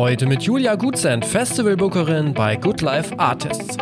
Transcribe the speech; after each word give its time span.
Heute 0.00 0.24
mit 0.24 0.42
Julia 0.44 0.76
Gutsend, 0.76 1.26
Festivalbookerin 1.26 2.32
bei 2.32 2.56
Good 2.56 2.80
Life 2.80 3.12
Artists. 3.18 3.76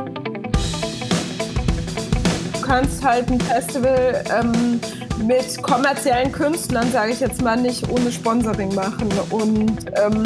Du 2.54 2.60
kannst 2.60 3.04
halt 3.04 3.30
ein 3.30 3.40
Festival 3.40 4.24
ähm, 4.36 4.80
mit 5.24 5.62
kommerziellen 5.62 6.32
Künstlern, 6.32 6.90
sage 6.90 7.12
ich 7.12 7.20
jetzt 7.20 7.40
mal, 7.40 7.56
nicht 7.56 7.88
ohne 7.88 8.10
Sponsoring 8.10 8.74
machen. 8.74 9.08
Und 9.30 9.76
ähm, 9.94 10.24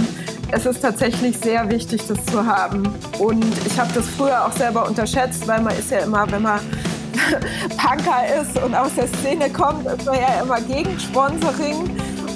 es 0.50 0.64
ist 0.64 0.80
tatsächlich 0.80 1.36
sehr 1.36 1.70
wichtig, 1.70 2.00
das 2.09 2.24
zu 2.24 2.46
haben. 2.46 2.88
Und 3.18 3.45
ich 3.66 3.79
habe 3.79 3.93
das 3.93 4.09
früher 4.09 4.46
auch 4.46 4.52
selber 4.52 4.88
unterschätzt, 4.88 5.46
weil 5.46 5.61
man 5.61 5.77
ist 5.79 5.90
ja 5.90 5.98
immer, 5.98 6.24
wenn 6.32 6.40
man 6.40 6.61
Punker 7.77 8.40
ist 8.40 8.56
und 8.62 8.74
aus 8.74 8.95
der 8.95 9.09
Szene 9.09 9.50
kommt, 9.50 9.86
ist 9.86 10.06
man 10.06 10.14
ja 10.14 10.40
immer 10.43 10.59
gegen 10.62 10.98
Sponsoring. 10.98 11.90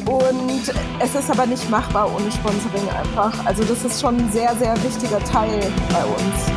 Und 0.06 0.72
es 1.00 1.14
ist 1.16 1.30
aber 1.30 1.46
nicht 1.46 1.68
machbar 1.68 2.08
ohne 2.14 2.30
Sponsoring 2.30 2.88
einfach. 2.90 3.44
Also 3.44 3.64
das 3.64 3.84
ist 3.84 4.00
schon 4.00 4.16
ein 4.16 4.30
sehr, 4.30 4.54
sehr 4.54 4.74
wichtiger 4.84 5.18
Teil 5.24 5.60
bei 5.90 6.04
uns. 6.04 6.50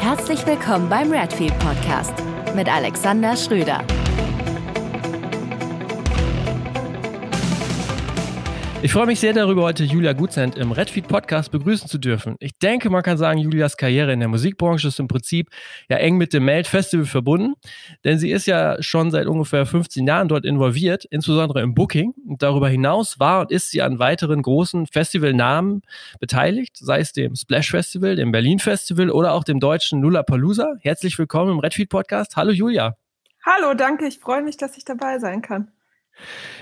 Herzlich 0.00 0.46
willkommen 0.46 0.88
beim 0.90 1.10
Redfield 1.10 1.58
Podcast 1.60 2.12
mit 2.54 2.68
Alexander 2.70 3.36
Schröder. 3.36 3.82
Ich 8.80 8.92
freue 8.92 9.06
mich 9.06 9.18
sehr 9.18 9.32
darüber, 9.32 9.62
heute 9.62 9.82
Julia 9.82 10.12
Gutzend 10.12 10.56
im 10.56 10.70
Redfeed 10.70 11.08
Podcast 11.08 11.50
begrüßen 11.50 11.88
zu 11.88 11.98
dürfen. 11.98 12.36
Ich 12.38 12.60
denke, 12.60 12.90
man 12.90 13.02
kann 13.02 13.18
sagen, 13.18 13.40
Julias 13.40 13.76
Karriere 13.76 14.12
in 14.12 14.20
der 14.20 14.28
Musikbranche 14.28 14.86
ist 14.86 15.00
im 15.00 15.08
Prinzip 15.08 15.50
ja 15.90 15.96
eng 15.96 16.16
mit 16.16 16.32
dem 16.32 16.44
Melt 16.44 16.68
Festival 16.68 17.04
verbunden, 17.04 17.54
denn 18.04 18.20
sie 18.20 18.30
ist 18.30 18.46
ja 18.46 18.80
schon 18.80 19.10
seit 19.10 19.26
ungefähr 19.26 19.66
15 19.66 20.06
Jahren 20.06 20.28
dort 20.28 20.44
involviert, 20.44 21.04
insbesondere 21.06 21.60
im 21.60 21.74
Booking. 21.74 22.14
Und 22.24 22.40
darüber 22.40 22.68
hinaus 22.68 23.18
war 23.18 23.40
und 23.40 23.50
ist 23.50 23.72
sie 23.72 23.82
an 23.82 23.98
weiteren 23.98 24.42
großen 24.42 24.86
Festivalnamen 24.86 25.82
beteiligt, 26.20 26.76
sei 26.76 27.00
es 27.00 27.12
dem 27.12 27.34
Splash 27.34 27.72
Festival, 27.72 28.14
dem 28.14 28.30
Berlin 28.30 28.60
Festival 28.60 29.10
oder 29.10 29.32
auch 29.32 29.42
dem 29.42 29.58
deutschen 29.58 30.02
Lollapalooza. 30.02 30.76
Herzlich 30.82 31.18
willkommen 31.18 31.50
im 31.50 31.58
Redfeed 31.58 31.88
Podcast. 31.88 32.36
Hallo 32.36 32.52
Julia. 32.52 32.96
Hallo, 33.44 33.74
danke. 33.74 34.06
Ich 34.06 34.20
freue 34.20 34.42
mich, 34.42 34.56
dass 34.56 34.76
ich 34.76 34.84
dabei 34.84 35.18
sein 35.18 35.42
kann. 35.42 35.72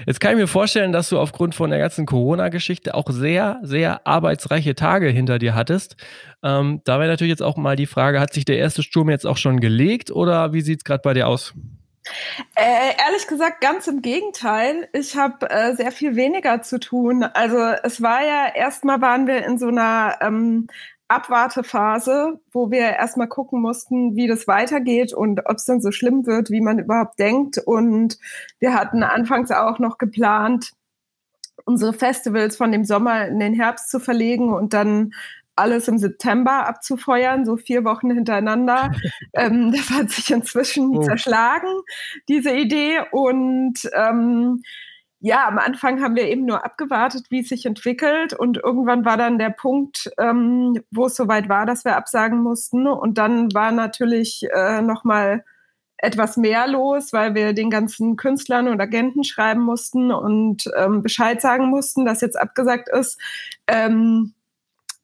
Jetzt 0.06 0.20
kann 0.20 0.32
ich 0.32 0.38
mir 0.38 0.46
vorstellen, 0.46 0.92
dass 0.92 1.08
du 1.08 1.18
aufgrund 1.18 1.54
von 1.54 1.70
der 1.70 1.78
ganzen 1.78 2.06
Corona-Geschichte 2.06 2.94
auch 2.94 3.10
sehr, 3.10 3.58
sehr 3.62 4.06
arbeitsreiche 4.06 4.74
Tage 4.74 5.08
hinter 5.08 5.38
dir 5.38 5.54
hattest. 5.54 5.96
Ähm, 6.42 6.80
da 6.84 6.98
wäre 6.98 7.10
natürlich 7.10 7.30
jetzt 7.30 7.42
auch 7.42 7.56
mal 7.56 7.76
die 7.76 7.86
Frage, 7.86 8.20
hat 8.20 8.32
sich 8.32 8.44
der 8.44 8.58
erste 8.58 8.82
Sturm 8.82 9.10
jetzt 9.10 9.26
auch 9.26 9.36
schon 9.36 9.60
gelegt 9.60 10.10
oder 10.10 10.52
wie 10.52 10.60
sieht 10.60 10.80
es 10.80 10.84
gerade 10.84 11.02
bei 11.02 11.14
dir 11.14 11.28
aus? 11.28 11.54
Äh, 12.54 12.94
ehrlich 13.04 13.26
gesagt, 13.26 13.60
ganz 13.60 13.86
im 13.88 14.00
Gegenteil. 14.00 14.88
Ich 14.92 15.16
habe 15.16 15.50
äh, 15.50 15.74
sehr 15.74 15.90
viel 15.90 16.14
weniger 16.14 16.62
zu 16.62 16.78
tun. 16.78 17.24
Also 17.24 17.58
es 17.82 18.00
war 18.00 18.24
ja 18.24 18.54
erstmal 18.54 19.00
waren 19.00 19.26
wir 19.26 19.44
in 19.44 19.58
so 19.58 19.68
einer 19.68 20.18
ähm, 20.20 20.68
Abwartephase, 21.08 22.40
wo 22.52 22.70
wir 22.70 22.80
erstmal 22.80 23.28
gucken 23.28 23.60
mussten, 23.60 24.16
wie 24.16 24.26
das 24.26 24.48
weitergeht 24.48 25.12
und 25.12 25.40
ob 25.46 25.56
es 25.56 25.64
dann 25.64 25.80
so 25.80 25.92
schlimm 25.92 26.26
wird, 26.26 26.50
wie 26.50 26.60
man 26.60 26.78
überhaupt 26.78 27.18
denkt. 27.18 27.58
Und 27.58 28.18
wir 28.58 28.74
hatten 28.74 29.02
anfangs 29.02 29.50
auch 29.50 29.78
noch 29.78 29.98
geplant, 29.98 30.72
unsere 31.64 31.92
Festivals 31.92 32.56
von 32.56 32.72
dem 32.72 32.84
Sommer 32.84 33.26
in 33.26 33.38
den 33.38 33.54
Herbst 33.54 33.90
zu 33.90 34.00
verlegen 34.00 34.52
und 34.52 34.72
dann 34.72 35.12
alles 35.56 35.88
im 35.88 35.98
September 35.98 36.66
abzufeuern, 36.66 37.46
so 37.46 37.56
vier 37.56 37.84
Wochen 37.84 38.10
hintereinander. 38.10 38.92
ähm, 39.32 39.72
das 39.72 39.90
hat 39.90 40.10
sich 40.10 40.30
inzwischen 40.30 40.96
oh. 40.96 41.02
zerschlagen, 41.02 41.70
diese 42.28 42.54
Idee. 42.54 43.00
Und 43.10 43.88
ähm, 43.94 44.62
ja, 45.26 45.48
am 45.48 45.58
Anfang 45.58 46.00
haben 46.00 46.14
wir 46.14 46.28
eben 46.28 46.44
nur 46.44 46.64
abgewartet, 46.64 47.26
wie 47.30 47.40
es 47.40 47.48
sich 47.48 47.66
entwickelt. 47.66 48.32
Und 48.32 48.58
irgendwann 48.58 49.04
war 49.04 49.16
dann 49.16 49.38
der 49.38 49.50
Punkt, 49.50 50.08
ähm, 50.18 50.80
wo 50.92 51.06
es 51.06 51.16
soweit 51.16 51.48
war, 51.48 51.66
dass 51.66 51.84
wir 51.84 51.96
absagen 51.96 52.40
mussten. 52.44 52.86
Und 52.86 53.18
dann 53.18 53.52
war 53.52 53.72
natürlich 53.72 54.46
äh, 54.54 54.82
nochmal 54.82 55.44
etwas 55.98 56.36
mehr 56.36 56.68
los, 56.68 57.12
weil 57.12 57.34
wir 57.34 57.54
den 57.54 57.70
ganzen 57.70 58.14
Künstlern 58.14 58.68
und 58.68 58.80
Agenten 58.80 59.24
schreiben 59.24 59.62
mussten 59.62 60.12
und 60.12 60.70
ähm, 60.76 61.02
Bescheid 61.02 61.40
sagen 61.40 61.70
mussten, 61.70 62.06
dass 62.06 62.20
jetzt 62.20 62.38
abgesagt 62.38 62.88
ist. 62.88 63.20
Ähm, 63.66 64.35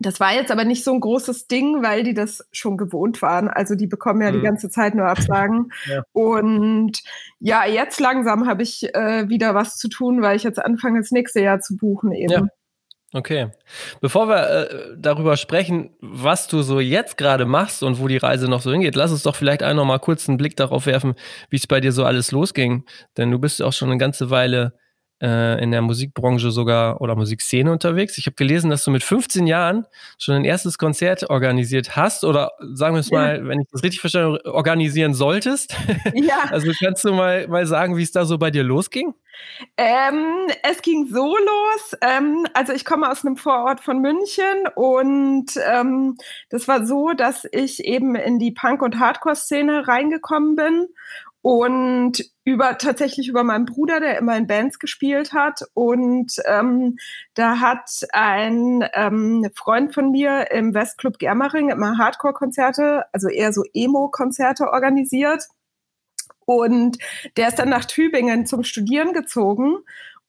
das 0.07 0.21
war 0.21 0.33
jetzt 0.35 0.51
aber 0.51 0.65
nicht 0.65 0.85
so 0.85 0.93
ein 0.93 1.01
großes 1.01 1.49
Ding, 1.49 1.83
weil 1.83 2.03
die 2.03 2.15
das 2.15 2.47
schon 2.53 2.77
gewohnt 2.77 3.23
waren. 3.23 3.49
Also 3.49 3.75
die 3.75 3.87
bekommen 3.87 4.21
ja 4.23 4.31
mhm. 4.31 4.37
die 4.37 4.43
ganze 4.43 4.71
Zeit 4.71 4.95
nur 4.95 5.07
Absagen. 5.07 5.73
ja. 5.87 6.03
Und 6.13 7.01
ja, 7.41 7.67
jetzt 7.67 8.01
langsam 8.01 8.47
habe 8.47 8.63
ich 8.63 8.95
äh, 8.95 9.29
wieder 9.29 9.55
was 9.55 9.77
zu 9.77 9.89
tun, 9.89 10.23
weil 10.23 10.37
ich 10.37 10.43
jetzt 10.43 10.63
anfange, 10.63 11.01
das 11.01 11.11
nächste 11.11 11.41
Jahr 11.41 11.61
zu 11.61 11.77
buchen 11.77 12.13
eben. 12.13 12.33
Ja. 12.33 12.47
Okay. 13.15 13.51
Bevor 14.01 14.29
wir 14.29 14.49
äh, 14.49 14.97
darüber 14.97 15.37
sprechen, 15.37 15.91
was 16.01 16.49
du 16.49 16.63
so 16.63 16.81
jetzt 16.81 17.19
gerade 17.19 17.45
machst 17.45 17.83
und 17.83 18.01
wo 18.01 18.09
die 18.09 18.17
Reise 18.17 18.49
noch 18.49 18.63
so 18.63 18.73
hingeht, 18.73 18.97
lass 18.97 19.11
uns 19.11 19.23
doch 19.23 19.37
vielleicht 19.37 19.63
auch 19.63 19.75
noch 19.75 19.85
mal 19.85 19.99
kurz 19.99 20.29
einen 20.29 20.39
Blick 20.39 20.57
darauf 20.57 20.87
werfen, 20.87 21.15
wie 21.51 21.57
es 21.57 21.67
bei 21.67 21.81
dir 21.81 21.93
so 21.93 22.05
alles 22.05 22.33
losging. 22.33 22.87
Denn 23.19 23.31
du 23.31 23.39
bist 23.39 23.61
auch 23.61 23.73
schon 23.73 23.91
eine 23.91 23.99
ganze 23.99 24.31
Weile 24.31 24.73
in 25.23 25.71
der 25.71 25.83
Musikbranche 25.83 26.51
sogar 26.51 27.01
oder 27.01 27.15
Musikszene 27.15 27.71
unterwegs. 27.71 28.19
Ich 28.19 28.27
habe 28.27 28.35
gelesen, 28.35 28.71
dass 28.71 28.85
du 28.85 28.91
mit 28.91 29.05
15 29.05 29.47
Jahren 29.47 29.87
schon 30.19 30.35
ein 30.35 30.45
erstes 30.45 30.79
Konzert 30.79 31.31
organisiert 31.31 31.95
hast 31.95 32.25
oder 32.25 32.53
sagen 32.75 32.97
wir 32.97 33.01
es 33.01 33.11
ja. 33.11 33.19
mal, 33.19 33.47
wenn 33.47 33.61
ich 33.61 33.69
das 33.71 33.85
richtig 33.85 34.01
verstanden 34.01 34.39
organisieren 34.49 35.15
solltest. 35.15 35.77
Ja. 36.15 36.45
Also 36.51 36.71
kannst 36.79 37.05
du 37.05 37.13
mal, 37.13 37.49
mal 37.49 37.67
sagen, 37.67 37.97
wie 37.97 38.03
es 38.03 38.13
da 38.13 38.25
so 38.25 38.39
bei 38.39 38.51
dir 38.51 38.63
losging? 38.63 39.15
Ähm, 39.77 40.49
es 40.63 40.83
ging 40.83 41.07
so 41.07 41.37
los. 41.37 41.97
Ähm, 42.01 42.47
also 42.55 42.73
ich 42.73 42.85
komme 42.85 43.11
aus 43.11 43.25
einem 43.25 43.37
Vorort 43.37 43.81
von 43.81 44.01
München 44.01 44.67
und 44.75 45.47
ähm, 45.69 46.17
das 46.51 46.69
war 46.69 46.87
so, 46.87 47.13
dass 47.13 47.47
ich 47.51 47.85
eben 47.85 48.15
in 48.15 48.39
die 48.39 48.53
Punk- 48.53 48.83
und 48.83 48.99
Hardcore-Szene 48.99 49.89
reingekommen 49.89 50.57
bin 50.57 50.89
und 51.41 52.25
über 52.45 52.77
tatsächlich 52.79 53.29
über 53.29 53.45
meinen 53.45 53.67
Bruder, 53.67 54.01
der 54.01 54.19
immer 54.19 54.37
in 54.37 54.47
Bands 54.47 54.79
gespielt 54.79 55.33
hat. 55.33 55.61
Und 55.75 56.35
ähm, 56.47 56.97
da 57.35 57.61
hat 57.61 57.89
ein 58.13 58.85
ähm, 58.95 59.49
Freund 59.55 59.95
von 59.95 60.11
mir 60.11 60.51
im 60.51 60.75
Westclub 60.75 61.19
Germering 61.19 61.71
immer 61.71 61.99
Hardcore-Konzerte, 61.99 63.05
also 63.13 63.29
eher 63.29 63.53
so 63.53 63.63
Emo-Konzerte 63.73 64.71
organisiert. 64.73 65.45
Und 66.45 66.99
der 67.37 67.49
ist 67.49 67.59
dann 67.59 67.69
nach 67.69 67.85
Tübingen 67.85 68.47
zum 68.47 68.65
Studieren 68.65 69.13
gezogen 69.13 69.79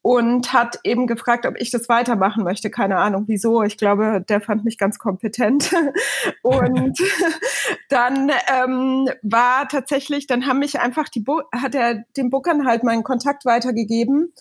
und 0.03 0.52
hat 0.52 0.81
eben 0.84 1.08
gefragt, 1.08 1.46
ob 1.46 1.56
ich 1.58 1.72
das 1.72 1.88
weitermachen 1.88 2.44
möchte. 2.44 2.69
Keine 2.69 2.97
Ahnung 2.97 3.24
wieso. 3.28 3.64
Ich 3.64 3.78
glaube, 3.78 4.24
der 4.28 4.41
fand 4.41 4.66
mich 4.66 4.78
ganz 4.78 5.00
kompetent. 5.00 5.74
und 6.44 7.00
dann 7.90 8.30
ähm, 8.53 9.09
war 9.22 9.69
tatsächlich, 9.69 10.28
dann 10.28 10.46
haben 10.46 10.59
mich 10.59 10.80
einfach 10.80 11.08
die, 11.08 11.22
Bo 11.22 11.41
hat 11.53 11.74
er 11.74 12.03
den 12.18 12.30
Bookern 12.30 12.68
halt 12.68 12.84
meinen 12.84 13.03
Kontakt 13.03 13.46
weitergegeben. 13.46 14.34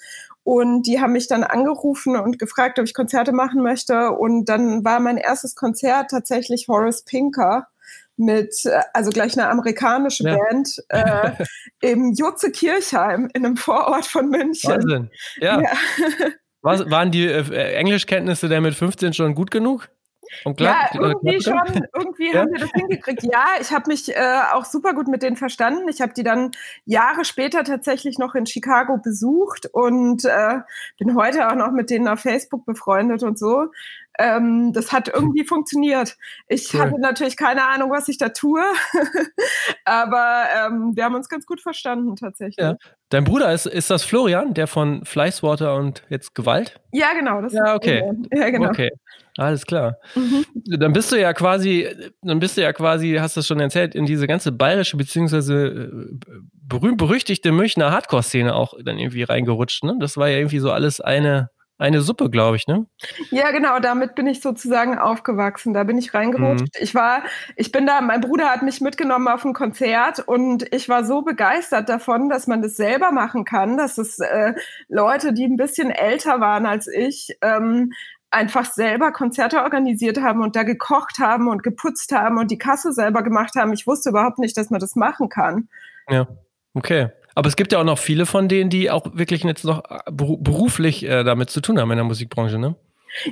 Und 0.43 0.89
die 0.89 1.00
haben 1.00 1.12
mich 1.12 1.28
dann 1.28 1.45
angerufen 1.45 2.17
und 2.17 2.41
gefragt, 2.41 2.81
ob 2.81 2.84
ich 2.84 2.93
Konzerte 2.93 3.31
machen 3.31 3.62
möchte. 3.62 4.11
Und 4.11 4.47
dann 4.47 4.84
war 4.84 4.99
mein 4.99 5.17
erstes 5.17 5.55
Konzert 5.55 6.11
tatsächlich 6.11 6.67
Horace 6.67 7.05
Pinker 7.05 7.69
mit, 8.25 8.55
äh, 8.65 8.81
also 8.93 9.10
gleich 9.10 9.38
eine 9.38 9.49
amerikanische 9.49 10.25
ja. 10.25 10.37
Band, 10.37 10.83
äh, 10.88 11.33
im 11.81 12.12
Jutze 12.12 12.50
Kirchheim 12.50 13.28
in 13.34 13.44
einem 13.44 13.56
Vorort 13.56 14.06
von 14.06 14.28
München. 14.28 14.71
Wahnsinn. 14.71 15.10
Ja. 15.37 15.60
ja. 15.60 15.71
Was, 16.62 16.88
waren 16.91 17.11
die 17.11 17.27
äh, 17.27 17.75
Englischkenntnisse 17.75 18.49
der 18.49 18.61
mit 18.61 18.75
15 18.75 19.12
schon 19.12 19.34
gut 19.34 19.50
genug? 19.50 19.88
Ja, 20.59 20.88
irgendwie 20.94 21.43
schon, 21.43 21.61
irgendwie 21.94 22.32
ja? 22.32 22.41
haben 22.41 22.53
wir 22.53 22.61
das 22.61 22.71
hingekriegt. 22.72 23.22
Ja, 23.22 23.44
ich 23.61 23.71
habe 23.71 23.91
mich 23.91 24.15
äh, 24.15 24.41
auch 24.53 24.65
super 24.65 24.94
gut 24.94 25.09
mit 25.09 25.22
denen 25.22 25.37
verstanden. 25.37 25.88
Ich 25.88 26.00
habe 26.00 26.15
die 26.15 26.22
dann 26.22 26.53
Jahre 26.84 27.25
später 27.25 27.65
tatsächlich 27.65 28.19
noch 28.19 28.35
in 28.35 28.46
Chicago 28.46 28.99
besucht 28.99 29.69
und 29.73 30.25
äh, 30.25 30.61
bin 30.99 31.17
heute 31.17 31.49
auch 31.49 31.55
noch 31.55 31.73
mit 31.73 31.91
denen 31.91 32.08
auf 32.08 32.20
Facebook 32.20 32.64
befreundet 32.64 33.23
und 33.23 33.38
so. 33.38 33.67
Ähm, 34.19 34.73
das 34.73 34.93
hat 34.93 35.09
irgendwie 35.09 35.44
funktioniert. 35.44 36.17
Ich 36.49 36.75
cool. 36.75 36.81
hatte 36.81 37.00
natürlich 37.00 37.37
keine 37.37 37.64
Ahnung, 37.67 37.91
was 37.91 38.09
ich 38.09 38.19
da 38.19 38.29
tue, 38.29 38.62
aber 39.85 40.44
ähm, 40.56 40.93
wir 40.94 41.05
haben 41.05 41.14
uns 41.14 41.29
ganz 41.29 41.47
gut 41.47 41.61
verstanden 41.61 42.17
tatsächlich. 42.17 42.62
Ja. 42.62 42.76
Dein 43.09 43.25
Bruder 43.25 43.53
ist, 43.53 43.67
ist 43.67 43.91
das 43.91 44.05
Florian, 44.05 44.55
der 44.55 44.67
von 44.67 45.05
Fleißwater 45.05 45.75
und 45.75 46.03
jetzt 46.09 46.35
Gewalt? 46.35 46.81
Ja, 46.93 47.12
genau. 47.12 47.43
Das 47.43 47.53
ja, 47.53 47.75
okay. 47.75 48.03
Ja, 48.35 48.49
genau. 48.50 48.69
Okay, 48.69 48.91
alles 49.37 49.67
klar. 49.67 49.97
Mhm. 50.15 50.47
Dann 50.79 50.93
bist 50.93 51.12
du 51.12 51.20
ja 51.20 51.32
quasi, 51.35 51.88
dann 52.23 52.38
bist 52.38 52.56
du 52.56 52.62
ja 52.62 52.73
quasi, 52.73 53.17
hast 53.19 53.37
du 53.37 53.41
das 53.41 53.47
schon 53.47 53.61
erzählt, 53.61 53.94
in 53.94 54.06
diese 54.06 54.26
ganze 54.26 54.50
bayerische 54.53 54.97
beziehungsweise 54.97 55.67
äh, 55.67 56.17
berühmt 56.53 56.97
berüchtigte 56.97 57.53
Münchner 57.53 57.93
Hardcore-Szene 57.93 58.55
auch 58.55 58.75
dann 58.82 58.99
irgendwie 58.99 59.25
reingerutscht. 59.25 59.85
Ne? 59.85 59.97
Das 60.00 60.17
war 60.17 60.29
ja 60.29 60.38
irgendwie 60.38 60.58
so 60.58 60.70
alles 60.70 61.00
eine 61.00 61.50
eine 61.82 62.00
Suppe, 62.00 62.31
glaube 62.31 62.56
ich, 62.56 62.67
ne? 62.67 62.87
Ja, 63.31 63.50
genau, 63.50 63.79
damit 63.81 64.14
bin 64.14 64.26
ich 64.26 64.40
sozusagen 64.40 64.99
aufgewachsen. 64.99 65.75
Da 65.75 65.84
bin 65.84 65.99
ich 65.99 66.14
reingerutscht. 66.14 66.62
Mhm. 66.62 66.81
Ich 66.81 66.94
war, 66.94 67.25
ich 67.56 67.73
bin 67.73 67.87
da, 67.87 68.00
mein 68.00 68.20
Bruder 68.20 68.49
hat 68.49 68.62
mich 68.62 68.81
mitgenommen 68.81 69.29
auf 69.29 69.44
ein 69.44 69.52
Konzert 69.52 70.20
und 70.20 70.73
ich 70.73 70.88
war 70.88 71.05
so 71.05 71.23
begeistert 71.23 71.88
davon, 71.88 72.29
dass 72.29 72.46
man 72.46 72.62
das 72.62 72.76
selber 72.76 73.11
machen 73.11 73.44
kann, 73.44 73.76
dass 73.76 73.99
es 73.99 74.20
äh, 74.20 74.55
Leute, 74.88 75.32
die 75.32 75.44
ein 75.44 75.56
bisschen 75.56 75.90
älter 75.90 76.40
waren 76.40 76.67
als 76.67 76.87
ich, 76.87 77.37
ähm, 77.43 77.93
einfach 78.31 78.64
selber 78.64 79.12
Konzerte 79.12 79.62
organisiert 79.62 80.20
haben 80.20 80.40
und 80.40 80.56
da 80.56 80.62
gekocht 80.62 81.19
haben 81.19 81.49
und 81.49 81.62
geputzt 81.62 82.12
haben 82.12 82.38
und 82.38 82.50
die 82.50 82.58
Kasse 82.58 82.93
selber 82.93 83.23
gemacht 83.23 83.56
haben. 83.56 83.73
Ich 83.73 83.87
wusste 83.87 84.11
überhaupt 84.11 84.38
nicht, 84.38 84.56
dass 84.56 84.70
man 84.70 84.81
das 84.81 84.96
machen 84.96 85.29
kann. 85.29 85.69
Ja, 86.08 86.26
okay. 86.75 87.11
Aber 87.34 87.49
es 87.49 87.56
gibt 87.56 87.73
ja 87.73 87.81
auch 87.81 87.84
noch 87.84 87.99
viele 87.99 88.26
von 88.26 88.49
denen, 88.49 88.70
die 88.70 88.90
auch 88.90 89.06
wirklich 89.14 89.44
jetzt 89.44 89.64
noch 89.64 89.84
äh, 89.90 89.99
beruflich 90.11 91.05
äh, 91.05 91.25
damit 91.25 91.50
zu 91.50 91.61
tun 91.61 91.79
haben 91.79 91.90
in 91.90 91.96
der 91.96 92.05
Musikbranche, 92.05 92.58
ne? 92.58 92.76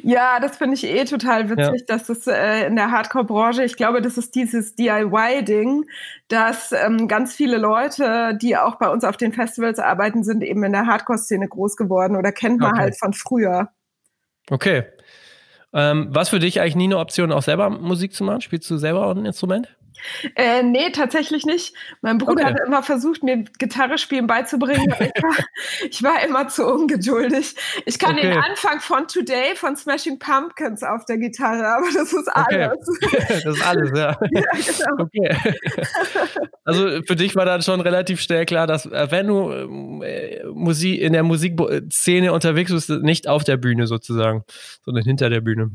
Ja, 0.02 0.41
das 0.41 0.58
finde 0.58 0.75
ich 0.75 0.85
eh 0.85 1.05
total 1.05 1.49
witzig, 1.49 1.81
ja. 1.81 1.97
dass 1.97 2.06
das 2.06 2.26
äh, 2.26 2.67
in 2.67 2.76
der 2.76 2.91
Hardcore-Branche, 2.91 3.64
ich 3.64 3.76
glaube, 3.76 4.02
das 4.02 4.19
ist 4.19 4.35
dieses 4.35 4.75
DIY-Ding, 4.75 5.87
dass 6.29 6.73
ähm, 6.73 7.08
ganz 7.08 7.35
viele 7.35 7.56
Leute, 7.56 8.37
die 8.41 8.58
auch 8.58 8.76
bei 8.76 8.91
uns 8.91 9.05
auf 9.05 9.17
den 9.17 9.32
Festivals 9.32 9.79
arbeiten, 9.79 10.23
sind 10.23 10.43
eben 10.43 10.62
in 10.64 10.73
der 10.73 10.87
Hardcore-Szene 10.87 11.49
groß 11.49 11.76
geworden 11.76 12.17
oder 12.17 12.31
kennt 12.31 12.61
man 12.61 12.73
okay. 12.73 12.81
halt 12.81 12.99
von 12.99 13.14
früher. 13.14 13.70
Okay. 14.50 14.85
Ähm, 15.73 16.08
was 16.11 16.29
für 16.29 16.41
dich 16.41 16.61
eigentlich 16.61 16.76
nie 16.76 16.85
eine 16.85 16.99
Option, 16.99 17.32
auch 17.32 17.43
selber 17.43 17.70
Musik 17.70 18.12
zu 18.12 18.25
machen? 18.25 18.43
Spielst 18.43 18.70
du 18.70 18.76
selber 18.76 19.06
auch 19.06 19.17
ein 19.17 19.25
Instrument? 19.25 19.76
Äh, 20.35 20.62
nee, 20.62 20.91
tatsächlich 20.91 21.44
nicht. 21.44 21.75
Mein 22.02 22.19
Bruder 22.19 22.44
okay. 22.44 22.55
hat 22.55 22.61
immer 22.67 22.82
versucht, 22.82 23.23
mir 23.23 23.44
Gitarre 23.58 23.99
spielen 23.99 24.26
beizubringen. 24.26 24.93
ich, 24.99 25.23
war, 25.23 25.37
ich 25.91 26.02
war 26.02 26.25
immer 26.25 26.49
zu 26.49 26.67
ungeduldig. 26.67 27.55
Ich 27.87 27.99
kann 27.99 28.17
okay. 28.17 28.31
den 28.31 28.38
Anfang 28.38 28.81
von 28.81 29.06
Today 29.08 29.55
von 29.56 29.76
Smashing 29.76 30.19
Pumpkins 30.19 30.82
auf 30.82 31.05
der 31.05 31.19
Gitarre, 31.19 31.67
aber 31.67 31.87
das 31.93 32.12
ist 32.12 32.29
alles. 32.29 32.88
Okay. 32.88 33.19
das 33.29 33.44
ist 33.44 33.67
alles, 33.67 33.91
ja. 33.94 34.17
ja 34.31 34.43
genau. 34.52 35.05
Okay. 35.05 35.37
Also 36.64 37.02
für 37.06 37.17
dich 37.17 37.35
war 37.37 37.44
dann 37.44 37.62
schon 37.62 37.81
relativ 37.81 38.20
schnell 38.20 38.47
klar, 38.47 38.67
dass 38.67 38.87
äh, 38.87 39.08
wenn 39.11 39.26
du 39.26 39.50
äh, 40.02 40.44
Musik 40.52 41.00
in 41.00 41.12
der 41.12 41.23
Musikszene 41.23 42.32
unterwegs 42.32 42.73
bist, 42.73 42.91
nicht 42.91 43.29
auf 43.29 43.44
der 43.44 43.56
Bühne 43.56 43.87
sozusagen, 43.87 44.44
sondern 44.85 45.05
hinter 45.05 45.31
der 45.31 45.41
Bühne. 45.41 45.70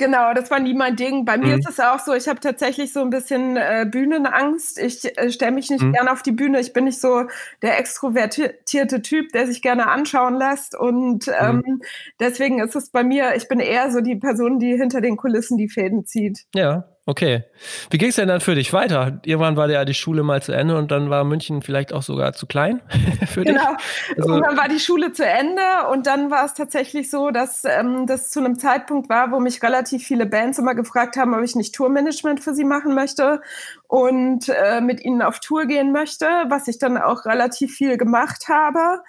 Genau, 0.00 0.32
das 0.32 0.50
war 0.50 0.60
nie 0.60 0.72
mein 0.72 0.96
Ding. 0.96 1.26
Bei 1.26 1.36
mhm. 1.36 1.44
mir 1.44 1.58
ist 1.58 1.68
es 1.68 1.78
auch 1.78 1.98
so, 1.98 2.14
ich 2.14 2.26
habe 2.26 2.40
tatsächlich 2.40 2.94
so 2.94 3.02
ein 3.02 3.10
bisschen 3.10 3.58
äh, 3.58 3.86
Bühnenangst. 3.88 4.78
Ich 4.78 5.18
äh, 5.18 5.30
stelle 5.30 5.52
mich 5.52 5.68
nicht 5.68 5.82
mhm. 5.82 5.92
gerne 5.92 6.10
auf 6.10 6.22
die 6.22 6.32
Bühne. 6.32 6.58
Ich 6.58 6.72
bin 6.72 6.84
nicht 6.84 6.98
so 6.98 7.24
der 7.60 7.78
extrovertierte 7.78 9.02
Typ, 9.02 9.30
der 9.32 9.46
sich 9.46 9.60
gerne 9.60 9.88
anschauen 9.88 10.36
lässt. 10.36 10.74
Und 10.74 11.26
mhm. 11.26 11.34
ähm, 11.38 11.82
deswegen 12.18 12.60
ist 12.60 12.74
es 12.76 12.88
bei 12.88 13.04
mir, 13.04 13.34
ich 13.36 13.46
bin 13.46 13.60
eher 13.60 13.90
so 13.90 14.00
die 14.00 14.16
Person, 14.16 14.58
die 14.58 14.74
hinter 14.74 15.02
den 15.02 15.18
Kulissen 15.18 15.58
die 15.58 15.68
Fäden 15.68 16.06
zieht. 16.06 16.46
Ja, 16.54 16.88
Okay. 17.10 17.42
Wie 17.90 17.98
ging 17.98 18.10
es 18.10 18.14
denn 18.14 18.28
dann 18.28 18.40
für 18.40 18.54
dich 18.54 18.72
weiter? 18.72 19.18
Irgendwann 19.24 19.56
war 19.56 19.68
ja 19.68 19.84
die 19.84 19.94
Schule 19.94 20.22
mal 20.22 20.40
zu 20.42 20.52
Ende 20.52 20.78
und 20.78 20.92
dann 20.92 21.10
war 21.10 21.24
München 21.24 21.60
vielleicht 21.60 21.92
auch 21.92 22.04
sogar 22.04 22.34
zu 22.34 22.46
klein 22.46 22.80
für 23.26 23.44
dich. 23.44 23.56
Genau. 23.56 23.74
Also, 24.16 24.34
und 24.34 24.42
dann 24.42 24.56
war 24.56 24.68
die 24.68 24.78
Schule 24.78 25.12
zu 25.12 25.26
Ende 25.26 25.60
und 25.90 26.06
dann 26.06 26.30
war 26.30 26.44
es 26.44 26.54
tatsächlich 26.54 27.10
so, 27.10 27.32
dass 27.32 27.64
ähm, 27.64 28.06
das 28.06 28.30
zu 28.30 28.38
einem 28.38 28.60
Zeitpunkt 28.60 29.08
war, 29.08 29.32
wo 29.32 29.40
mich 29.40 29.60
relativ 29.60 30.04
viele 30.04 30.24
Bands 30.24 30.60
immer 30.60 30.76
gefragt 30.76 31.16
haben, 31.16 31.34
ob 31.34 31.42
ich 31.42 31.56
nicht 31.56 31.74
Tourmanagement 31.74 32.38
für 32.38 32.54
sie 32.54 32.62
machen 32.62 32.94
möchte 32.94 33.40
und 33.88 34.48
äh, 34.48 34.80
mit 34.80 35.04
ihnen 35.04 35.20
auf 35.20 35.40
Tour 35.40 35.66
gehen 35.66 35.90
möchte, 35.90 36.26
was 36.46 36.68
ich 36.68 36.78
dann 36.78 36.96
auch 36.96 37.24
relativ 37.24 37.74
viel 37.74 37.96
gemacht 37.96 38.44
habe. 38.48 39.02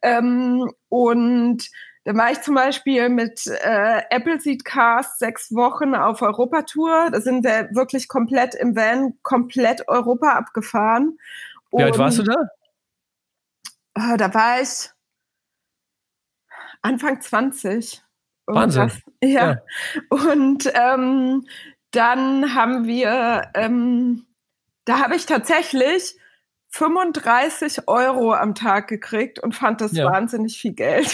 Ähm, 0.00 0.70
und 0.88 1.68
da 2.04 2.14
war 2.14 2.30
ich 2.32 2.40
zum 2.40 2.54
Beispiel 2.54 3.08
mit 3.08 3.46
äh, 3.46 4.02
Appleseed 4.10 4.64
Cast 4.64 5.18
sechs 5.18 5.52
Wochen 5.54 5.94
auf 5.94 6.22
Europatour. 6.22 7.10
Da 7.10 7.20
sind 7.20 7.44
wir 7.44 7.68
wirklich 7.72 8.08
komplett 8.08 8.54
im 8.54 8.74
Van, 8.74 9.14
komplett 9.22 9.88
Europa 9.88 10.30
abgefahren. 10.30 11.18
Wie 11.72 11.82
alt 11.82 11.98
warst 11.98 12.18
du 12.18 12.22
da? 12.22 12.48
Äh, 13.94 14.16
da 14.16 14.32
war 14.32 14.60
ich 14.60 14.90
Anfang 16.82 17.20
20. 17.20 18.02
Wahnsinn. 18.46 18.90
Ja. 19.22 19.28
ja. 19.28 19.56
Und 20.08 20.70
ähm, 20.74 21.46
dann 21.90 22.54
haben 22.54 22.86
wir, 22.86 23.50
ähm, 23.54 24.26
da 24.84 25.00
habe 25.00 25.16
ich 25.16 25.26
tatsächlich 25.26 26.16
35 26.70 27.88
Euro 27.88 28.34
am 28.34 28.54
Tag 28.54 28.88
gekriegt 28.88 29.38
und 29.38 29.54
fand 29.54 29.80
das 29.80 29.92
ja. 29.92 30.04
wahnsinnig 30.04 30.60
viel 30.60 30.74
Geld. 30.74 31.10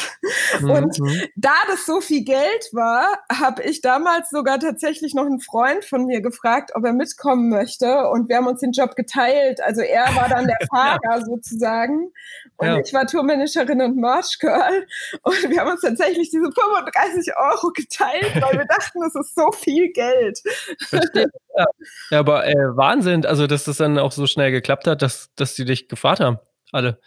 Mhm. 0.60 0.70
Und 0.70 0.98
da 1.36 1.54
das 1.68 1.86
so 1.86 2.00
viel 2.00 2.24
Geld 2.24 2.68
war, 2.72 3.06
habe 3.32 3.62
ich 3.62 3.80
damals 3.80 4.30
sogar 4.30 4.58
tatsächlich 4.58 5.14
noch 5.14 5.26
einen 5.26 5.40
Freund 5.40 5.84
von 5.84 6.06
mir 6.06 6.20
gefragt, 6.20 6.72
ob 6.74 6.84
er 6.84 6.92
mitkommen 6.92 7.48
möchte. 7.48 8.08
Und 8.08 8.28
wir 8.28 8.36
haben 8.36 8.46
uns 8.46 8.60
den 8.60 8.72
Job 8.72 8.96
geteilt. 8.96 9.60
Also 9.62 9.80
er 9.80 10.04
war 10.16 10.28
dann 10.28 10.46
der 10.46 10.58
Fahrer 10.70 11.24
sozusagen. 11.24 12.12
Und 12.56 12.66
ja. 12.66 12.78
ich 12.78 12.92
war 12.92 13.06
Tourmanagerin 13.06 13.82
und 13.82 13.96
Merch 13.96 14.38
Girl. 14.38 14.86
Und 15.22 15.50
wir 15.50 15.60
haben 15.60 15.70
uns 15.70 15.80
tatsächlich 15.80 16.30
diese 16.30 16.50
35 16.52 17.32
Euro 17.36 17.70
geteilt, 17.72 18.34
weil 18.40 18.58
wir 18.58 18.66
dachten, 18.66 19.00
das 19.00 19.14
ist 19.14 19.34
so 19.34 19.50
viel 19.52 19.92
Geld. 19.92 20.40
Verstehe. 20.88 21.26
Ja, 21.56 21.66
ja 22.10 22.18
aber 22.20 22.46
äh, 22.46 22.54
Wahnsinn, 22.54 23.26
also 23.26 23.46
dass 23.46 23.64
das 23.64 23.78
dann 23.78 23.98
auch 23.98 24.12
so 24.12 24.26
schnell 24.26 24.52
geklappt 24.52 24.86
hat, 24.86 25.02
dass, 25.02 25.30
dass 25.36 25.54
die 25.54 25.64
dich 25.64 25.88
gefragt 25.88 26.20
haben, 26.20 26.38
alle. 26.72 27.00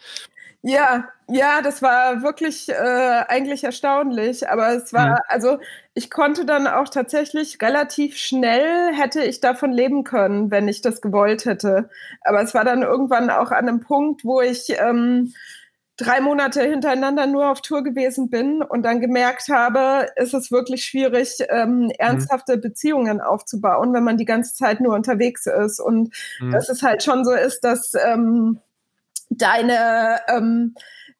Ja, 0.68 1.08
ja, 1.28 1.62
das 1.62 1.80
war 1.80 2.22
wirklich 2.22 2.68
äh, 2.68 2.74
eigentlich 3.26 3.64
erstaunlich. 3.64 4.50
Aber 4.50 4.68
es 4.74 4.92
war, 4.92 5.08
mhm. 5.08 5.16
also 5.28 5.58
ich 5.94 6.10
konnte 6.10 6.44
dann 6.44 6.66
auch 6.66 6.90
tatsächlich 6.90 7.56
relativ 7.62 8.18
schnell 8.18 8.92
hätte 8.94 9.22
ich 9.22 9.40
davon 9.40 9.72
leben 9.72 10.04
können, 10.04 10.50
wenn 10.50 10.68
ich 10.68 10.82
das 10.82 11.00
gewollt 11.00 11.46
hätte. 11.46 11.88
Aber 12.20 12.42
es 12.42 12.52
war 12.52 12.64
dann 12.64 12.82
irgendwann 12.82 13.30
auch 13.30 13.50
an 13.50 13.66
einem 13.66 13.80
Punkt, 13.80 14.26
wo 14.26 14.42
ich 14.42 14.68
ähm, 14.78 15.32
drei 15.96 16.20
Monate 16.20 16.62
hintereinander 16.62 17.26
nur 17.26 17.50
auf 17.50 17.62
Tour 17.62 17.82
gewesen 17.82 18.28
bin 18.28 18.60
und 18.62 18.82
dann 18.82 19.00
gemerkt 19.00 19.48
habe, 19.48 20.08
ist 20.16 20.34
es 20.34 20.50
wirklich 20.52 20.84
schwierig, 20.84 21.38
ähm, 21.48 21.84
mhm. 21.84 21.90
ernsthafte 21.98 22.56
mhm. 22.56 22.60
Beziehungen 22.60 23.20
aufzubauen, 23.22 23.94
wenn 23.94 24.04
man 24.04 24.18
die 24.18 24.26
ganze 24.26 24.54
Zeit 24.54 24.80
nur 24.80 24.94
unterwegs 24.94 25.46
ist. 25.46 25.80
Und 25.80 26.14
mhm. 26.40 26.50
dass 26.50 26.68
es 26.68 26.82
halt 26.82 27.02
schon 27.02 27.24
so 27.24 27.32
ist, 27.32 27.64
dass 27.64 27.94
ähm, 27.94 28.60
deine 29.30 30.20
ähm, 30.28 30.74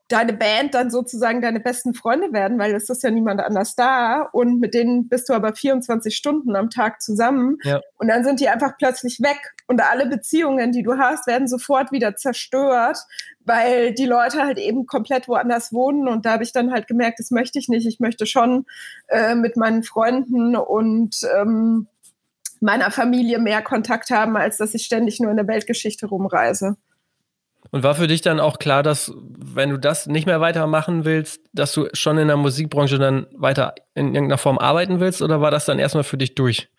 deine 0.09 0.33
Band 0.33 0.75
dann 0.75 0.91
sozusagen 0.91 1.43
deine 1.43 1.61
besten 1.61 1.93
Freunde 1.93 2.33
werden, 2.33 2.59
weil 2.59 2.75
es 2.75 2.89
ist 2.89 3.03
ja 3.03 3.11
niemand 3.11 3.41
anders 3.41 3.75
da 3.75 4.23
und 4.33 4.59
mit 4.59 4.73
denen 4.73 5.09
bist 5.09 5.29
du 5.29 5.35
aber 5.35 5.53
24 5.55 6.17
Stunden 6.17 6.57
am 6.57 6.71
Tag 6.71 7.03
zusammen 7.03 7.59
ja. 7.63 7.81
und 7.99 8.09
dann 8.09 8.25
sind 8.25 8.41
die 8.41 8.49
einfach 8.49 8.79
plötzlich 8.79 9.21
weg 9.21 9.55
und 9.67 9.83
alle 9.83 10.07
Beziehungen, 10.07 10.73
die 10.73 10.83
du 10.83 10.97
hast, 10.97 11.27
werden 11.27 11.47
sofort 11.47 11.93
wieder 11.93 12.17
zerstört, 12.17 12.99
weil 13.45 13.93
die 13.93 14.07
Leute 14.07 14.43
halt 14.43 14.59
eben 14.59 14.87
komplett 14.87 15.29
woanders 15.29 15.75
wohnen 15.75 16.09
und 16.09 16.25
da 16.25 16.33
habe 16.33 16.43
ich 16.43 16.53
dann 16.53 16.73
halt 16.73 16.87
gemerkt, 16.87 17.19
das 17.19 17.31
möchte 17.31 17.59
ich 17.59 17.69
nicht. 17.69 17.87
Ich 17.87 18.01
möchte 18.01 18.25
schon 18.25 18.65
äh, 19.09 19.35
mit 19.35 19.59
meinen 19.59 19.83
Freunden 19.83 20.57
und 20.57 21.17
ähm, 21.39 21.87
meiner 22.61 22.91
Familie 22.91 23.39
mehr 23.39 23.63
Kontakt 23.63 24.11
haben, 24.11 24.37
als 24.37 24.57
dass 24.57 24.75
ich 24.75 24.85
ständig 24.85 25.21
nur 25.21 25.31
in 25.31 25.37
der 25.37 25.47
Weltgeschichte 25.47 26.07
rumreise. 26.07 26.77
Und 27.71 27.83
war 27.83 27.95
für 27.95 28.07
dich 28.07 28.23
dann 28.23 28.41
auch 28.41 28.59
klar, 28.59 28.83
dass 28.83 29.13
wenn 29.15 29.71
du 29.71 29.79
das 29.79 30.07
nicht 30.07 30.27
mehr 30.27 30.41
weitermachen 30.41 31.05
willst, 31.05 31.41
dass 31.53 31.73
du 31.73 31.89
schon 31.93 32.19
in 32.19 32.29
der 32.29 32.37
Musikbranche 32.37 32.99
dann 32.99 33.27
weiter 33.35 33.75
in 33.95 34.15
irgendeiner 34.15 34.39
Form 34.39 34.59
arbeiten 34.59 35.01
willst 35.01 35.21
oder 35.21 35.41
war 35.41 35.51
das 35.51 35.67
dann 35.67 35.79
erstmal 35.79 36.05
für 36.05 36.17
dich 36.17 36.35
durch? 36.35 36.71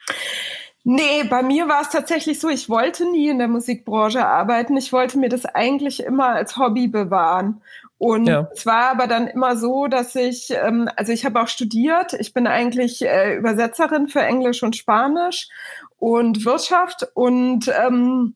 Nee, 0.83 1.23
bei 1.29 1.43
mir 1.43 1.67
war 1.67 1.81
es 1.81 1.89
tatsächlich 1.89 2.39
so, 2.39 2.49
ich 2.49 2.69
wollte 2.69 3.09
nie 3.11 3.29
in 3.29 3.37
der 3.37 3.49
Musikbranche 3.49 4.25
arbeiten. 4.25 4.77
Ich 4.77 4.93
wollte 4.93 5.19
mir 5.19 5.29
das 5.29 5.45
eigentlich 5.45 6.01
immer 6.01 6.29
als 6.29 6.57
Hobby 6.57 6.87
bewahren. 6.87 7.61
Und 7.97 8.27
ja. 8.27 8.47
es 8.53 8.65
war 8.65 8.89
aber 8.91 9.07
dann 9.07 9.27
immer 9.27 9.57
so, 9.57 9.87
dass 9.87 10.15
ich, 10.15 10.51
ähm, 10.51 10.89
also 10.95 11.11
ich 11.11 11.25
habe 11.25 11.41
auch 11.41 11.49
studiert. 11.49 12.13
Ich 12.13 12.33
bin 12.33 12.47
eigentlich 12.47 13.01
äh, 13.05 13.35
Übersetzerin 13.35 14.07
für 14.07 14.21
Englisch 14.21 14.63
und 14.63 14.77
Spanisch 14.77 15.49
und 15.97 16.45
Wirtschaft 16.45 17.05
und 17.13 17.67
ähm, 17.67 18.35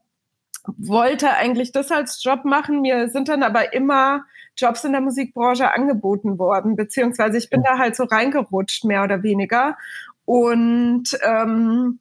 wollte 0.65 1.29
eigentlich 1.31 1.71
das 1.71 1.91
als 1.91 2.23
Job 2.23 2.45
machen. 2.45 2.81
Mir 2.81 3.09
sind 3.09 3.27
dann 3.27 3.43
aber 3.43 3.73
immer 3.73 4.25
Jobs 4.55 4.83
in 4.83 4.91
der 4.91 5.01
Musikbranche 5.01 5.73
angeboten 5.73 6.37
worden, 6.37 6.75
beziehungsweise 6.75 7.37
ich 7.37 7.49
bin 7.49 7.63
da 7.63 7.77
halt 7.77 7.95
so 7.95 8.03
reingerutscht, 8.03 8.85
mehr 8.85 9.03
oder 9.03 9.23
weniger. 9.23 9.77
Und 10.25 11.05
ähm, 11.21 11.99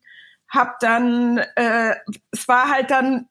habe 0.49 0.75
dann, 0.81 1.38
äh, 1.57 1.95
es 2.31 2.47
war 2.47 2.71
halt 2.71 2.90
dann, 2.90 3.26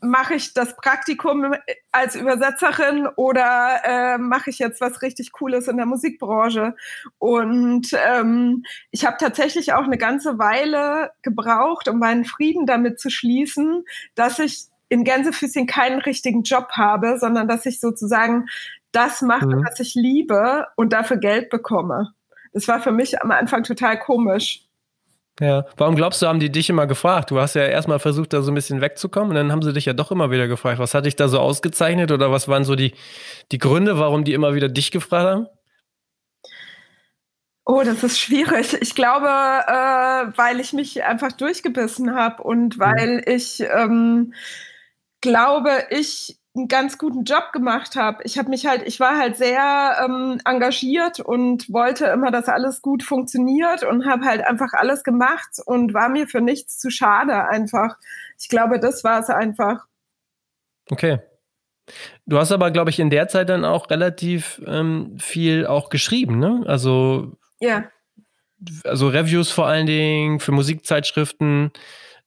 mache 0.00 0.34
ich 0.34 0.54
das 0.54 0.76
Praktikum 0.76 1.54
als 1.92 2.14
Übersetzerin 2.14 3.08
oder 3.16 3.80
äh, 3.84 4.18
mache 4.18 4.50
ich 4.50 4.58
jetzt 4.58 4.80
was 4.80 5.02
richtig 5.02 5.32
Cooles 5.32 5.68
in 5.68 5.76
der 5.76 5.86
Musikbranche? 5.86 6.74
Und 7.18 7.88
ähm, 8.08 8.64
ich 8.90 9.06
habe 9.06 9.16
tatsächlich 9.18 9.72
auch 9.72 9.84
eine 9.84 9.98
ganze 9.98 10.38
Weile 10.38 11.10
gebraucht, 11.22 11.88
um 11.88 11.98
meinen 11.98 12.24
Frieden 12.24 12.66
damit 12.66 13.00
zu 13.00 13.10
schließen, 13.10 13.84
dass 14.14 14.38
ich 14.38 14.66
in 14.88 15.04
Gänsefüßchen 15.04 15.66
keinen 15.66 16.00
richtigen 16.00 16.42
Job 16.42 16.70
habe, 16.72 17.18
sondern 17.18 17.48
dass 17.48 17.66
ich 17.66 17.80
sozusagen 17.80 18.46
das 18.92 19.22
mache, 19.22 19.46
mhm. 19.46 19.64
was 19.64 19.80
ich 19.80 19.94
liebe 19.94 20.66
und 20.76 20.92
dafür 20.92 21.18
Geld 21.18 21.50
bekomme. 21.50 22.14
Das 22.52 22.68
war 22.68 22.80
für 22.80 22.92
mich 22.92 23.22
am 23.22 23.30
Anfang 23.30 23.62
total 23.62 23.98
komisch. 23.98 24.67
Ja, 25.40 25.66
warum 25.76 25.94
glaubst 25.94 26.20
du, 26.20 26.26
haben 26.26 26.40
die 26.40 26.50
dich 26.50 26.68
immer 26.68 26.86
gefragt? 26.86 27.30
Du 27.30 27.38
hast 27.38 27.54
ja 27.54 27.64
erstmal 27.64 28.00
versucht, 28.00 28.32
da 28.32 28.42
so 28.42 28.50
ein 28.50 28.56
bisschen 28.56 28.80
wegzukommen 28.80 29.30
und 29.30 29.34
dann 29.36 29.52
haben 29.52 29.62
sie 29.62 29.72
dich 29.72 29.84
ja 29.84 29.92
doch 29.92 30.10
immer 30.10 30.30
wieder 30.32 30.48
gefragt. 30.48 30.80
Was 30.80 30.94
hat 30.94 31.06
dich 31.06 31.14
da 31.14 31.28
so 31.28 31.38
ausgezeichnet 31.38 32.10
oder 32.10 32.32
was 32.32 32.48
waren 32.48 32.64
so 32.64 32.74
die, 32.74 32.92
die 33.52 33.58
Gründe, 33.58 33.98
warum 33.98 34.24
die 34.24 34.32
immer 34.34 34.54
wieder 34.54 34.68
dich 34.68 34.90
gefragt 34.90 35.26
haben? 35.26 35.46
Oh, 37.64 37.82
das 37.84 38.02
ist 38.02 38.18
schwierig. 38.18 38.78
Ich 38.80 38.94
glaube, 38.94 39.26
äh, 39.26 40.36
weil 40.36 40.58
ich 40.58 40.72
mich 40.72 41.04
einfach 41.04 41.32
durchgebissen 41.32 42.14
habe 42.14 42.42
und 42.42 42.78
mhm. 42.78 42.80
weil 42.80 43.22
ich 43.26 43.60
ähm, 43.60 44.32
glaube, 45.20 45.86
ich 45.90 46.37
einen 46.56 46.68
ganz 46.68 46.98
guten 46.98 47.24
Job 47.24 47.52
gemacht 47.52 47.96
habe. 47.96 48.22
Ich 48.24 48.38
habe 48.38 48.48
mich 48.48 48.66
halt, 48.66 48.82
ich 48.86 49.00
war 49.00 49.18
halt 49.18 49.36
sehr 49.36 49.96
ähm, 50.04 50.40
engagiert 50.44 51.20
und 51.20 51.72
wollte 51.72 52.06
immer, 52.06 52.30
dass 52.30 52.48
alles 52.48 52.82
gut 52.82 53.02
funktioniert 53.02 53.84
und 53.84 54.06
habe 54.06 54.24
halt 54.24 54.44
einfach 54.44 54.72
alles 54.72 55.04
gemacht 55.04 55.60
und 55.64 55.94
war 55.94 56.08
mir 56.08 56.26
für 56.26 56.40
nichts 56.40 56.78
zu 56.78 56.90
schade 56.90 57.48
einfach. 57.48 57.96
Ich 58.38 58.48
glaube, 58.48 58.80
das 58.80 59.04
war 59.04 59.20
es 59.20 59.30
einfach. 59.30 59.86
Okay. 60.90 61.20
Du 62.26 62.38
hast 62.38 62.52
aber, 62.52 62.70
glaube 62.70 62.90
ich, 62.90 62.98
in 62.98 63.10
der 63.10 63.28
Zeit 63.28 63.48
dann 63.48 63.64
auch 63.64 63.88
relativ 63.90 64.60
ähm, 64.66 65.16
viel 65.18 65.66
auch 65.66 65.88
geschrieben, 65.88 66.38
ne? 66.38 66.62
Also 66.66 67.38
ja. 67.60 67.84
Also 68.84 69.08
Reviews 69.08 69.50
vor 69.50 69.66
allen 69.66 69.86
Dingen 69.86 70.40
für 70.40 70.52
Musikzeitschriften 70.52 71.70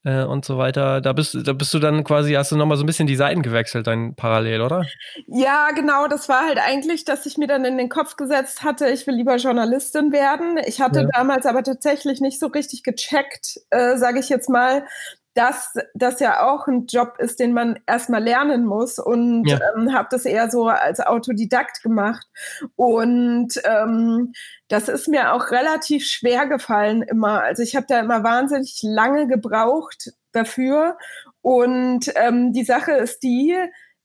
äh, 0.03 0.23
und 0.23 0.45
so 0.45 0.57
weiter. 0.57 1.01
Da 1.01 1.13
bist, 1.13 1.35
da 1.45 1.53
bist 1.53 1.73
du 1.73 1.79
dann 1.79 2.03
quasi, 2.03 2.33
hast 2.33 2.51
du 2.51 2.57
nochmal 2.57 2.77
so 2.77 2.83
ein 2.83 2.87
bisschen 2.87 3.07
die 3.07 3.15
Seiten 3.15 3.41
gewechselt, 3.41 3.87
dann 3.87 4.15
parallel, 4.15 4.61
oder? 4.61 4.85
Ja, 5.27 5.69
genau. 5.71 6.07
Das 6.07 6.29
war 6.29 6.45
halt 6.45 6.59
eigentlich, 6.59 7.05
dass 7.05 7.25
ich 7.25 7.37
mir 7.37 7.47
dann 7.47 7.65
in 7.65 7.77
den 7.77 7.89
Kopf 7.89 8.15
gesetzt 8.15 8.63
hatte, 8.63 8.89
ich 8.89 9.05
will 9.07 9.15
lieber 9.15 9.35
Journalistin 9.35 10.11
werden. 10.11 10.57
Ich 10.65 10.81
hatte 10.81 11.01
ja. 11.01 11.07
damals 11.13 11.45
aber 11.45 11.63
tatsächlich 11.63 12.21
nicht 12.21 12.39
so 12.39 12.47
richtig 12.47 12.83
gecheckt, 12.83 13.59
äh, 13.69 13.97
sage 13.97 14.19
ich 14.19 14.29
jetzt 14.29 14.49
mal, 14.49 14.85
dass 15.33 15.73
das 15.93 16.19
ja 16.19 16.45
auch 16.45 16.67
ein 16.67 16.87
Job 16.87 17.15
ist, 17.17 17.39
den 17.39 17.53
man 17.53 17.79
erstmal 17.87 18.21
lernen 18.21 18.65
muss 18.65 18.99
und 18.99 19.45
ja. 19.45 19.59
ähm, 19.75 19.93
habe 19.93 20.09
das 20.11 20.25
eher 20.25 20.49
so 20.51 20.67
als 20.67 20.99
Autodidakt 20.99 21.81
gemacht. 21.81 22.27
Und 22.75 23.53
ähm, 23.63 24.33
das 24.67 24.89
ist 24.89 25.07
mir 25.07 25.33
auch 25.33 25.51
relativ 25.51 26.05
schwer 26.05 26.47
gefallen 26.47 27.01
immer. 27.01 27.41
Also 27.41 27.63
ich 27.63 27.75
habe 27.75 27.85
da 27.87 27.99
immer 27.99 28.23
wahnsinnig 28.23 28.79
lange 28.83 29.27
gebraucht 29.27 30.11
dafür. 30.33 30.97
Und 31.41 32.11
ähm, 32.15 32.53
die 32.53 32.65
Sache 32.65 32.91
ist 32.91 33.23
die, 33.23 33.55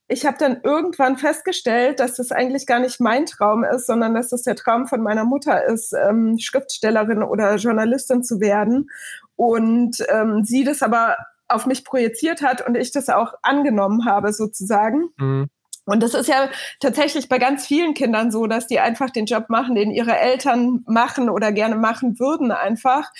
ich 0.08 0.25
habe 0.25 0.36
dann 0.38 0.60
irgendwann 0.62 1.16
festgestellt, 1.16 1.98
dass 1.98 2.14
das 2.14 2.30
eigentlich 2.30 2.66
gar 2.66 2.78
nicht 2.78 3.00
mein 3.00 3.26
Traum 3.26 3.64
ist, 3.64 3.86
sondern 3.86 4.14
dass 4.14 4.28
das 4.28 4.42
der 4.42 4.54
Traum 4.54 4.86
von 4.86 5.02
meiner 5.02 5.25
Mutter 5.25 5.64
ist, 5.64 5.92
ähm, 5.92 6.38
Schriftstellerin 6.38 7.22
oder 7.22 7.56
Journalistin 7.56 8.22
zu 8.22 8.40
werden 8.40 8.88
und 9.34 10.04
ähm, 10.08 10.44
sie 10.44 10.64
das 10.64 10.82
aber 10.82 11.16
auf 11.48 11.66
mich 11.66 11.84
projiziert 11.84 12.42
hat 12.42 12.66
und 12.66 12.76
ich 12.76 12.92
das 12.92 13.08
auch 13.08 13.34
angenommen 13.42 14.04
habe 14.04 14.32
sozusagen. 14.32 15.10
Mhm. 15.16 15.48
Und 15.88 16.02
das 16.02 16.14
ist 16.14 16.28
ja 16.28 16.48
tatsächlich 16.80 17.28
bei 17.28 17.38
ganz 17.38 17.64
vielen 17.64 17.94
Kindern 17.94 18.32
so, 18.32 18.48
dass 18.48 18.66
die 18.66 18.80
einfach 18.80 19.10
den 19.10 19.26
Job 19.26 19.48
machen, 19.48 19.76
den 19.76 19.92
ihre 19.92 20.18
Eltern 20.18 20.84
machen 20.88 21.30
oder 21.30 21.52
gerne 21.52 21.76
machen 21.76 22.18
würden 22.18 22.50
einfach 22.50 23.12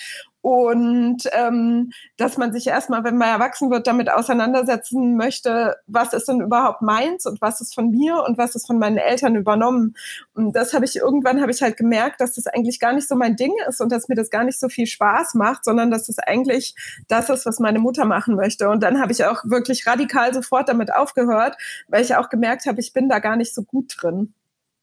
und 0.47 1.23
ähm, 1.33 1.91
dass 2.15 2.37
man 2.37 2.53
sich 2.53 2.67
erstmal, 2.67 3.03
wenn 3.03 3.17
man 3.17 3.27
erwachsen 3.27 3.69
wird, 3.69 3.85
damit 3.85 4.09
auseinandersetzen 4.09 5.17
möchte, 5.17 5.75
was 5.87 6.13
ist 6.13 6.29
denn 6.29 6.39
überhaupt 6.39 6.81
meins 6.81 7.25
und 7.25 7.41
was 7.41 7.59
ist 7.59 7.75
von 7.75 7.89
mir 7.89 8.23
und 8.25 8.37
was 8.37 8.55
ist 8.55 8.65
von 8.65 8.79
meinen 8.79 8.95
Eltern 8.95 9.35
übernommen. 9.35 9.97
Und 10.33 10.55
das 10.55 10.73
habe 10.73 10.85
ich 10.85 10.95
irgendwann 10.95 11.41
habe 11.41 11.51
ich 11.51 11.61
halt 11.61 11.75
gemerkt, 11.75 12.21
dass 12.21 12.35
das 12.35 12.47
eigentlich 12.47 12.79
gar 12.79 12.93
nicht 12.93 13.09
so 13.09 13.17
mein 13.17 13.35
Ding 13.35 13.51
ist 13.67 13.81
und 13.81 13.91
dass 13.91 14.07
mir 14.07 14.15
das 14.15 14.29
gar 14.29 14.45
nicht 14.45 14.57
so 14.57 14.69
viel 14.69 14.87
Spaß 14.87 15.33
macht, 15.33 15.65
sondern 15.65 15.91
dass 15.91 16.07
das 16.07 16.17
eigentlich 16.17 16.75
das 17.09 17.29
ist, 17.29 17.45
was 17.45 17.59
meine 17.59 17.79
Mutter 17.79 18.05
machen 18.05 18.35
möchte. 18.35 18.69
Und 18.69 18.83
dann 18.83 19.01
habe 19.01 19.11
ich 19.11 19.25
auch 19.25 19.43
wirklich 19.43 19.85
radikal 19.85 20.33
sofort 20.33 20.69
damit 20.69 20.93
aufgehört, 20.93 21.57
weil 21.89 22.03
ich 22.03 22.15
auch 22.15 22.29
gemerkt 22.29 22.67
habe, 22.67 22.79
ich 22.79 22.93
bin 22.93 23.09
da 23.09 23.19
gar 23.19 23.35
nicht 23.35 23.53
so 23.53 23.63
gut 23.63 23.95
drin. 23.97 24.33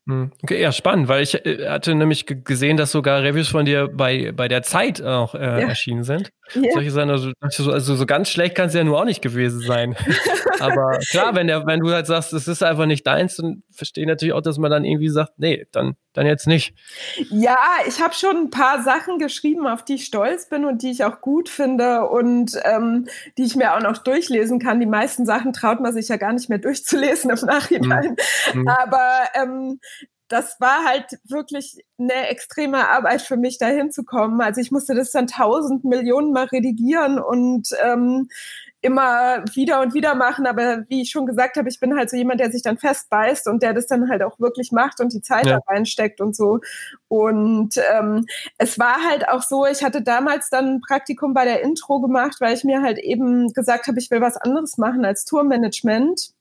Hm, 0.06 0.32
okay, 0.42 0.60
ja, 0.60 0.70
spannend, 0.70 1.08
weil 1.08 1.22
ich 1.22 1.34
äh, 1.46 1.66
hatte 1.66 1.94
nämlich 1.94 2.26
gesehen, 2.26 2.76
dass 2.76 2.92
sogar 2.92 3.22
Reviews 3.22 3.48
von 3.48 3.64
dir 3.64 3.88
bei, 3.88 4.32
bei 4.32 4.48
der 4.48 4.62
Zeit 4.62 5.00
auch 5.00 5.34
äh, 5.34 5.38
ja. 5.38 5.68
erschienen 5.68 6.04
sind. 6.04 6.30
Ja. 6.52 6.72
Solche 6.74 6.90
Sachen, 6.90 7.10
also, 7.10 7.32
also 7.70 7.94
so 7.94 8.04
ganz 8.04 8.28
schlecht 8.28 8.54
kann 8.54 8.66
es 8.66 8.74
ja 8.74 8.84
nur 8.84 9.00
auch 9.00 9.06
nicht 9.06 9.22
gewesen 9.22 9.60
sein. 9.60 9.96
Aber 10.60 10.98
klar, 11.10 11.34
wenn, 11.34 11.46
der, 11.46 11.66
wenn 11.66 11.80
du 11.80 11.90
halt 11.90 12.06
sagst, 12.06 12.32
es 12.34 12.46
ist 12.48 12.62
einfach 12.62 12.84
nicht 12.84 13.06
deins, 13.06 13.36
dann 13.36 13.62
verstehe 13.70 14.04
ich 14.04 14.08
natürlich 14.08 14.34
auch, 14.34 14.42
dass 14.42 14.58
man 14.58 14.70
dann 14.70 14.84
irgendwie 14.84 15.08
sagt, 15.08 15.32
nee, 15.38 15.66
dann, 15.72 15.94
dann 16.12 16.26
jetzt 16.26 16.46
nicht. 16.46 16.74
Ja, 17.30 17.58
ich 17.86 18.00
habe 18.00 18.14
schon 18.14 18.36
ein 18.36 18.50
paar 18.50 18.82
Sachen 18.82 19.18
geschrieben, 19.18 19.66
auf 19.66 19.84
die 19.84 19.94
ich 19.94 20.04
stolz 20.04 20.48
bin 20.48 20.64
und 20.64 20.82
die 20.82 20.90
ich 20.90 21.04
auch 21.04 21.20
gut 21.22 21.48
finde 21.48 22.06
und 22.08 22.52
ähm, 22.64 23.06
die 23.38 23.44
ich 23.44 23.56
mir 23.56 23.74
auch 23.74 23.80
noch 23.80 23.98
durchlesen 23.98 24.58
kann. 24.58 24.80
Die 24.80 24.86
meisten 24.86 25.24
Sachen 25.26 25.52
traut 25.54 25.80
man 25.80 25.92
sich 25.92 26.08
ja 26.08 26.16
gar 26.16 26.32
nicht 26.34 26.48
mehr 26.48 26.58
durchzulesen 26.58 27.30
im 27.30 27.46
Nachhinein. 27.46 28.16
Mhm. 28.52 28.68
Aber 28.68 29.08
ähm, 29.34 29.80
das 30.34 30.60
war 30.60 30.84
halt 30.84 31.20
wirklich 31.22 31.78
eine 31.96 32.26
extreme 32.28 32.88
Arbeit 32.88 33.22
für 33.22 33.36
mich, 33.36 33.58
da 33.58 33.66
hinzukommen. 33.66 34.40
Also 34.40 34.60
ich 34.60 34.72
musste 34.72 34.94
das 34.94 35.12
dann 35.12 35.28
tausend 35.28 35.84
Millionen 35.84 36.32
Mal 36.32 36.46
redigieren 36.46 37.20
und 37.20 37.68
ähm, 37.84 38.28
immer 38.80 39.44
wieder 39.54 39.80
und 39.80 39.94
wieder 39.94 40.16
machen. 40.16 40.46
Aber 40.46 40.84
wie 40.88 41.02
ich 41.02 41.10
schon 41.10 41.24
gesagt 41.24 41.56
habe, 41.56 41.68
ich 41.68 41.78
bin 41.78 41.96
halt 41.96 42.10
so 42.10 42.16
jemand, 42.16 42.40
der 42.40 42.50
sich 42.50 42.62
dann 42.62 42.78
festbeißt 42.78 43.46
und 43.46 43.62
der 43.62 43.74
das 43.74 43.86
dann 43.86 44.10
halt 44.10 44.24
auch 44.24 44.40
wirklich 44.40 44.72
macht 44.72 45.00
und 45.00 45.12
die 45.12 45.22
Zeit 45.22 45.46
ja. 45.46 45.60
da 45.60 45.72
reinsteckt 45.72 46.20
und 46.20 46.34
so. 46.34 46.58
Und 47.06 47.76
ähm, 47.96 48.26
es 48.58 48.76
war 48.76 49.04
halt 49.08 49.28
auch 49.28 49.42
so, 49.42 49.66
ich 49.66 49.84
hatte 49.84 50.02
damals 50.02 50.50
dann 50.50 50.66
ein 50.66 50.80
Praktikum 50.80 51.32
bei 51.32 51.44
der 51.44 51.62
Intro 51.62 52.00
gemacht, 52.00 52.40
weil 52.40 52.54
ich 52.54 52.64
mir 52.64 52.82
halt 52.82 52.98
eben 52.98 53.52
gesagt 53.52 53.86
habe, 53.86 54.00
ich 54.00 54.10
will 54.10 54.20
was 54.20 54.36
anderes 54.36 54.78
machen 54.78 55.04
als 55.04 55.24
Tourmanagement. 55.24 56.33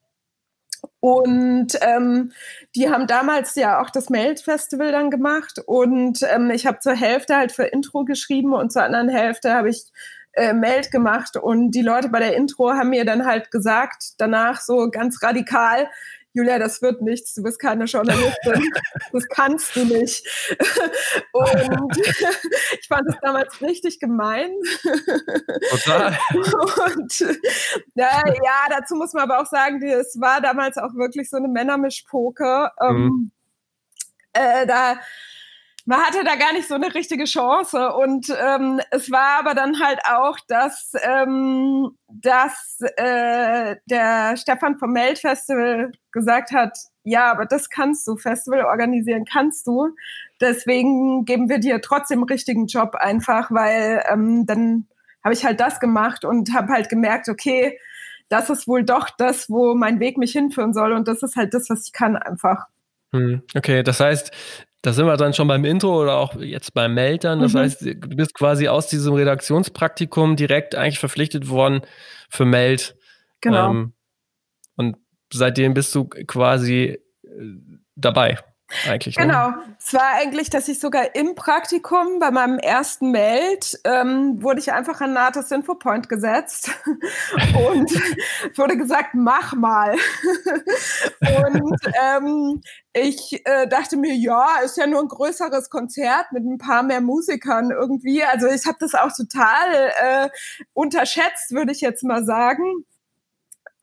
Und 1.04 1.78
ähm, 1.82 2.32
die 2.78 2.90
haben 2.90 3.08
damals 3.08 3.56
ja 3.56 3.82
auch 3.82 3.90
das 3.90 4.10
Meld-Festival 4.10 4.94
dann 4.94 5.10
gemacht. 5.10 5.60
Und 5.66 6.20
ähm, 6.34 6.50
ich 6.50 6.66
habe 6.66 6.80
zur 6.80 6.94
Hälfte 6.94 7.36
halt 7.36 7.52
für 7.52 7.66
Intro 7.66 8.06
geschrieben 8.06 8.54
und 8.54 8.72
zur 8.72 8.84
anderen 8.84 9.10
Hälfte 9.10 9.54
habe 9.54 9.68
ich 9.68 9.84
äh, 10.32 10.54
Meld 10.54 10.92
gemacht. 10.92 11.36
Und 11.36 11.72
die 11.72 11.82
Leute 11.82 12.08
bei 12.08 12.20
der 12.20 12.38
Intro 12.38 12.72
haben 12.72 12.92
mir 12.92 13.04
dann 13.04 13.26
halt 13.26 13.52
gesagt, 13.52 14.14
danach 14.18 14.62
so 14.62 14.90
ganz 14.92 15.22
radikal, 15.22 15.90
Julia, 16.34 16.58
das 16.58 16.82
wird 16.82 17.02
nichts, 17.02 17.36
du 17.36 17.44
bist 17.44 17.60
keine 17.60 17.86
Journalistin, 17.86 18.70
das 19.12 19.28
kannst 19.30 19.76
du 19.76 19.86
nicht. 19.86 20.28
Und 21.32 21.98
ich 21.98 22.88
fand 22.88 23.08
es 23.08 23.16
damals 23.22 23.62
richtig 23.62 24.00
gemein. 24.00 24.52
Total. 25.70 26.18
Und 26.34 27.20
ja, 27.94 28.24
ja, 28.26 28.66
dazu 28.70 28.96
muss 28.96 29.14
man 29.14 29.24
aber 29.30 29.42
auch 29.42 29.46
sagen, 29.46 29.82
es 29.84 30.20
war 30.20 30.42
damals 30.42 30.78
auch 30.78 30.96
wirklich 30.96 31.30
so 31.30 31.38
eine 31.38 31.48
Männermischpoke. 31.48 32.72
Ähm, 32.82 32.96
mhm. 32.96 33.32
äh, 34.34 34.66
da 34.66 34.98
man 35.86 36.00
hatte 36.00 36.24
da 36.24 36.36
gar 36.36 36.54
nicht 36.54 36.68
so 36.68 36.76
eine 36.76 36.94
richtige 36.94 37.26
Chance. 37.26 37.94
Und 37.94 38.30
ähm, 38.30 38.80
es 38.92 39.12
war 39.12 39.40
aber 39.40 39.54
dann 39.54 39.80
halt 39.82 40.00
auch, 40.06 40.38
dass, 40.48 40.94
ähm, 41.04 41.98
dass 42.08 42.80
äh, 42.96 43.76
der 43.86 44.38
Stefan 44.38 44.78
vom 44.78 44.94
Meld 44.94 45.20
Festival 45.20 45.92
gesagt 46.12 46.52
hat, 46.52 46.78
ja, 47.04 47.30
aber 47.30 47.46
das 47.46 47.70
kannst 47.70 48.08
du, 48.08 48.16
Festival 48.16 48.64
organisieren 48.64 49.26
kannst 49.26 49.68
du. 49.68 49.90
Deswegen 50.40 51.26
geben 51.26 51.50
wir 51.50 51.60
dir 51.60 51.82
trotzdem 51.82 52.24
richtigen 52.24 52.68
Job 52.68 52.96
einfach, 52.96 53.52
weil 53.52 54.04
ähm, 54.10 54.46
dann 54.46 54.88
habe 55.24 55.34
ich 55.34 55.46
halt 55.46 55.60
das 55.60 55.80
gemacht 55.80 56.24
und 56.24 56.54
habe 56.54 56.72
halt 56.72 56.90
gemerkt, 56.90 57.28
okay, 57.28 57.78
das 58.30 58.50
ist 58.50 58.68
wohl 58.68 58.84
doch 58.84 59.10
das, 59.10 59.50
wo 59.50 59.76
mein 59.76 60.00
Weg 60.00 60.18
mich 60.18 60.32
hinführen 60.32 60.74
soll. 60.74 60.94
Und 60.94 61.08
das 61.10 61.24
ist 61.24 61.36
halt 61.36 61.54
das, 61.54 61.70
was 61.70 61.88
ich 61.88 61.94
kann 61.94 62.16
einfach. 62.16 62.68
Hm, 63.12 63.44
okay, 63.56 63.84
das 63.84 64.00
heißt, 64.00 64.32
da 64.84 64.92
sind 64.92 65.06
wir 65.06 65.16
dann 65.16 65.34
schon 65.34 65.48
beim 65.48 65.64
Intro 65.64 66.02
oder 66.02 66.18
auch 66.18 66.36
jetzt 66.36 66.74
beim 66.74 66.94
Meltern. 66.94 67.40
Das 67.40 67.54
mhm. 67.54 67.60
heißt, 67.60 67.82
du 67.82 67.96
bist 67.96 68.34
quasi 68.34 68.68
aus 68.68 68.88
diesem 68.88 69.14
Redaktionspraktikum 69.14 70.36
direkt 70.36 70.76
eigentlich 70.76 71.00
verpflichtet 71.00 71.50
worden 71.50 71.82
für 72.30 72.44
Meld. 72.44 72.96
Genau. 73.40 73.72
Ähm, 73.72 73.94
und 74.76 74.98
seitdem 75.32 75.74
bist 75.74 75.96
du 75.96 76.06
quasi 76.06 77.00
äh, 77.24 77.30
dabei 77.96 78.40
eigentlich. 78.88 79.18
Ne? 79.18 79.26
Genau. 79.26 79.50
Ne? 79.50 79.76
Es 79.80 79.94
war 79.94 80.14
eigentlich, 80.16 80.50
dass 80.50 80.68
ich 80.68 80.80
sogar 80.80 81.16
im 81.16 81.36
Praktikum 81.36 82.20
bei 82.20 82.32
meinem 82.32 82.60
ersten 82.60 83.12
Meld 83.12 83.80
ähm, 83.84 84.42
wurde 84.42 84.60
ich 84.60 84.72
einfach 84.72 85.02
an 85.02 85.14
Natus 85.14 85.52
Infopoint 85.52 86.10
gesetzt 86.10 86.72
und 86.86 87.92
wurde 88.58 88.78
gesagt, 88.78 89.10
mach 89.14 89.54
mal. 89.54 89.94
und 91.20 91.78
ähm, 92.02 92.62
ich 92.94 93.42
äh, 93.46 93.68
dachte 93.68 93.98
mir, 93.98 94.14
ja, 94.16 94.60
ist 94.64 94.78
ja 94.78 94.88
nur 94.88 95.02
ein 95.02 95.08
größeres 95.08 95.70
Konzert 95.70 96.32
mit 96.32 96.44
ein 96.44 96.58
paar 96.58 96.84
mehr 96.84 97.02
Musikern 97.02 97.72
irgendwie. 97.72 98.24
Also 98.24 98.48
ich 98.48 98.66
habe 98.66 98.78
das 98.80 98.94
auch 98.94 99.12
total 99.16 99.92
äh, 100.00 100.30
unterschätzt, 100.74 101.52
würde 101.52 101.72
ich 101.72 101.82
jetzt 101.82 102.04
mal 102.04 102.24
sagen. 102.24 102.86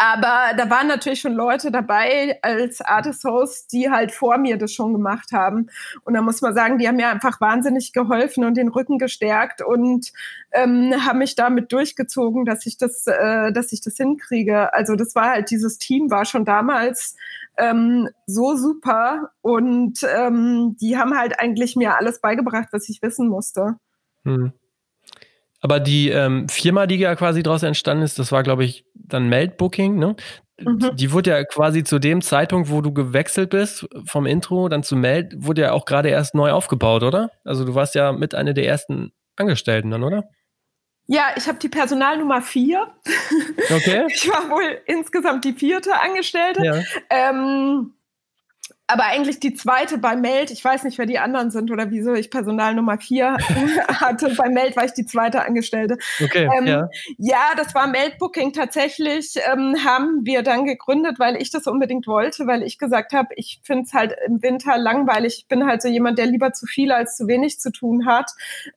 Aber 0.03 0.57
da 0.57 0.71
waren 0.71 0.89
natürlich 0.89 1.21
schon 1.21 1.35
Leute 1.35 1.71
dabei 1.71 2.39
als 2.41 2.81
Artist 2.81 3.23
Host, 3.25 3.71
die 3.71 3.91
halt 3.91 4.13
vor 4.13 4.39
mir 4.39 4.57
das 4.57 4.73
schon 4.73 4.95
gemacht 4.95 5.31
haben. 5.33 5.67
Und 6.05 6.15
da 6.15 6.23
muss 6.23 6.41
man 6.41 6.55
sagen, 6.55 6.79
die 6.79 6.89
haben 6.89 6.97
mir 6.97 7.11
einfach 7.11 7.39
wahnsinnig 7.39 7.93
geholfen 7.93 8.45
und 8.45 8.57
den 8.57 8.69
Rücken 8.69 8.97
gestärkt 8.97 9.61
und 9.61 10.11
ähm, 10.53 10.95
haben 11.05 11.19
mich 11.19 11.35
damit 11.35 11.71
durchgezogen, 11.73 12.47
dass 12.47 12.65
ich 12.65 12.79
das, 12.79 13.07
äh, 13.09 13.53
dass 13.53 13.73
ich 13.73 13.83
das 13.83 13.99
hinkriege. 13.99 14.73
Also 14.73 14.97
das 14.97 15.15
war 15.15 15.33
halt 15.33 15.51
dieses 15.51 15.77
Team 15.77 16.11
war 16.11 16.25
schon 16.25 16.47
damals 16.47 17.15
ähm, 17.59 18.09
so 18.25 18.57
super 18.57 19.33
und 19.43 19.99
ähm, 20.17 20.79
die 20.81 20.97
haben 20.97 21.15
halt 21.15 21.39
eigentlich 21.39 21.77
mir 21.77 21.99
alles 21.99 22.23
beigebracht, 22.23 22.69
was 22.73 22.89
ich 22.89 23.03
wissen 23.03 23.29
musste. 23.29 23.77
Hm. 24.25 24.55
Aber 25.61 25.81
die 25.81 26.09
ähm, 26.09 26.49
Firma, 26.49 26.87
die 26.87 26.97
ja 26.97 27.15
quasi 27.15 27.43
daraus 27.43 27.63
entstanden 27.63 28.03
ist, 28.03 28.19
das 28.19 28.33
war, 28.33 28.43
glaube 28.43 28.65
ich, 28.65 28.85
dann 28.95 29.29
Meldbooking, 29.29 29.99
ne? 29.99 30.17
Mhm. 30.59 30.95
Die 30.95 31.13
wurde 31.13 31.31
ja 31.31 31.45
quasi 31.45 31.85
zu 31.85 31.99
dem 31.99 32.23
Zeitpunkt, 32.23 32.71
wo 32.71 32.81
du 32.81 32.93
gewechselt 32.93 33.51
bist, 33.51 33.89
vom 34.05 34.27
Intro 34.27 34.69
dann 34.69 34.83
zu 34.83 34.97
Meld, 34.97 35.35
wurde 35.37 35.63
ja 35.63 35.73
auch 35.73 35.85
gerade 35.85 36.09
erst 36.09 36.35
neu 36.35 36.53
aufgebaut, 36.53 37.03
oder? 37.03 37.31
Also 37.45 37.65
du 37.65 37.75
warst 37.75 37.95
ja 37.95 38.13
mit 38.13 38.35
einer 38.35 38.53
der 38.53 38.67
ersten 38.67 39.13
Angestellten 39.37 39.91
dann, 39.91 40.03
oder? 40.03 40.25
Ja, 41.07 41.31
ich 41.37 41.49
habe 41.49 41.59
die 41.59 41.69
Personalnummer 41.69 42.41
vier. 42.41 42.87
Okay. 43.75 44.05
ich 44.09 44.29
war 44.29 44.51
wohl 44.51 44.81
insgesamt 44.87 45.45
die 45.45 45.55
vierte 45.55 45.99
Angestellte. 45.99 46.65
Ja. 46.65 46.83
Ähm, 47.11 47.95
aber 48.93 49.05
eigentlich 49.05 49.41
die 49.41 49.55
zweite 49.55 49.99
bei 49.99 50.17
Meld, 50.17 50.51
ich 50.51 50.65
weiß 50.65 50.85
nicht, 50.85 50.99
wer 50.99 51.07
die 51.07 51.19
anderen 51.19 51.51
sind 51.51 51.71
oder 51.71 51.91
wieso 51.91 52.15
ich 52.15 52.31
Personal 52.31 52.75
Nummer 52.75 52.99
vier 52.99 53.37
hatte. 53.89 54.35
Bei 54.37 54.49
Meld 54.49 54.77
war 54.77 54.85
ich 54.85 54.93
die 54.93 55.07
zweite 55.07 55.45
Angestellte. 55.45 55.99
Okay, 56.23 56.49
ähm, 56.57 56.67
ja. 56.67 56.89
ja, 57.19 57.53
das 57.57 57.75
war 57.75 57.87
Meldbooking 57.87 58.53
tatsächlich, 58.53 59.37
ähm, 59.53 59.77
haben 59.85 60.21
wir 60.25 60.43
dann 60.43 60.65
gegründet, 60.65 61.19
weil 61.19 61.41
ich 61.41 61.51
das 61.51 61.67
unbedingt 61.67 62.07
wollte, 62.07 62.47
weil 62.47 62.63
ich 62.63 62.79
gesagt 62.79 63.13
habe, 63.13 63.29
ich 63.37 63.61
finde 63.63 63.85
es 63.85 63.95
halt 63.95 64.15
im 64.27 64.43
Winter 64.43 64.77
langweilig. 64.77 65.39
Ich 65.39 65.49
bin 65.49 65.67
halt 65.67 65.83
so 65.83 65.89
jemand, 65.89 66.19
der 66.19 66.27
lieber 66.27 66.53
zu 66.53 66.67
viel 66.67 66.93
als 66.93 67.17
zu 67.17 67.29
wenig 67.29 67.61
zu 67.61 67.71
tun 67.71 68.07
hat. 68.07 68.31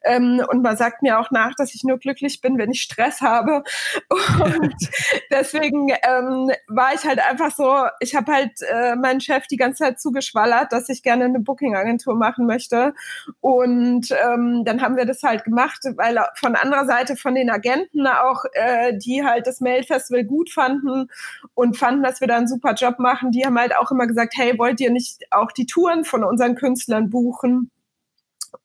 Ähm, 0.03 0.43
und 0.49 0.61
man 0.61 0.77
sagt 0.77 1.01
mir 1.01 1.19
auch 1.19 1.31
nach, 1.31 1.55
dass 1.55 1.73
ich 1.73 1.83
nur 1.83 1.97
glücklich 1.97 2.41
bin, 2.41 2.57
wenn 2.57 2.71
ich 2.71 2.81
Stress 2.81 3.21
habe. 3.21 3.63
Und 4.09 4.75
deswegen 5.31 5.89
ähm, 5.89 6.51
war 6.67 6.93
ich 6.93 7.03
halt 7.03 7.19
einfach 7.19 7.51
so, 7.51 7.85
ich 7.99 8.15
habe 8.15 8.31
halt 8.31 8.51
äh, 8.61 8.95
meinen 8.95 9.21
Chef 9.21 9.47
die 9.47 9.57
ganze 9.57 9.83
Zeit 9.83 9.99
zugeschwallert, 10.03 10.71
dass 10.71 10.89
ich 10.89 11.01
gerne 11.01 11.25
eine 11.25 11.39
Booking-Agentur 11.39 12.15
machen 12.15 12.45
möchte. 12.45 12.93
Und 13.41 14.11
ähm, 14.11 14.63
dann 14.65 14.81
haben 14.81 14.97
wir 14.97 15.05
das 15.05 15.23
halt 15.23 15.43
gemacht, 15.43 15.79
weil 15.95 16.19
von 16.35 16.55
anderer 16.55 16.85
Seite 16.85 17.15
von 17.15 17.33
den 17.33 17.49
Agenten 17.49 18.05
auch, 18.05 18.43
äh, 18.53 18.95
die 18.97 19.23
halt 19.23 19.47
das 19.47 19.61
Mail-Festival 19.61 20.25
gut 20.25 20.51
fanden 20.51 21.07
und 21.55 21.77
fanden, 21.77 22.03
dass 22.03 22.21
wir 22.21 22.27
da 22.27 22.37
einen 22.37 22.47
super 22.47 22.73
Job 22.73 22.99
machen, 22.99 23.31
die 23.31 23.45
haben 23.45 23.57
halt 23.57 23.75
auch 23.75 23.89
immer 23.89 24.05
gesagt, 24.05 24.33
hey, 24.37 24.59
wollt 24.59 24.79
ihr 24.79 24.91
nicht 24.91 25.23
auch 25.31 25.51
die 25.51 25.65
Touren 25.65 26.03
von 26.03 26.23
unseren 26.23 26.55
Künstlern 26.55 27.09
buchen? 27.09 27.71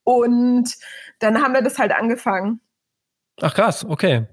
Und 0.05 0.75
dann 1.21 1.43
haben 1.43 1.55
wir 1.55 1.63
das 1.63 1.79
halt 1.79 1.93
angefangen. 1.93 2.61
Ach 3.41 3.55
krass, 3.55 3.85
okay. 3.85 4.27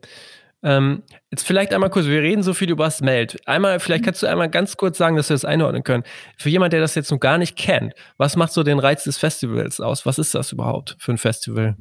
Ähm, 0.66 1.04
jetzt 1.30 1.46
vielleicht 1.46 1.74
einmal 1.74 1.92
kurz, 1.92 2.08
wir 2.08 2.24
reden 2.24 2.42
so 2.42 2.56
viel 2.56 2.72
über 2.72 2.86
das 2.86 3.00
Meld. 3.00 3.38
Einmal, 3.48 3.80
vielleicht 3.80 4.04
kannst 4.04 4.24
du 4.24 4.28
einmal 4.28 4.50
ganz 4.50 4.78
kurz 4.78 4.98
sagen, 4.98 5.16
dass 5.16 5.30
wir 5.30 5.36
das 5.36 5.46
einordnen 5.46 5.84
können. 5.84 6.04
Für 6.40 6.50
jemand, 6.50 6.74
der 6.74 6.82
das 6.82 6.96
jetzt 6.96 7.12
noch 7.12 7.20
gar 7.20 7.38
nicht 7.38 7.56
kennt, 7.56 7.94
was 8.18 8.36
macht 8.36 8.52
so 8.52 8.64
den 8.64 8.80
Reiz 8.80 9.04
des 9.04 9.20
Festivals 9.20 9.80
aus? 9.80 10.08
Was 10.08 10.18
ist 10.18 10.34
das 10.34 10.52
überhaupt 10.52 10.98
für 11.00 11.12
ein 11.12 11.20
Festival? 11.20 11.78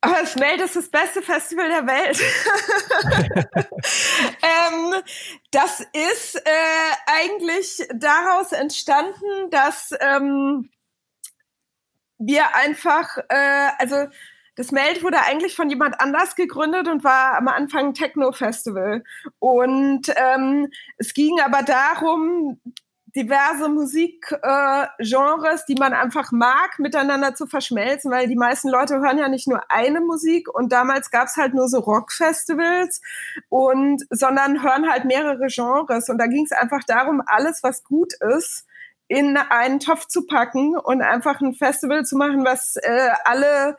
Aber 0.00 0.16
das 0.20 0.34
Meld 0.34 0.60
ist 0.60 0.74
das 0.74 0.90
beste 0.90 1.22
Festival 1.22 1.68
der 1.68 1.86
Welt. 1.86 2.20
ähm, 4.42 5.02
das 5.52 5.86
ist 5.92 6.34
äh, 6.34 6.40
eigentlich 7.06 7.86
daraus 7.94 8.50
entstanden, 8.50 9.50
dass 9.50 9.94
ähm, 10.00 10.68
wir 12.18 12.56
einfach, 12.56 13.18
äh, 13.28 13.68
also 13.78 14.08
das 14.56 14.72
Meld 14.72 15.02
wurde 15.02 15.18
eigentlich 15.20 15.56
von 15.56 15.68
jemand 15.68 16.00
anders 16.00 16.36
gegründet 16.36 16.88
und 16.88 17.04
war 17.04 17.36
am 17.36 17.48
Anfang 17.48 17.88
ein 17.88 17.94
Techno-Festival. 17.94 19.02
Und 19.38 20.12
ähm, 20.16 20.68
es 20.96 21.14
ging 21.14 21.40
aber 21.40 21.62
darum, 21.62 22.60
diverse 23.16 23.68
Musikgenres, 23.68 24.40
äh, 24.42 25.64
die 25.68 25.76
man 25.76 25.92
einfach 25.92 26.32
mag, 26.32 26.78
miteinander 26.78 27.34
zu 27.34 27.46
verschmelzen, 27.46 28.10
weil 28.10 28.26
die 28.26 28.36
meisten 28.36 28.68
Leute 28.68 28.96
hören 28.96 29.18
ja 29.18 29.28
nicht 29.28 29.46
nur 29.46 29.62
eine 29.70 30.00
Musik 30.00 30.52
und 30.52 30.72
damals 30.72 31.10
gab's 31.10 31.36
halt 31.36 31.54
nur 31.54 31.68
so 31.68 31.78
Rockfestivals 31.78 33.00
und 33.48 34.02
sondern 34.10 34.62
hören 34.62 34.90
halt 34.90 35.04
mehrere 35.04 35.46
Genres 35.46 36.08
und 36.08 36.18
da 36.18 36.26
ging 36.26 36.44
es 36.44 36.52
einfach 36.52 36.82
darum, 36.84 37.22
alles 37.26 37.62
was 37.62 37.84
gut 37.84 38.14
ist 38.36 38.66
in 39.06 39.36
einen 39.36 39.80
Topf 39.80 40.06
zu 40.06 40.26
packen 40.26 40.76
und 40.76 41.02
einfach 41.02 41.40
ein 41.40 41.54
Festival 41.54 42.04
zu 42.04 42.16
machen, 42.16 42.44
was 42.44 42.76
äh, 42.76 43.10
alle 43.24 43.76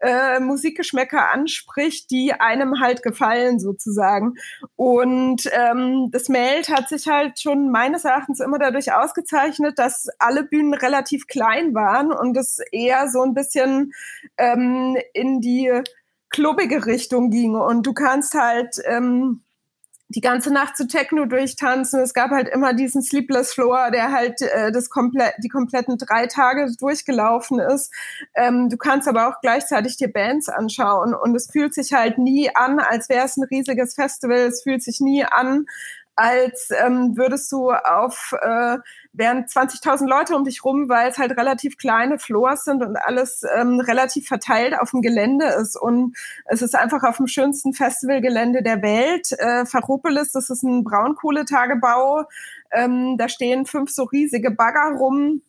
äh, 0.00 0.40
Musikgeschmäcker 0.40 1.32
anspricht, 1.32 2.10
die 2.10 2.32
einem 2.32 2.80
halt 2.80 3.02
gefallen 3.02 3.58
sozusagen. 3.58 4.34
Und 4.76 5.50
ähm, 5.52 6.10
das 6.10 6.28
Meld 6.28 6.68
hat 6.68 6.88
sich 6.88 7.08
halt 7.08 7.40
schon 7.40 7.70
meines 7.70 8.04
Erachtens 8.04 8.40
immer 8.40 8.58
dadurch 8.58 8.92
ausgezeichnet, 8.92 9.78
dass 9.78 10.08
alle 10.18 10.44
Bühnen 10.44 10.74
relativ 10.74 11.26
klein 11.26 11.74
waren 11.74 12.12
und 12.12 12.36
es 12.36 12.60
eher 12.72 13.08
so 13.08 13.22
ein 13.22 13.34
bisschen 13.34 13.92
ähm, 14.36 14.96
in 15.12 15.40
die 15.40 15.82
klubbige 16.30 16.86
Richtung 16.86 17.30
ging. 17.30 17.54
Und 17.54 17.86
du 17.86 17.92
kannst 17.94 18.34
halt 18.34 18.76
ähm, 18.84 19.42
die 20.08 20.20
ganze 20.22 20.52
Nacht 20.52 20.76
zu 20.76 20.86
Techno 20.86 21.26
durchtanzen. 21.26 22.00
Es 22.00 22.14
gab 22.14 22.30
halt 22.30 22.48
immer 22.48 22.72
diesen 22.72 23.02
Sleepless 23.02 23.52
Floor, 23.52 23.90
der 23.90 24.10
halt 24.10 24.40
äh, 24.40 24.72
das 24.72 24.88
komplett, 24.88 25.34
die 25.42 25.48
kompletten 25.48 25.98
drei 25.98 26.26
Tage 26.26 26.72
durchgelaufen 26.78 27.58
ist. 27.58 27.92
Ähm, 28.34 28.70
du 28.70 28.78
kannst 28.78 29.06
aber 29.06 29.28
auch 29.28 29.40
gleichzeitig 29.42 29.98
dir 29.98 30.10
Bands 30.10 30.48
anschauen 30.48 31.14
und 31.14 31.34
es 31.34 31.50
fühlt 31.50 31.74
sich 31.74 31.92
halt 31.92 32.16
nie 32.16 32.50
an, 32.54 32.78
als 32.80 33.08
wäre 33.08 33.26
es 33.26 33.36
ein 33.36 33.44
riesiges 33.44 33.94
Festival. 33.94 34.38
Es 34.38 34.62
fühlt 34.62 34.82
sich 34.82 35.00
nie 35.00 35.24
an, 35.24 35.66
als 36.18 36.70
ähm, 36.70 37.16
würdest 37.16 37.50
du 37.52 37.70
auf 37.70 38.34
äh, 38.42 38.78
wären 39.12 39.44
20.000 39.44 40.08
Leute 40.08 40.34
um 40.34 40.42
dich 40.42 40.64
rum, 40.64 40.88
weil 40.88 41.08
es 41.08 41.18
halt 41.18 41.30
relativ 41.36 41.76
kleine 41.76 42.18
Floors 42.18 42.64
sind 42.64 42.82
und 42.82 42.96
alles 42.96 43.42
ähm, 43.56 43.78
relativ 43.78 44.26
verteilt 44.26 44.76
auf 44.76 44.90
dem 44.90 45.00
Gelände 45.00 45.46
ist. 45.46 45.76
Und 45.76 46.16
es 46.46 46.60
ist 46.60 46.74
einfach 46.74 47.04
auf 47.04 47.18
dem 47.18 47.28
schönsten 47.28 47.72
Festivalgelände 47.72 48.64
der 48.64 48.82
Welt. 48.82 49.30
Äh, 49.38 49.64
Ferropolis, 49.64 50.32
das 50.32 50.50
ist 50.50 50.64
ein 50.64 50.82
Braunkohletagebau. 50.82 52.24
Ähm, 52.72 53.16
da 53.16 53.28
stehen 53.28 53.64
fünf 53.64 53.90
so 53.90 54.02
riesige 54.02 54.50
Bagger 54.50 54.96
rum 54.98 55.42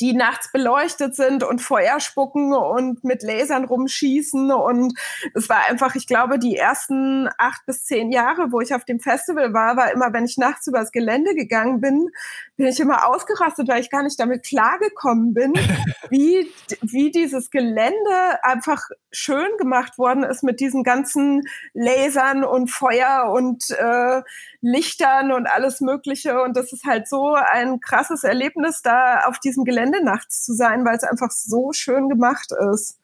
die 0.00 0.12
nachts 0.12 0.50
beleuchtet 0.52 1.14
sind 1.16 1.42
und 1.42 1.60
Feuer 1.60 2.00
spucken 2.00 2.52
und 2.52 3.04
mit 3.04 3.22
Lasern 3.22 3.64
rumschießen. 3.64 4.50
Und 4.52 4.98
es 5.34 5.48
war 5.48 5.68
einfach, 5.68 5.94
ich 5.94 6.06
glaube, 6.06 6.38
die 6.38 6.56
ersten 6.56 7.28
acht 7.38 7.64
bis 7.66 7.84
zehn 7.84 8.10
Jahre, 8.12 8.52
wo 8.52 8.60
ich 8.60 8.74
auf 8.74 8.84
dem 8.84 9.00
Festival 9.00 9.52
war, 9.52 9.76
war 9.76 9.92
immer, 9.92 10.12
wenn 10.12 10.24
ich 10.24 10.36
nachts 10.36 10.66
übers 10.66 10.92
Gelände 10.92 11.34
gegangen 11.34 11.80
bin, 11.80 12.10
bin 12.56 12.66
ich 12.66 12.80
immer 12.80 13.08
ausgerastet, 13.08 13.68
weil 13.68 13.80
ich 13.80 13.90
gar 13.90 14.02
nicht 14.02 14.18
damit 14.18 14.44
klargekommen 14.44 15.34
bin, 15.34 15.54
wie, 16.10 16.50
wie 16.82 17.10
dieses 17.10 17.50
Gelände 17.50 18.42
einfach 18.42 18.88
schön 19.12 19.56
gemacht 19.58 19.98
worden 19.98 20.24
ist 20.24 20.42
mit 20.42 20.60
diesen 20.60 20.82
ganzen 20.82 21.42
Lasern 21.72 22.44
und 22.44 22.70
Feuer 22.70 23.32
und 23.32 23.70
äh, 23.70 24.22
Lichtern 24.66 25.32
und 25.32 25.46
alles 25.46 25.80
Mögliche. 25.80 26.42
Und 26.42 26.56
das 26.56 26.72
ist 26.72 26.84
halt 26.84 27.08
so 27.08 27.34
ein 27.34 27.80
krasses 27.80 28.24
Erlebnis, 28.24 28.82
da 28.82 29.20
auf 29.26 29.38
diesem 29.38 29.64
Gelände 29.64 30.04
nachts 30.04 30.44
zu 30.44 30.54
sein, 30.54 30.84
weil 30.84 30.96
es 30.96 31.04
einfach 31.04 31.30
so 31.30 31.72
schön 31.72 32.08
gemacht 32.08 32.50
ist. 32.72 32.98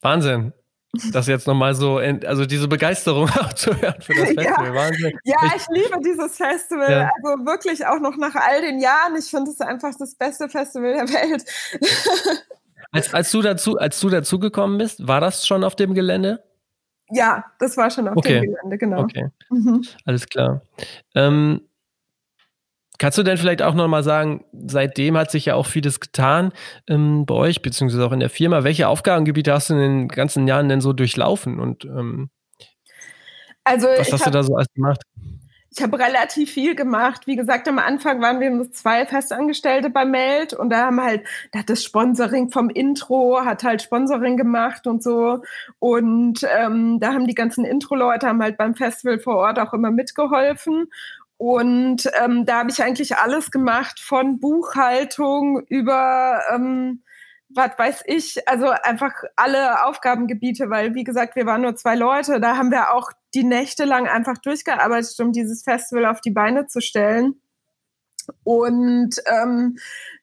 Wahnsinn. 0.00 0.52
Das 1.10 1.26
jetzt 1.26 1.46
nochmal 1.46 1.74
so, 1.74 1.96
also 1.96 2.44
diese 2.44 2.68
Begeisterung 2.68 3.28
auch 3.40 3.52
zu 3.54 3.74
hören 3.80 4.02
für 4.02 4.12
das 4.12 4.28
Festival. 4.28 4.66
Ja, 4.66 4.74
Wahnsinn. 4.74 5.18
ja 5.24 5.36
ich, 5.46 5.62
ich 5.62 5.68
liebe 5.70 6.00
dieses 6.04 6.36
Festival. 6.36 6.90
Ja. 6.90 7.10
Also 7.16 7.46
wirklich 7.46 7.86
auch 7.86 7.98
noch 7.98 8.16
nach 8.16 8.34
all 8.34 8.60
den 8.60 8.80
Jahren. 8.80 9.16
Ich 9.16 9.30
finde 9.30 9.50
es 9.52 9.60
einfach 9.60 9.92
das 9.98 10.16
beste 10.16 10.48
Festival 10.48 10.92
der 10.94 11.08
Welt. 11.08 11.44
Als, 12.94 13.14
als 13.14 13.30
du 13.30 13.40
dazu, 13.40 13.78
als 13.78 13.98
du 14.00 14.10
dazugekommen 14.10 14.76
bist, 14.76 15.08
war 15.08 15.18
das 15.18 15.46
schon 15.46 15.64
auf 15.64 15.76
dem 15.76 15.94
Gelände? 15.94 16.44
Ja, 17.12 17.44
das 17.58 17.76
war 17.76 17.90
schon 17.90 18.08
auf 18.08 18.16
okay. 18.16 18.40
dem 18.40 18.52
Gelände, 18.52 18.78
genau. 18.78 19.00
Okay. 19.00 19.28
Mhm. 19.50 19.82
Alles 20.04 20.26
klar. 20.28 20.62
Ähm, 21.14 21.62
Kannst 23.02 23.18
du 23.18 23.24
denn 23.24 23.36
vielleicht 23.36 23.62
auch 23.62 23.74
nochmal 23.74 24.04
sagen, 24.04 24.44
seitdem 24.52 25.16
hat 25.16 25.32
sich 25.32 25.46
ja 25.46 25.56
auch 25.56 25.66
vieles 25.66 25.98
getan 25.98 26.52
ähm, 26.86 27.26
bei 27.26 27.34
euch, 27.34 27.60
beziehungsweise 27.60 28.06
auch 28.06 28.12
in 28.12 28.20
der 28.20 28.30
Firma. 28.30 28.62
Welche 28.62 28.86
Aufgabengebiete 28.86 29.52
hast 29.52 29.70
du 29.70 29.74
in 29.74 29.80
den 29.80 30.08
ganzen 30.08 30.46
Jahren 30.46 30.68
denn 30.68 30.80
so 30.80 30.92
durchlaufen 30.92 31.58
und 31.58 31.84
ähm, 31.84 32.30
also 33.64 33.88
was 33.88 34.12
hast 34.12 34.24
hab, 34.24 34.26
du 34.26 34.38
da 34.38 34.42
so 34.44 34.54
alles 34.54 34.68
gemacht? 34.72 35.02
Ich 35.74 35.82
habe 35.82 35.98
relativ 35.98 36.52
viel 36.52 36.74
gemacht. 36.74 37.26
Wie 37.26 37.36
gesagt, 37.36 37.66
am 37.66 37.78
Anfang 37.78 38.20
waren 38.20 38.40
wir 38.40 38.50
nur 38.50 38.70
zwei 38.72 39.06
Festangestellte 39.06 39.88
bei 39.88 40.04
Meld 40.04 40.52
und 40.52 40.70
da 40.70 40.86
haben 40.86 41.02
halt, 41.02 41.26
da 41.50 41.60
hat 41.60 41.70
das 41.70 41.82
Sponsoring 41.82 42.50
vom 42.50 42.68
Intro, 42.68 43.44
hat 43.44 43.64
halt 43.64 43.80
Sponsoring 43.80 44.36
gemacht 44.36 44.86
und 44.86 45.02
so. 45.02 45.42
Und 45.78 46.46
ähm, 46.58 47.00
da 47.00 47.14
haben 47.14 47.26
die 47.26 47.34
ganzen 47.34 47.64
Intro-Leute 47.64 48.26
haben 48.26 48.42
halt 48.42 48.58
beim 48.58 48.74
Festival 48.74 49.18
vor 49.18 49.36
Ort 49.36 49.58
auch 49.58 49.72
immer 49.72 49.90
mitgeholfen. 49.90 50.88
Und 51.38 52.08
ähm, 52.22 52.44
da 52.44 52.58
habe 52.58 52.70
ich 52.70 52.82
eigentlich 52.82 53.16
alles 53.16 53.50
gemacht, 53.50 53.98
von 53.98 54.40
Buchhaltung 54.40 55.60
über 55.68 56.40
ähm, 56.52 57.02
was 57.54 57.78
weiß 57.78 58.02
ich, 58.06 58.48
also 58.48 58.68
einfach 58.70 59.12
alle 59.36 59.86
Aufgabengebiete, 59.86 60.70
weil 60.70 60.94
wie 60.94 61.04
gesagt, 61.04 61.36
wir 61.36 61.46
waren 61.46 61.62
nur 61.62 61.76
zwei 61.76 61.96
Leute, 61.96 62.40
da 62.40 62.56
haben 62.56 62.70
wir 62.70 62.92
auch 62.94 63.10
die 63.34 63.44
Nächte 63.44 63.84
lang 63.84 64.06
einfach 64.06 64.38
durchgearbeitet, 64.38 65.18
um 65.20 65.32
dieses 65.32 65.62
Festival 65.62 66.06
auf 66.06 66.20
die 66.20 66.30
Beine 66.30 66.66
zu 66.66 66.80
stellen. 66.80 67.40
Und 68.44 69.16
ähm, 69.26 69.76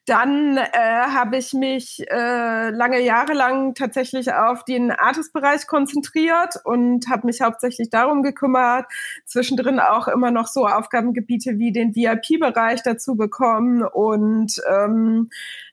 dann 0.05 0.57
äh, 0.57 0.71
habe 0.73 1.37
ich 1.37 1.53
mich 1.53 2.03
äh, 2.09 2.69
lange 2.71 2.99
Jahre 2.99 3.33
lang 3.33 3.75
tatsächlich 3.75 4.33
auf 4.33 4.65
den 4.65 4.91
Artist-Bereich 4.91 5.67
konzentriert 5.67 6.55
und 6.63 7.09
habe 7.09 7.27
mich 7.27 7.41
hauptsächlich 7.41 7.89
darum 7.91 8.23
gekümmert, 8.23 8.85
zwischendrin 9.25 9.79
auch 9.79 10.07
immer 10.07 10.31
noch 10.31 10.47
so 10.47 10.65
Aufgabengebiete 10.65 11.59
wie 11.59 11.71
den 11.71 11.95
VIP-Bereich 11.95 12.81
dazu 12.81 13.15
bekommen 13.15 13.83
und 13.83 14.59
ähm, 14.67 15.29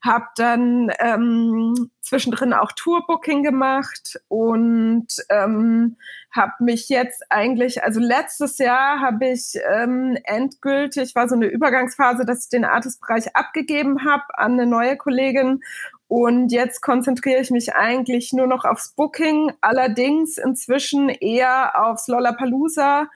habe 0.06 0.26
dann 0.36 0.90
ähm, 1.00 1.90
zwischendrin 2.00 2.52
auch 2.52 2.72
Tourbooking 2.72 3.42
gemacht 3.42 4.18
und 4.28 5.06
ähm, 5.28 5.96
habe 6.30 6.52
mich 6.60 6.88
jetzt 6.88 7.24
eigentlich, 7.30 7.82
also 7.82 8.00
letztes 8.00 8.58
Jahr 8.58 9.00
habe 9.00 9.28
ich 9.28 9.58
ähm, 9.68 10.16
endgültig, 10.24 11.14
war 11.14 11.28
so 11.28 11.34
eine 11.34 11.46
Übergangsphase, 11.46 12.24
dass 12.24 12.44
ich 12.44 12.50
den 12.50 12.64
Artist-Bereich 12.64 13.34
abgegeben 13.34 14.04
habe 14.04 14.24
an 14.34 14.52
eine 14.52 14.66
neue 14.66 14.96
Kollegin. 14.96 15.60
Und 16.08 16.52
jetzt 16.52 16.82
konzentriere 16.82 17.40
ich 17.40 17.50
mich 17.50 17.74
eigentlich 17.74 18.32
nur 18.32 18.46
noch 18.46 18.64
aufs 18.64 18.90
Booking, 18.90 19.52
allerdings 19.60 20.38
inzwischen 20.38 21.08
eher 21.08 21.72
aufs 21.84 22.06
Lollapalooza 22.06 23.08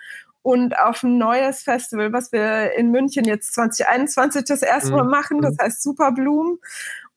und 0.43 0.79
auf 0.79 1.03
ein 1.03 1.19
neues 1.19 1.63
Festival, 1.63 2.13
was 2.13 2.33
wir 2.33 2.73
in 2.77 2.91
München 2.91 3.25
jetzt 3.25 3.55
2021 3.55 4.45
das 4.45 4.63
erste 4.63 4.93
Mal 4.93 5.05
mhm. 5.05 5.11
machen, 5.11 5.43
das 5.43 5.55
mhm. 5.55 5.63
heißt 5.63 5.83
Superbloom 5.83 6.59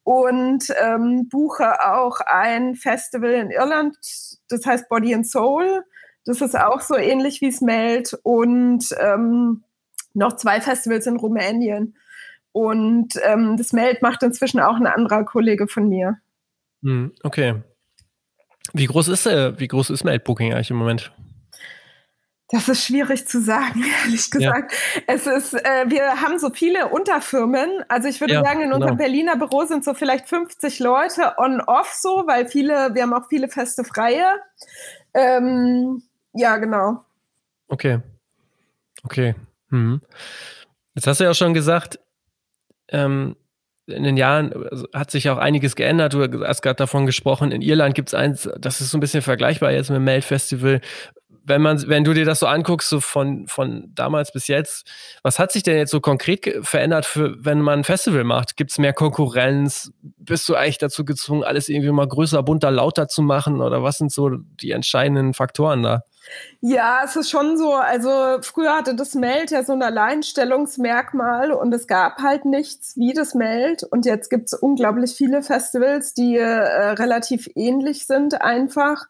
und 0.04 0.66
ähm, 0.82 1.30
buche 1.30 1.86
auch 1.86 2.20
ein 2.20 2.76
Festival 2.76 3.32
in 3.32 3.52
Irland, 3.52 3.98
das 4.50 4.66
heißt 4.66 4.90
Body 4.90 5.14
and 5.14 5.28
Soul. 5.28 5.84
Das 6.26 6.42
ist 6.42 6.58
auch 6.58 6.82
so 6.82 6.96
ähnlich 6.96 7.42
wie 7.42 7.52
Smelt 7.52 8.18
und 8.24 8.86
ähm, 9.00 9.64
noch 10.14 10.36
zwei 10.36 10.62
Festivals 10.62 11.08
in 11.08 11.18
Rumänien. 11.18 11.96
Und 12.52 13.20
ähm, 13.24 13.58
das 13.58 13.74
Meld 13.74 14.02
macht 14.02 14.24
inzwischen 14.24 14.60
auch 14.60 14.76
ein 14.76 14.86
anderer 14.86 15.26
Kollege 15.26 15.68
von 15.68 15.90
mir. 15.90 16.20
Hm, 16.84 17.14
okay. 17.24 17.64
Wie 18.74 18.86
groß 18.86 19.08
ist 19.08 19.26
äh, 19.26 19.60
wie 19.60 19.68
groß 19.68 19.90
ist 19.90 20.04
Meld 20.04 20.24
Booking 20.24 20.54
eigentlich 20.54 20.70
im 20.70 20.78
Moment? 20.78 21.12
Das 22.54 22.70
ist 22.70 22.86
schwierig 22.86 23.28
zu 23.28 23.42
sagen, 23.42 23.84
ehrlich 24.06 24.30
gesagt. 24.30 24.72
Ja. 24.72 25.02
Es 25.08 25.26
ist, 25.26 25.56
äh, 25.56 25.86
wir 25.88 26.22
haben 26.22 26.38
so 26.38 26.52
viele 26.52 26.88
Unterfirmen. 26.89 27.84
Also 27.89 28.08
ich 28.08 28.22
würde 28.22 28.36
ja, 28.36 28.44
sagen, 28.44 28.60
in 28.60 28.66
genau. 28.66 28.76
unserem 28.76 28.98
Berliner 28.98 29.36
Büro 29.38 29.66
sind 29.66 29.84
so 29.84 29.96
vielleicht 29.96 30.30
50 30.30 30.78
Leute 30.78 31.34
on-off 31.39 31.92
so, 31.94 32.28
weil 32.28 32.48
viele, 32.48 32.94
wir 32.94 33.02
haben 33.02 33.13
auch 33.13 33.28
viele 33.28 33.48
feste 33.50 33.84
Freie. 33.84 34.39
Ähm, 35.16 36.04
ja, 36.34 36.58
genau. 36.58 37.04
Okay. 37.70 38.02
Okay. 39.04 39.34
Hm. 39.70 40.02
Jetzt 40.94 41.08
hast 41.08 41.22
du 41.22 41.24
ja 41.24 41.34
schon 41.34 41.56
gesagt, 41.56 42.00
ähm, 42.89 43.36
in 43.88 44.04
den 44.04 44.16
Jahren 44.16 44.54
also 44.70 44.88
hat 44.94 45.10
sich 45.12 45.30
auch 45.30 45.38
einiges 45.38 45.76
geändert. 45.76 46.13
Du 46.13 46.46
hast 46.46 46.62
gerade 46.62 46.76
davon 46.76 47.08
gesprochen. 47.08 47.52
In 47.52 47.62
Irland 47.62 47.96
gibt 47.96 48.10
es 48.10 48.13
eins, 48.13 48.48
das 48.60 48.80
ist 48.80 48.92
so 48.92 48.98
ein 48.98 49.02
bisschen 49.02 49.24
vergleichbar 49.24 49.72
jetzt 49.72 49.89
mit 49.89 49.98
dem 49.98 50.04
Melt 50.04 50.24
Festival. 50.24 50.82
Wenn 51.46 51.62
man, 51.62 51.88
wenn 51.88 52.04
du 52.04 52.14
dir 52.14 52.26
das 52.26 52.40
so 52.40 52.48
anguckst, 52.48 52.90
so 52.90 53.00
von, 53.00 53.48
von 53.48 53.92
damals 53.94 54.32
bis 54.32 54.48
jetzt, 54.48 54.90
was 55.24 55.40
hat 55.40 55.52
sich 55.52 55.64
denn 55.64 55.78
jetzt 55.78 55.92
so 55.92 56.00
konkret 56.00 56.60
verändert 56.62 57.06
für, 57.06 57.36
wenn 57.44 57.60
man 57.60 57.80
ein 57.80 57.84
Festival 57.84 58.24
macht? 58.24 58.56
Gibt 58.56 58.72
es 58.72 58.78
mehr 58.78 58.94
Konkurrenz? 58.94 59.92
Bist 60.02 60.48
du 60.48 60.56
eigentlich 60.56 60.78
dazu 60.78 61.04
gezwungen, 61.04 61.44
alles 61.44 61.68
irgendwie 61.68 61.92
mal 61.92 62.08
größer, 62.08 62.42
bunter, 62.44 62.72
lauter 62.72 63.08
zu 63.08 63.22
machen? 63.22 63.62
Oder 63.62 63.84
was 63.84 63.98
sind 63.98 64.12
so 64.12 64.30
die 64.30 64.72
entscheidenden 64.72 65.34
Faktoren 65.34 65.84
da? 65.84 66.04
Ja, 66.62 67.02
es 67.04 67.16
ist 67.16 67.30
schon 67.30 67.58
so. 67.58 67.74
Also 67.74 68.42
früher 68.42 68.76
hatte 68.76 68.96
das 68.96 69.16
Meld 69.16 69.52
ja 69.52 69.64
so 69.64 69.74
ein 69.74 69.82
Alleinstellungsmerkmal 69.84 71.52
und 71.52 71.74
es 71.74 71.88
gab 71.88 72.20
halt 72.20 72.46
nichts 72.46 72.96
wie 72.96 73.14
das 73.14 73.36
Meld. 73.36 73.84
Und 73.84 74.06
jetzt 74.06 74.30
gibt 74.30 74.48
es 74.48 74.54
unglaublich 74.54 75.16
viele 75.16 75.44
Festivals, 75.44 76.14
die 76.14 76.38
äh, 76.38 76.46
relativ 76.46 77.50
ähnlich 77.56 78.08
sind 78.08 78.42
einfach. 78.42 79.08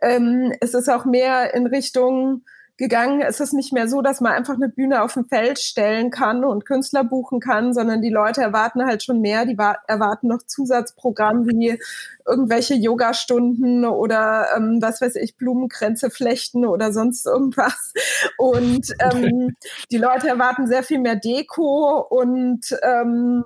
Ähm, 0.00 0.52
es 0.60 0.74
ist 0.74 0.88
auch 0.88 1.04
mehr 1.04 1.54
in 1.54 1.66
Richtung 1.66 2.42
gegangen. 2.76 3.22
Es 3.22 3.40
ist 3.40 3.52
nicht 3.52 3.72
mehr 3.72 3.88
so, 3.88 4.02
dass 4.02 4.20
man 4.20 4.32
einfach 4.32 4.54
eine 4.54 4.68
Bühne 4.68 5.02
auf 5.02 5.14
dem 5.14 5.24
Feld 5.24 5.58
stellen 5.58 6.10
kann 6.10 6.44
und 6.44 6.66
Künstler 6.66 7.04
buchen 7.04 7.40
kann, 7.40 7.72
sondern 7.72 8.02
die 8.02 8.10
Leute 8.10 8.42
erwarten 8.42 8.84
halt 8.84 9.02
schon 9.02 9.20
mehr. 9.20 9.46
Die 9.46 9.56
erwarten 9.86 10.28
noch 10.28 10.42
Zusatzprogramm 10.46 11.46
wie 11.46 11.78
irgendwelche 12.26 12.74
Yogastunden 12.74 13.84
oder 13.84 14.48
ähm, 14.56 14.78
was 14.80 15.00
weiß 15.00 15.16
ich, 15.16 15.36
Blumenkränze 15.36 16.10
flechten 16.10 16.66
oder 16.66 16.92
sonst 16.92 17.26
irgendwas. 17.26 17.92
Und 18.36 18.92
ähm, 19.00 19.56
die 19.90 19.98
Leute 19.98 20.28
erwarten 20.28 20.66
sehr 20.66 20.82
viel 20.82 20.98
mehr 20.98 21.16
Deko 21.16 22.06
und 22.08 22.76
ähm, 22.82 23.44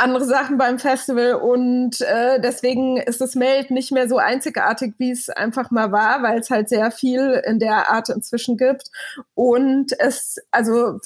andere 0.00 0.24
Sachen 0.24 0.58
beim 0.58 0.78
Festival 0.78 1.34
und 1.34 2.00
äh, 2.00 2.40
deswegen 2.40 2.96
ist 2.96 3.20
das 3.20 3.34
Meld 3.34 3.70
nicht 3.70 3.92
mehr 3.92 4.08
so 4.08 4.18
einzigartig, 4.18 4.94
wie 4.98 5.10
es 5.10 5.28
einfach 5.28 5.70
mal 5.70 5.92
war, 5.92 6.22
weil 6.22 6.40
es 6.40 6.50
halt 6.50 6.68
sehr 6.68 6.90
viel 6.90 7.42
in 7.46 7.58
der 7.58 7.90
Art 7.90 8.08
inzwischen 8.08 8.56
gibt. 8.56 8.90
Und 9.34 9.92
es, 9.98 10.36
also 10.50 10.98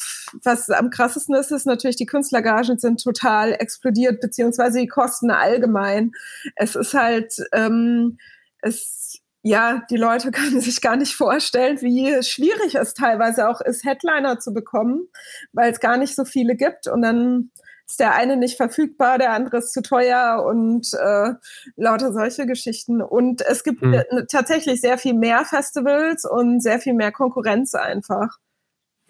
was 0.43 0.71
am 0.71 0.91
krassesten 0.91 1.35
ist, 1.35 1.51
ist 1.51 1.67
natürlich, 1.67 1.97
die 1.97 2.07
Künstlergagen 2.07 2.79
sind 2.79 3.03
total 3.03 3.53
explodiert, 3.53 4.21
beziehungsweise 4.21 4.81
die 4.81 4.89
Kosten 4.89 5.31
allgemein. 5.31 6.13
Es 6.57 6.75
ist 6.75 6.95
halt, 6.95 7.35
ähm, 7.53 8.19
es 8.63 9.21
ja, 9.47 9.83
die 9.91 9.97
Leute 9.97 10.31
können 10.33 10.61
sich 10.61 10.81
gar 10.81 10.97
nicht 10.97 11.15
vorstellen, 11.15 11.81
wie 11.83 12.23
schwierig 12.23 12.75
es 12.75 12.95
teilweise 12.95 13.49
auch 13.49 13.61
ist, 13.61 13.85
Headliner 13.85 14.41
zu 14.41 14.53
bekommen, 14.53 15.09
weil 15.53 15.71
es 15.71 15.81
gar 15.81 15.99
nicht 15.99 16.17
so 16.17 16.25
viele 16.25 16.57
gibt. 16.57 16.89
Und 16.89 17.03
dann 17.03 17.51
ist 17.87 18.01
der 18.01 18.15
eine 18.15 18.37
nicht 18.37 18.57
verfügbar, 18.57 19.19
der 19.19 19.33
andere 19.33 19.59
ist 19.59 19.73
zu 19.73 19.83
teuer 19.83 20.45
und 20.47 20.89
äh, 20.95 21.35
lauter 21.77 22.13
solche 22.13 22.47
Geschichten. 22.47 23.03
Und 23.03 23.43
es 23.43 23.63
gibt 23.63 23.83
mhm. 23.83 24.03
tatsächlich 24.31 24.81
sehr 24.81 24.99
viel 24.99 25.15
mehr 25.15 25.45
Festivals 25.45 26.25
und 26.25 26.63
sehr 26.63 26.81
viel 26.81 26.95
mehr 26.95 27.13
Konkurrenz 27.13 27.75
einfach. 27.75 28.39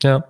Ja. 0.03 0.25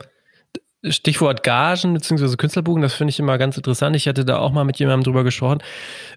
Stichwort 0.87 1.42
Gagen 1.42 1.94
bzw. 1.94 2.37
Künstlerbuchen, 2.37 2.83
das 2.83 2.92
finde 2.92 3.11
ich 3.11 3.18
immer 3.18 3.38
ganz 3.38 3.57
interessant. 3.57 3.96
Ich 3.96 4.07
hatte 4.07 4.26
da 4.26 4.38
auch 4.38 4.52
mal 4.52 4.64
mit 4.64 4.78
jemandem 4.78 5.04
drüber 5.04 5.24
gesprochen. 5.24 5.62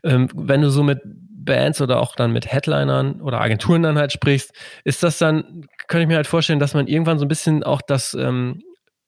Ähm, 0.03 0.27
wenn 0.33 0.61
du 0.61 0.69
so 0.69 0.83
mit 0.83 1.01
Bands 1.05 1.81
oder 1.81 2.01
auch 2.01 2.15
dann 2.15 2.33
mit 2.33 2.51
Headlinern 2.51 3.21
oder 3.21 3.39
Agenturen 3.39 3.83
dann 3.83 3.97
halt 3.97 4.11
sprichst, 4.11 4.51
ist 4.83 5.01
das 5.03 5.17
dann, 5.17 5.65
könnte 5.87 6.03
ich 6.03 6.07
mir 6.09 6.17
halt 6.17 6.27
vorstellen, 6.27 6.59
dass 6.59 6.73
man 6.73 6.87
irgendwann 6.87 7.17
so 7.17 7.25
ein 7.25 7.29
bisschen 7.29 7.63
auch 7.63 7.81
das 7.81 8.13
ähm, 8.13 8.61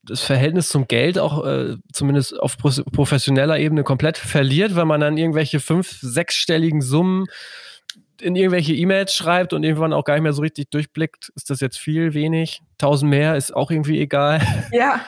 das 0.03 0.21
Verhältnis 0.21 0.69
zum 0.69 0.87
Geld 0.87 1.19
auch 1.19 1.45
äh, 1.45 1.75
zumindest 1.91 2.39
auf 2.39 2.57
professioneller 2.57 3.59
Ebene 3.59 3.83
komplett 3.83 4.17
verliert, 4.17 4.75
weil 4.75 4.85
man 4.85 5.01
dann 5.01 5.17
irgendwelche 5.17 5.59
fünf-, 5.59 5.99
sechsstelligen 6.01 6.81
Summen 6.81 7.25
in 8.21 8.35
irgendwelche 8.35 8.73
E-Mails 8.73 9.13
schreibt 9.13 9.53
und 9.53 9.63
irgendwann 9.63 9.93
auch 9.93 10.03
gar 10.03 10.15
nicht 10.15 10.23
mehr 10.23 10.33
so 10.33 10.41
richtig 10.41 10.69
durchblickt, 10.71 11.31
ist 11.35 11.49
das 11.49 11.61
jetzt 11.61 11.77
viel, 11.77 12.13
wenig, 12.13 12.61
tausend 12.77 13.09
mehr, 13.09 13.35
ist 13.35 13.55
auch 13.55 13.71
irgendwie 13.71 13.99
egal. 13.99 14.41
Ja, 14.71 15.01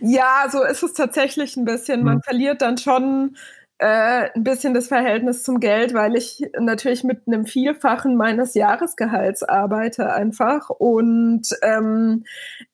ja, 0.00 0.46
so 0.50 0.62
ist 0.64 0.82
es 0.82 0.94
tatsächlich 0.94 1.56
ein 1.56 1.64
bisschen. 1.64 2.02
Man 2.02 2.16
hm. 2.16 2.22
verliert 2.22 2.62
dann 2.62 2.78
schon 2.78 3.36
äh, 3.78 4.30
ein 4.34 4.44
bisschen 4.44 4.74
das 4.74 4.88
Verhältnis 4.88 5.42
zum 5.42 5.60
Geld, 5.60 5.94
weil 5.94 6.16
ich 6.16 6.42
natürlich 6.58 7.04
mit 7.04 7.26
einem 7.26 7.46
Vielfachen 7.46 8.16
meines 8.16 8.54
Jahresgehalts 8.54 9.42
arbeite 9.42 10.12
einfach. 10.12 10.70
Und 10.70 11.48
ähm, 11.62 12.24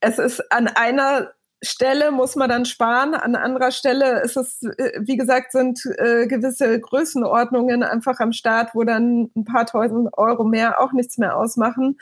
es 0.01 0.19
ist 0.19 0.53
an 0.53 0.69
einer 0.69 1.33
Stelle 1.63 2.11
muss 2.11 2.37
man 2.37 2.49
dann 2.49 2.65
sparen, 2.65 3.15
an 3.15 3.37
anderer 3.37 3.71
Stelle 3.71 4.21
ist 4.23 4.37
es, 4.37 4.63
äh, 4.63 5.01
wie 5.01 5.17
gesagt, 5.17 5.53
sind 5.53 5.85
äh, 5.99 6.27
gewisse 6.27 6.81
Größenordnungen 6.81 7.83
einfach 7.83 8.19
am 8.21 8.33
Start, 8.33 8.75
wo 8.75 8.85
dann 8.85 9.31
ein 9.37 9.45
paar 9.45 9.67
tausend 9.67 10.09
Euro 10.17 10.45
mehr 10.45 10.81
auch 10.81 10.93
nichts 10.93 11.19
mehr 11.19 11.37
ausmachen. 11.37 11.99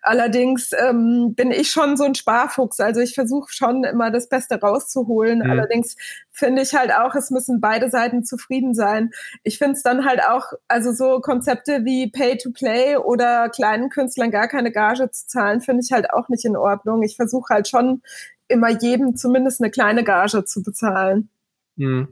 Allerdings 0.00 0.70
ähm, 0.78 1.34
bin 1.34 1.50
ich 1.50 1.70
schon 1.70 1.96
so 1.96 2.04
ein 2.04 2.14
Sparfuchs, 2.14 2.78
also 2.78 3.00
ich 3.00 3.14
versuche 3.14 3.52
schon 3.52 3.82
immer 3.84 4.10
das 4.12 4.28
Beste 4.28 4.60
rauszuholen. 4.60 5.40
Mhm. 5.40 5.50
Allerdings 5.50 5.96
finde 6.30 6.62
ich 6.62 6.74
halt 6.74 6.92
auch, 6.92 7.14
es 7.16 7.30
müssen 7.30 7.60
beide 7.60 7.90
Seiten 7.90 8.24
zufrieden 8.24 8.74
sein. 8.74 9.10
Ich 9.42 9.58
finde 9.58 9.74
es 9.74 9.82
dann 9.82 10.04
halt 10.04 10.22
auch, 10.24 10.52
also 10.68 10.92
so 10.92 11.20
Konzepte 11.20 11.84
wie 11.84 12.10
Pay-to-Play 12.10 12.96
oder 12.96 13.48
kleinen 13.48 13.90
Künstlern 13.90 14.30
gar 14.30 14.46
keine 14.46 14.70
Gage 14.70 15.10
zu 15.10 15.26
zahlen, 15.26 15.60
finde 15.60 15.82
ich 15.84 15.92
halt 15.92 16.10
auch 16.12 16.28
nicht 16.28 16.44
in 16.44 16.56
Ordnung. 16.56 17.02
Ich 17.02 17.16
versuche 17.16 17.52
halt 17.52 17.68
schon 17.68 18.02
immer 18.50 18.70
jedem 18.70 19.16
zumindest 19.16 19.60
eine 19.60 19.70
kleine 19.70 20.04
Gage 20.04 20.44
zu 20.44 20.62
bezahlen. 20.62 21.30
Mhm. 21.76 22.08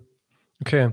Okay. 0.61 0.90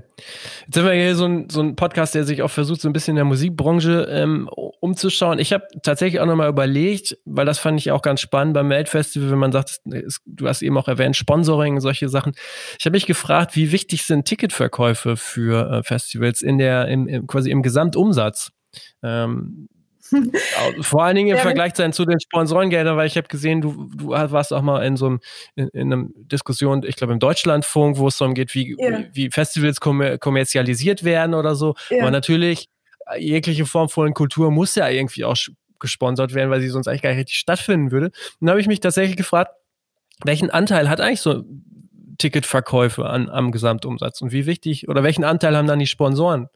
Jetzt 0.66 0.74
sind 0.74 0.84
wir 0.84 0.92
hier 0.92 1.16
so 1.16 1.24
ein, 1.24 1.50
so 1.50 1.60
ein 1.60 1.74
Podcast, 1.74 2.14
der 2.14 2.22
sich 2.22 2.42
auch 2.42 2.50
versucht, 2.50 2.80
so 2.80 2.88
ein 2.88 2.92
bisschen 2.92 3.12
in 3.12 3.16
der 3.16 3.24
Musikbranche 3.24 4.06
ähm, 4.08 4.48
umzuschauen. 4.80 5.40
Ich 5.40 5.52
habe 5.52 5.64
tatsächlich 5.82 6.20
auch 6.20 6.26
nochmal 6.26 6.48
überlegt, 6.48 7.18
weil 7.24 7.46
das 7.46 7.58
fand 7.58 7.80
ich 7.80 7.90
auch 7.90 8.02
ganz 8.02 8.20
spannend 8.20 8.54
beim 8.54 8.70
Weltfestival, 8.70 9.30
wenn 9.32 9.38
man 9.38 9.50
sagt, 9.50 9.80
es, 9.90 10.20
du 10.24 10.46
hast 10.46 10.62
eben 10.62 10.78
auch 10.78 10.86
erwähnt, 10.86 11.16
Sponsoring, 11.16 11.80
solche 11.80 12.08
Sachen. 12.08 12.34
Ich 12.78 12.86
habe 12.86 12.94
mich 12.94 13.06
gefragt, 13.06 13.56
wie 13.56 13.72
wichtig 13.72 14.04
sind 14.04 14.26
Ticketverkäufe 14.26 15.16
für 15.16 15.70
äh, 15.70 15.82
Festivals 15.82 16.42
in 16.42 16.58
der, 16.58 16.86
im, 16.86 17.08
im, 17.08 17.26
quasi 17.26 17.50
im 17.50 17.62
Gesamtumsatz? 17.62 18.52
Ähm, 19.02 19.68
vor 20.80 21.04
allen 21.04 21.16
Dingen 21.16 21.30
im 21.30 21.36
ja, 21.36 21.42
Vergleich 21.42 21.74
sein 21.76 21.92
zu 21.92 22.04
den 22.04 22.20
Sponsorengeldern, 22.20 22.96
weil 22.96 23.06
ich 23.06 23.16
habe 23.16 23.28
gesehen, 23.28 23.60
du, 23.60 23.88
du 23.94 24.08
warst 24.10 24.52
auch 24.52 24.62
mal 24.62 24.84
in 24.84 24.96
so 24.96 25.06
einem, 25.06 25.20
in, 25.54 25.68
in 25.68 25.92
einer 25.92 26.06
Diskussion, 26.16 26.82
ich 26.86 26.96
glaube 26.96 27.12
im 27.12 27.18
Deutschlandfunk, 27.18 27.98
wo 27.98 28.08
es 28.08 28.18
darum 28.18 28.34
geht, 28.34 28.54
wie, 28.54 28.76
ja. 28.78 29.04
wie 29.12 29.30
Festivals 29.30 29.80
kommer 29.80 30.18
kommerzialisiert 30.18 31.04
werden 31.04 31.34
oder 31.34 31.54
so. 31.54 31.74
Ja. 31.90 32.02
Aber 32.02 32.10
natürlich, 32.10 32.68
jegliche 33.18 33.66
Form 33.66 33.88
von 33.88 34.14
Kultur 34.14 34.50
muss 34.50 34.74
ja 34.74 34.88
irgendwie 34.88 35.24
auch 35.24 35.36
gesponsert 35.78 36.34
werden, 36.34 36.50
weil 36.50 36.60
sie 36.60 36.68
sonst 36.68 36.88
eigentlich 36.88 37.02
gar 37.02 37.10
nicht 37.10 37.20
richtig 37.20 37.36
stattfinden 37.36 37.90
würde. 37.90 38.06
Und 38.06 38.14
dann 38.40 38.50
habe 38.50 38.60
ich 38.60 38.66
mich 38.66 38.80
tatsächlich 38.80 39.16
gefragt, 39.16 39.52
welchen 40.24 40.50
Anteil 40.50 40.88
hat 40.88 41.00
eigentlich 41.00 41.20
so 41.20 41.44
Ticketverkäufe 42.18 43.06
an, 43.06 43.28
am 43.28 43.52
Gesamtumsatz? 43.52 44.20
Und 44.22 44.32
wie 44.32 44.46
wichtig 44.46 44.88
oder 44.88 45.02
welchen 45.02 45.24
Anteil 45.24 45.56
haben 45.56 45.66
dann 45.66 45.78
die 45.78 45.86
Sponsoren? 45.86 46.48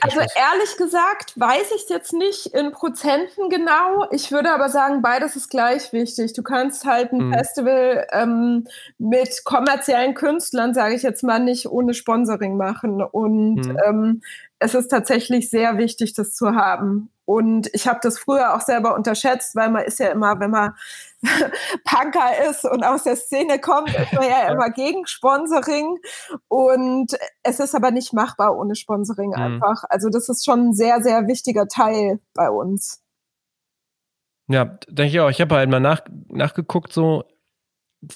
also 0.00 0.18
ehrlich 0.18 0.76
gesagt 0.78 1.38
weiß 1.38 1.72
ich 1.74 1.82
es 1.82 1.88
jetzt 1.88 2.12
nicht 2.12 2.46
in 2.46 2.72
Prozenten 2.72 3.48
genau. 3.48 4.06
Ich 4.10 4.30
würde 4.32 4.52
aber 4.52 4.68
sagen, 4.68 5.02
beides 5.02 5.36
ist 5.36 5.48
gleich 5.48 5.92
wichtig. 5.92 6.32
Du 6.32 6.42
kannst 6.42 6.84
halt 6.84 7.12
ein 7.12 7.28
mhm. 7.28 7.32
Festival 7.32 8.06
ähm, 8.12 8.66
mit 8.98 9.44
kommerziellen 9.44 10.14
Künstlern, 10.14 10.74
sage 10.74 10.94
ich 10.94 11.02
jetzt 11.02 11.22
mal, 11.22 11.38
nicht 11.38 11.66
ohne 11.66 11.94
Sponsoring 11.94 12.56
machen. 12.56 13.02
Und 13.02 13.66
mhm. 13.66 13.78
ähm, 13.86 14.22
es 14.64 14.74
ist 14.74 14.88
tatsächlich 14.88 15.50
sehr 15.50 15.76
wichtig, 15.76 16.14
das 16.14 16.34
zu 16.34 16.54
haben. 16.54 17.10
Und 17.26 17.68
ich 17.74 17.86
habe 17.86 18.00
das 18.02 18.18
früher 18.18 18.54
auch 18.54 18.62
selber 18.62 18.94
unterschätzt, 18.94 19.54
weil 19.54 19.70
man 19.70 19.84
ist 19.84 19.98
ja 19.98 20.08
immer, 20.08 20.40
wenn 20.40 20.50
man 20.50 20.72
Punker 21.84 22.48
ist 22.48 22.64
und 22.64 22.82
aus 22.82 23.04
der 23.04 23.16
Szene 23.16 23.58
kommt, 23.58 23.94
ist 23.94 24.12
man 24.14 24.24
ja 24.24 24.50
immer 24.50 24.70
gegen 24.70 25.06
Sponsoring. 25.06 25.98
Und 26.48 27.12
es 27.42 27.60
ist 27.60 27.74
aber 27.74 27.90
nicht 27.90 28.14
machbar 28.14 28.56
ohne 28.56 28.74
Sponsoring 28.74 29.30
mhm. 29.30 29.34
einfach. 29.34 29.84
Also 29.90 30.08
das 30.08 30.30
ist 30.30 30.46
schon 30.46 30.68
ein 30.68 30.72
sehr, 30.72 31.02
sehr 31.02 31.26
wichtiger 31.26 31.68
Teil 31.68 32.20
bei 32.32 32.48
uns. 32.48 33.02
Ja, 34.48 34.64
denke 34.88 35.12
ich 35.12 35.20
auch. 35.20 35.30
Ich 35.30 35.42
habe 35.42 35.56
halt 35.56 35.68
mal 35.68 35.80
nach, 35.80 36.00
nachgeguckt, 36.28 36.92
so 36.92 37.24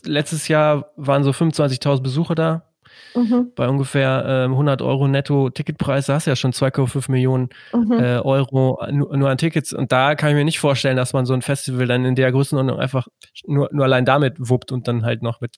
letztes 0.02 0.48
Jahr 0.48 0.92
waren 0.96 1.24
so 1.24 1.30
25.000 1.30 2.02
Besucher 2.02 2.34
da 2.34 2.67
Mhm. 3.14 3.52
Bei 3.54 3.68
ungefähr 3.68 4.24
äh, 4.26 4.44
100 4.44 4.82
Euro 4.82 5.08
netto 5.08 5.50
Ticketpreis, 5.50 6.06
da 6.06 6.14
hast 6.14 6.26
du 6.26 6.30
ja 6.30 6.36
schon 6.36 6.52
2,5 6.52 7.10
Millionen 7.10 7.48
mhm. 7.72 7.92
äh, 7.92 8.18
Euro 8.18 8.78
nur, 8.90 9.16
nur, 9.16 9.30
an 9.30 9.38
Tickets. 9.38 9.72
Und 9.72 9.92
da 9.92 10.14
kann 10.14 10.30
ich 10.30 10.36
mir 10.36 10.44
nicht 10.44 10.60
vorstellen, 10.60 10.96
dass 10.96 11.12
man 11.12 11.26
so 11.26 11.34
ein 11.34 11.42
Festival 11.42 11.86
dann 11.86 12.04
in 12.04 12.14
der 12.14 12.30
Größenordnung 12.32 12.78
einfach 12.78 13.08
nur, 13.46 13.68
nur 13.72 13.84
allein 13.84 14.04
damit 14.04 14.36
wuppt 14.38 14.72
und 14.72 14.88
dann 14.88 15.04
halt 15.04 15.22
noch 15.22 15.40
mit 15.40 15.56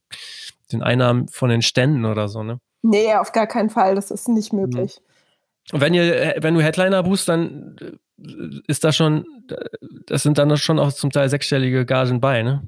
den 0.72 0.82
Einnahmen 0.82 1.28
von 1.28 1.50
den 1.50 1.62
Ständen 1.62 2.04
oder 2.04 2.28
so, 2.28 2.42
ne? 2.42 2.60
Nee, 2.82 3.14
auf 3.14 3.32
gar 3.32 3.46
keinen 3.46 3.70
Fall. 3.70 3.94
Das 3.94 4.10
ist 4.10 4.28
nicht 4.28 4.52
mhm. 4.52 4.60
möglich. 4.60 5.00
Und 5.72 5.80
wenn 5.80 5.94
ihr, 5.94 6.36
wenn 6.38 6.54
du 6.54 6.62
Headliner 6.62 7.02
buchst, 7.02 7.28
dann 7.28 7.76
äh, 7.80 7.92
ist 8.66 8.84
da 8.84 8.92
schon, 8.92 9.24
das 10.06 10.22
sind 10.22 10.38
dann 10.38 10.56
schon 10.56 10.78
auch 10.78 10.92
zum 10.92 11.10
Teil 11.10 11.28
sechsstellige 11.28 11.86
Gagen 11.86 12.20
bei, 12.20 12.42
ne? 12.42 12.62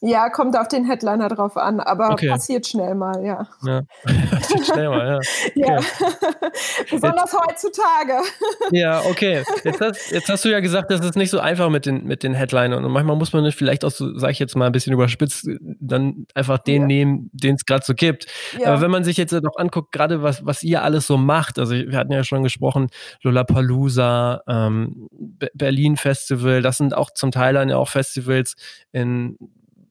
Ja, 0.00 0.30
kommt 0.30 0.56
auf 0.56 0.68
den 0.68 0.84
Headliner 0.84 1.28
drauf 1.28 1.56
an, 1.56 1.80
aber 1.80 2.10
okay. 2.10 2.28
passiert 2.28 2.66
schnell 2.66 2.94
mal, 2.94 3.24
ja. 3.24 3.48
Ja, 3.64 3.82
passiert 4.30 4.66
schnell 4.66 4.88
mal, 4.90 5.06
ja. 5.06 5.20
ja. 5.54 5.80
Besonders 6.90 7.32
jetzt, 7.32 7.46
heutzutage. 7.46 8.22
ja, 8.70 9.00
okay. 9.06 9.42
Jetzt 9.64 9.80
hast, 9.80 10.10
jetzt 10.12 10.28
hast 10.28 10.44
du 10.44 10.50
ja 10.50 10.60
gesagt, 10.60 10.90
das 10.90 11.00
ist 11.00 11.16
nicht 11.16 11.30
so 11.30 11.40
einfach 11.40 11.68
mit 11.68 11.84
den, 11.84 12.04
mit 12.04 12.22
den 12.22 12.34
Headlinern. 12.34 12.84
Und 12.84 12.92
manchmal 12.92 13.16
muss 13.16 13.32
man 13.32 13.50
vielleicht 13.50 13.84
auch 13.84 13.90
so, 13.90 14.16
sag 14.16 14.30
ich 14.30 14.38
jetzt 14.38 14.56
mal 14.56 14.66
ein 14.66 14.72
bisschen 14.72 14.92
überspitzt, 14.92 15.48
dann 15.80 16.26
einfach 16.34 16.58
den 16.58 16.82
ja. 16.82 16.86
nehmen, 16.86 17.30
den 17.32 17.56
es 17.56 17.66
gerade 17.66 17.84
so 17.84 17.94
gibt. 17.94 18.26
Aber 18.64 18.80
wenn 18.80 18.92
man 18.92 19.02
sich 19.02 19.16
jetzt 19.16 19.32
doch 19.32 19.56
anguckt, 19.56 19.90
gerade 19.90 20.22
was, 20.22 20.46
was 20.46 20.62
ihr 20.62 20.82
alles 20.82 21.08
so 21.08 21.16
macht, 21.16 21.58
also 21.58 21.74
wir 21.74 21.96
hatten 21.96 22.12
ja 22.12 22.22
schon 22.22 22.44
gesprochen, 22.44 22.88
Lollapalooza, 23.22 24.42
ähm, 24.46 25.08
Berlin 25.54 25.96
Festival, 25.96 26.62
das 26.62 26.76
sind 26.76 26.94
auch 26.94 27.10
zum 27.10 27.32
Teil 27.32 27.54
dann 27.54 27.68
ja 27.68 27.76
auch 27.76 27.88
Festivals 27.88 28.54
in 28.92 29.36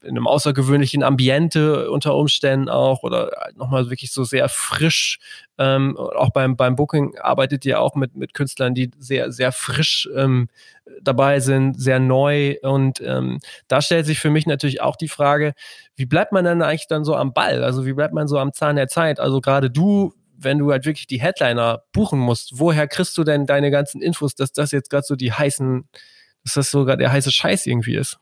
in 0.08 0.16
einem 0.16 0.26
außergewöhnlichen 0.26 1.04
Ambiente 1.04 1.92
unter 1.92 2.16
Umständen 2.16 2.70
auch 2.70 3.04
oder 3.04 3.30
nochmal 3.56 3.90
wirklich 3.90 4.12
so 4.12 4.24
sehr 4.24 4.48
frisch. 4.48 5.20
Ähm, 5.58 5.98
auch 5.98 6.30
beim, 6.30 6.56
beim 6.56 6.76
Booking 6.76 7.18
arbeitet 7.18 7.66
ihr 7.66 7.82
auch 7.82 7.96
mit, 7.96 8.16
mit 8.16 8.34
Künstlern, 8.34 8.74
die 8.74 8.92
sehr, 8.98 9.32
sehr 9.32 9.52
frisch 9.52 10.08
ähm, 10.16 10.48
dabei 11.02 11.42
sind, 11.42 11.80
sehr 11.80 12.00
neu. 12.00 12.56
Und 12.62 13.02
ähm, 13.02 13.40
da 13.68 13.82
stellt 13.82 14.06
sich 14.06 14.20
für 14.20 14.30
mich 14.30 14.46
natürlich 14.46 14.82
auch 14.82 14.96
die 14.96 15.10
Frage, 15.10 15.54
wie 15.96 16.06
bleibt 16.06 16.32
man 16.32 16.46
dann 16.46 16.62
eigentlich 16.62 16.88
dann 16.88 17.04
so 17.04 17.16
am 17.16 17.34
Ball? 17.34 17.64
Also 17.64 17.86
wie 17.86 17.94
bleibt 17.94 18.14
man 18.14 18.28
so 18.28 18.40
am 18.40 18.54
Zahn 18.54 18.78
der 18.78 18.88
Zeit? 18.88 19.20
Also 19.20 19.42
gerade 19.42 19.70
du, 19.70 20.14
wenn 20.38 20.58
du 20.58 20.72
halt 20.72 20.86
wirklich 20.86 21.08
die 21.08 21.20
Headliner 21.20 21.84
buchen 21.92 22.20
musst, 22.20 22.60
woher 22.60 22.88
kriegst 22.88 23.18
du 23.18 23.26
denn 23.26 23.46
deine 23.46 23.72
ganzen 23.72 24.02
Infos, 24.02 24.36
dass 24.36 24.54
das 24.54 24.72
jetzt 24.72 24.90
gerade 24.90 25.06
so 25.06 25.18
die 25.18 25.34
heißen, 25.34 25.88
dass 26.46 26.54
das 26.54 26.72
sogar 26.72 26.96
der 26.96 27.12
heiße 27.12 27.32
Scheiß 27.32 27.66
irgendwie 27.66 27.96
ist? 27.96 28.20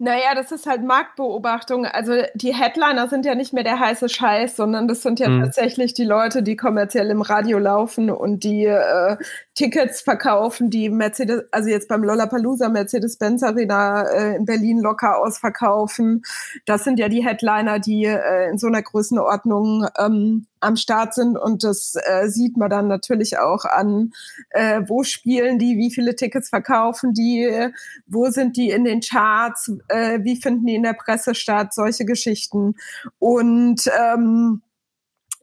Naja, 0.00 0.36
das 0.36 0.52
ist 0.52 0.66
halt 0.66 0.84
Marktbeobachtung. 0.84 1.84
Also 1.84 2.12
die 2.34 2.54
Headliner 2.54 3.08
sind 3.08 3.26
ja 3.26 3.34
nicht 3.34 3.52
mehr 3.52 3.64
der 3.64 3.80
heiße 3.80 4.08
Scheiß, 4.08 4.54
sondern 4.54 4.86
das 4.86 5.02
sind 5.02 5.18
ja 5.18 5.28
mhm. 5.28 5.42
tatsächlich 5.42 5.92
die 5.92 6.04
Leute, 6.04 6.44
die 6.44 6.54
kommerziell 6.54 7.10
im 7.10 7.20
Radio 7.20 7.58
laufen 7.58 8.08
und 8.08 8.44
die 8.44 8.66
äh, 8.66 9.16
Tickets 9.54 10.00
verkaufen, 10.00 10.70
die 10.70 10.88
Mercedes, 10.88 11.42
also 11.50 11.68
jetzt 11.68 11.88
beim 11.88 12.04
Lollapalooza 12.04 12.68
Mercedes-Benz 12.68 13.42
Arena 13.42 14.02
äh, 14.02 14.36
in 14.36 14.44
Berlin 14.44 14.78
locker 14.78 15.18
ausverkaufen. 15.18 16.22
Das 16.64 16.84
sind 16.84 17.00
ja 17.00 17.08
die 17.08 17.26
Headliner, 17.26 17.80
die 17.80 18.04
äh, 18.04 18.48
in 18.50 18.58
so 18.58 18.68
einer 18.68 18.82
Größenordnung 18.82 19.88
ähm, 19.98 20.46
am 20.60 20.76
Start 20.76 21.14
sind 21.14 21.38
und 21.38 21.64
das 21.64 21.94
äh, 21.94 22.28
sieht 22.28 22.56
man 22.56 22.70
dann 22.70 22.88
natürlich 22.88 23.38
auch 23.38 23.64
an, 23.64 24.12
äh, 24.50 24.82
wo 24.86 25.02
spielen 25.02 25.58
die, 25.58 25.76
wie 25.76 25.92
viele 25.92 26.16
Tickets 26.16 26.48
verkaufen 26.48 27.12
die, 27.14 27.70
wo 28.06 28.30
sind 28.30 28.56
die 28.56 28.70
in 28.70 28.84
den 28.84 29.00
Charts, 29.00 29.72
äh, 29.88 30.20
wie 30.22 30.36
finden 30.36 30.66
die 30.66 30.74
in 30.74 30.82
der 30.82 30.94
Presse 30.94 31.34
statt, 31.34 31.74
solche 31.74 32.04
Geschichten. 32.04 32.74
Und 33.18 33.90
ähm, 33.98 34.62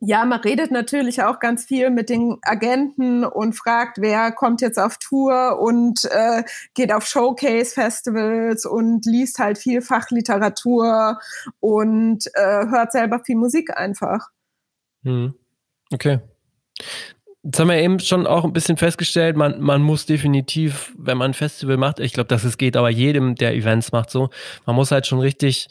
ja, 0.01 0.25
man 0.25 0.41
redet 0.41 0.71
natürlich 0.71 1.23
auch 1.23 1.39
ganz 1.39 1.65
viel 1.65 1.89
mit 1.89 2.09
den 2.09 2.37
Agenten 2.41 3.23
und 3.23 3.53
fragt, 3.53 3.97
wer 3.99 4.31
kommt 4.31 4.61
jetzt 4.61 4.77
auf 4.77 4.97
Tour 4.97 5.59
und 5.59 6.05
äh, 6.05 6.43
geht 6.73 6.91
auf 6.91 7.05
Showcase-Festivals 7.05 8.65
und 8.65 9.05
liest 9.05 9.39
halt 9.39 9.57
viel 9.57 9.81
Fachliteratur 9.81 11.19
und 11.59 12.27
äh, 12.33 12.67
hört 12.67 12.91
selber 12.91 13.21
viel 13.25 13.37
Musik 13.37 13.75
einfach. 13.77 14.29
Hm. 15.05 15.33
Okay. 15.91 16.19
Jetzt 17.43 17.59
haben 17.59 17.69
wir 17.69 17.77
eben 17.77 17.99
schon 17.99 18.25
auch 18.25 18.43
ein 18.43 18.53
bisschen 18.53 18.75
festgestellt, 18.75 19.37
man, 19.37 19.61
man 19.61 19.81
muss 19.83 20.07
definitiv, 20.07 20.93
wenn 20.97 21.19
man 21.19 21.31
ein 21.31 21.35
Festival 21.35 21.77
macht, 21.77 21.99
ich 21.99 22.11
glaube, 22.11 22.27
dass 22.27 22.43
es 22.43 22.57
geht 22.57 22.75
aber 22.75 22.89
jedem, 22.89 23.35
der 23.35 23.53
Events 23.53 23.91
macht, 23.91 24.09
so, 24.09 24.29
man 24.65 24.75
muss 24.75 24.89
halt 24.89 25.05
schon 25.05 25.19
richtig, 25.19 25.67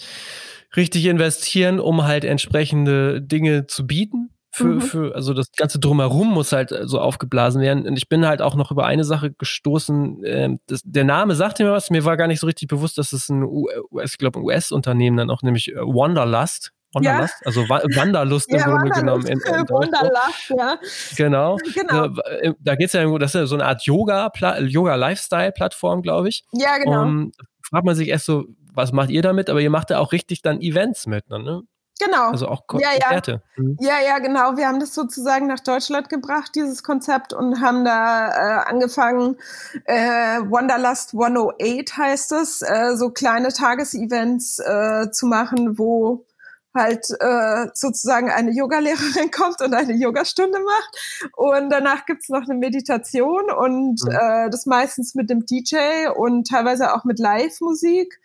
richtig 0.76 1.04
investieren, 1.06 1.80
um 1.80 2.04
halt 2.04 2.24
entsprechende 2.24 3.20
Dinge 3.20 3.66
zu 3.66 3.86
bieten. 3.88 4.30
Für, 4.52 4.66
mhm. 4.66 4.80
für, 4.82 5.14
also 5.16 5.34
das 5.34 5.50
ganze 5.50 5.80
Drumherum 5.80 6.30
muss 6.32 6.52
halt 6.52 6.72
so 6.84 7.00
aufgeblasen 7.00 7.60
werden. 7.60 7.88
Und 7.88 7.96
ich 7.96 8.08
bin 8.08 8.24
halt 8.24 8.40
auch 8.40 8.54
noch 8.54 8.70
über 8.70 8.86
eine 8.86 9.02
Sache 9.02 9.32
gestoßen. 9.32 10.22
Äh, 10.22 10.56
das, 10.68 10.80
der 10.84 11.02
Name 11.02 11.34
sagte 11.34 11.64
mir 11.64 11.72
was, 11.72 11.90
mir 11.90 12.04
war 12.04 12.16
gar 12.16 12.28
nicht 12.28 12.38
so 12.38 12.46
richtig 12.46 12.68
bewusst, 12.68 12.96
dass 12.96 13.12
es 13.12 13.28
ein 13.28 13.42
US, 13.42 14.12
ich 14.12 14.18
glaube, 14.18 14.38
ein 14.38 14.44
US-Unternehmen 14.44 15.16
dann 15.16 15.30
auch, 15.30 15.42
nämlich 15.42 15.72
äh, 15.72 15.80
Wanderlust 15.80 16.72
Wanderlust? 16.94 17.34
Ja. 17.40 17.46
Also 17.46 17.68
Wanderlust 17.68 18.48
im 18.50 18.58
Grunde 18.58 18.90
genommen. 18.90 19.26
In, 19.26 19.38
in 19.38 19.40
Wanderlust, 19.68 20.50
ja. 20.56 20.78
Genau. 21.16 21.56
genau. 21.74 22.06
Äh, 22.40 22.52
da 22.60 22.74
geht 22.74 22.88
es 22.88 22.92
ja, 22.92 23.18
das 23.18 23.34
ist 23.34 23.40
ja 23.40 23.46
so 23.46 23.56
eine 23.56 23.66
Art 23.66 23.82
Yoga, 23.84 24.30
Yoga-Lifestyle-Plattform, 24.60 26.02
glaube 26.02 26.28
ich. 26.28 26.44
Ja, 26.52 26.78
genau. 26.78 27.02
Um, 27.02 27.32
fragt 27.62 27.84
man 27.84 27.94
sich 27.94 28.08
erst 28.08 28.26
so, 28.26 28.44
was 28.72 28.92
macht 28.92 29.10
ihr 29.10 29.22
damit? 29.22 29.50
Aber 29.50 29.60
ihr 29.60 29.70
macht 29.70 29.90
ja 29.90 29.98
auch 29.98 30.12
richtig 30.12 30.42
dann 30.42 30.60
Events 30.60 31.06
mit, 31.06 31.28
ne? 31.28 31.62
Genau. 32.00 32.30
Also 32.30 32.48
auch 32.48 32.62
ja, 32.78 32.90
Konzerte. 32.90 33.42
Ja. 33.56 33.62
Mhm. 33.62 33.76
ja, 33.80 34.00
ja, 34.04 34.18
genau. 34.18 34.56
Wir 34.56 34.66
haben 34.66 34.80
das 34.80 34.94
sozusagen 34.94 35.46
nach 35.46 35.60
Deutschland 35.60 36.08
gebracht, 36.08 36.50
dieses 36.54 36.82
Konzept, 36.82 37.32
und 37.32 37.60
haben 37.60 37.84
da 37.84 38.30
äh, 38.30 38.68
angefangen, 38.68 39.36
äh, 39.84 40.40
Wanderlust 40.40 41.14
108 41.14 41.96
heißt 41.96 42.32
es, 42.32 42.62
äh, 42.62 42.96
so 42.96 43.10
kleine 43.10 43.48
Tagesevents 43.48 44.58
äh, 44.58 45.10
zu 45.12 45.26
machen, 45.26 45.78
wo 45.78 46.26
halt 46.74 47.06
äh, 47.20 47.66
sozusagen 47.74 48.30
eine 48.30 48.50
Yogalehrerin 48.50 49.30
kommt 49.32 49.60
und 49.60 49.74
eine 49.74 49.94
Yogastunde 49.94 50.58
macht. 50.58 51.30
Und 51.36 51.70
danach 51.70 52.04
gibt's 52.06 52.28
noch 52.28 52.42
eine 52.42 52.58
Meditation 52.58 53.50
und 53.50 54.02
mhm. 54.04 54.10
äh, 54.10 54.50
das 54.50 54.66
meistens 54.66 55.14
mit 55.14 55.30
dem 55.30 55.46
DJ 55.46 56.08
und 56.14 56.48
teilweise 56.48 56.94
auch 56.94 57.04
mit 57.04 57.18
Live-Musik. 57.18 58.18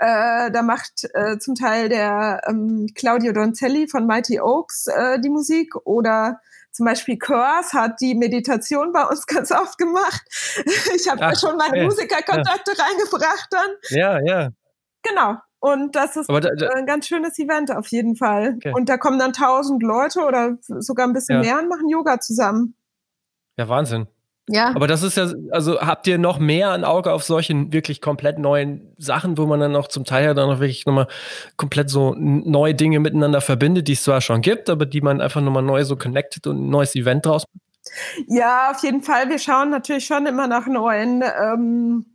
Äh, 0.00 0.52
da 0.52 0.62
macht 0.62 1.08
äh, 1.14 1.38
zum 1.38 1.56
Teil 1.56 1.88
der 1.88 2.42
ähm, 2.46 2.86
Claudio 2.94 3.32
Donzelli 3.32 3.88
von 3.88 4.06
Mighty 4.06 4.40
Oaks 4.40 4.86
äh, 4.86 5.18
die 5.20 5.28
Musik 5.28 5.74
oder 5.84 6.40
zum 6.70 6.86
Beispiel 6.86 7.18
Curse 7.18 7.72
hat 7.72 8.00
die 8.00 8.14
Meditation 8.14 8.92
bei 8.92 9.02
uns 9.04 9.26
ganz 9.26 9.50
oft 9.50 9.76
gemacht. 9.76 10.22
ich 10.94 11.08
habe 11.08 11.18
da 11.18 11.34
schon 11.34 11.56
meine 11.56 11.84
Musikerkontakte 11.84 12.72
ja. 12.76 12.84
reingebracht 12.84 13.48
dann. 13.50 13.70
Ja, 13.88 14.20
ja. 14.20 14.50
Genau. 15.02 15.38
Und 15.60 15.96
das 15.96 16.16
ist 16.16 16.30
da, 16.30 16.40
da, 16.40 16.68
ein 16.76 16.86
ganz 16.86 17.08
schönes 17.08 17.38
Event 17.38 17.74
auf 17.74 17.88
jeden 17.88 18.14
Fall. 18.14 18.54
Okay. 18.56 18.72
Und 18.74 18.88
da 18.88 18.96
kommen 18.96 19.18
dann 19.18 19.32
tausend 19.32 19.82
Leute 19.82 20.24
oder 20.24 20.56
sogar 20.60 21.06
ein 21.06 21.12
bisschen 21.12 21.42
ja. 21.42 21.54
mehr 21.54 21.58
und 21.62 21.68
machen 21.68 21.88
Yoga 21.88 22.20
zusammen. 22.20 22.74
Ja, 23.56 23.68
Wahnsinn. 23.68 24.06
Ja. 24.48 24.74
Aber 24.74 24.86
das 24.86 25.02
ist 25.02 25.16
ja, 25.16 25.30
also 25.50 25.80
habt 25.80 26.06
ihr 26.06 26.16
noch 26.16 26.38
mehr 26.38 26.72
ein 26.72 26.84
Auge 26.84 27.12
auf 27.12 27.22
solchen 27.22 27.72
wirklich 27.72 28.00
komplett 28.00 28.38
neuen 28.38 28.94
Sachen, 28.96 29.36
wo 29.36 29.46
man 29.46 29.60
dann 29.60 29.76
auch 29.76 29.88
zum 29.88 30.04
Teil 30.04 30.24
ja 30.24 30.34
dann 30.34 30.48
auch 30.48 30.60
wirklich 30.60 30.86
nochmal 30.86 31.06
komplett 31.56 31.90
so 31.90 32.14
neue 32.16 32.74
Dinge 32.74 32.98
miteinander 32.98 33.40
verbindet, 33.40 33.88
die 33.88 33.92
es 33.92 34.04
zwar 34.04 34.20
schon 34.20 34.40
gibt, 34.40 34.70
aber 34.70 34.86
die 34.86 35.02
man 35.02 35.20
einfach 35.20 35.42
nochmal 35.42 35.62
neu 35.62 35.84
so 35.84 35.96
connected 35.96 36.46
und 36.46 36.66
ein 36.66 36.70
neues 36.70 36.94
Event 36.94 37.26
draus 37.26 37.44
macht? 37.52 37.62
Ja, 38.26 38.70
auf 38.70 38.82
jeden 38.82 39.02
Fall. 39.02 39.28
Wir 39.28 39.38
schauen 39.38 39.70
natürlich 39.70 40.06
schon 40.06 40.26
immer 40.26 40.46
nach 40.46 40.66
neuen 40.66 41.22
ähm, 41.22 42.06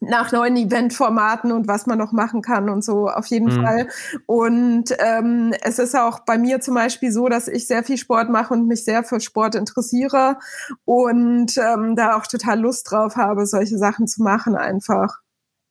nach 0.00 0.32
neuen 0.32 0.56
Eventformaten 0.56 1.52
und 1.52 1.68
was 1.68 1.86
man 1.86 1.98
noch 1.98 2.12
machen 2.12 2.42
kann 2.42 2.68
und 2.68 2.84
so 2.84 3.08
auf 3.08 3.26
jeden 3.26 3.56
mhm. 3.56 3.62
Fall. 3.62 3.88
Und 4.26 4.94
ähm, 4.98 5.54
es 5.62 5.78
ist 5.78 5.94
auch 5.96 6.20
bei 6.20 6.38
mir 6.38 6.60
zum 6.60 6.74
Beispiel 6.74 7.10
so, 7.10 7.28
dass 7.28 7.48
ich 7.48 7.66
sehr 7.66 7.84
viel 7.84 7.98
Sport 7.98 8.30
mache 8.30 8.54
und 8.54 8.66
mich 8.66 8.84
sehr 8.84 9.04
für 9.04 9.20
Sport 9.20 9.54
interessiere 9.54 10.36
und 10.84 11.56
ähm, 11.56 11.96
da 11.96 12.16
auch 12.16 12.26
total 12.26 12.60
Lust 12.60 12.90
drauf 12.90 13.16
habe, 13.16 13.46
solche 13.46 13.78
Sachen 13.78 14.06
zu 14.06 14.22
machen 14.22 14.56
einfach. 14.56 15.20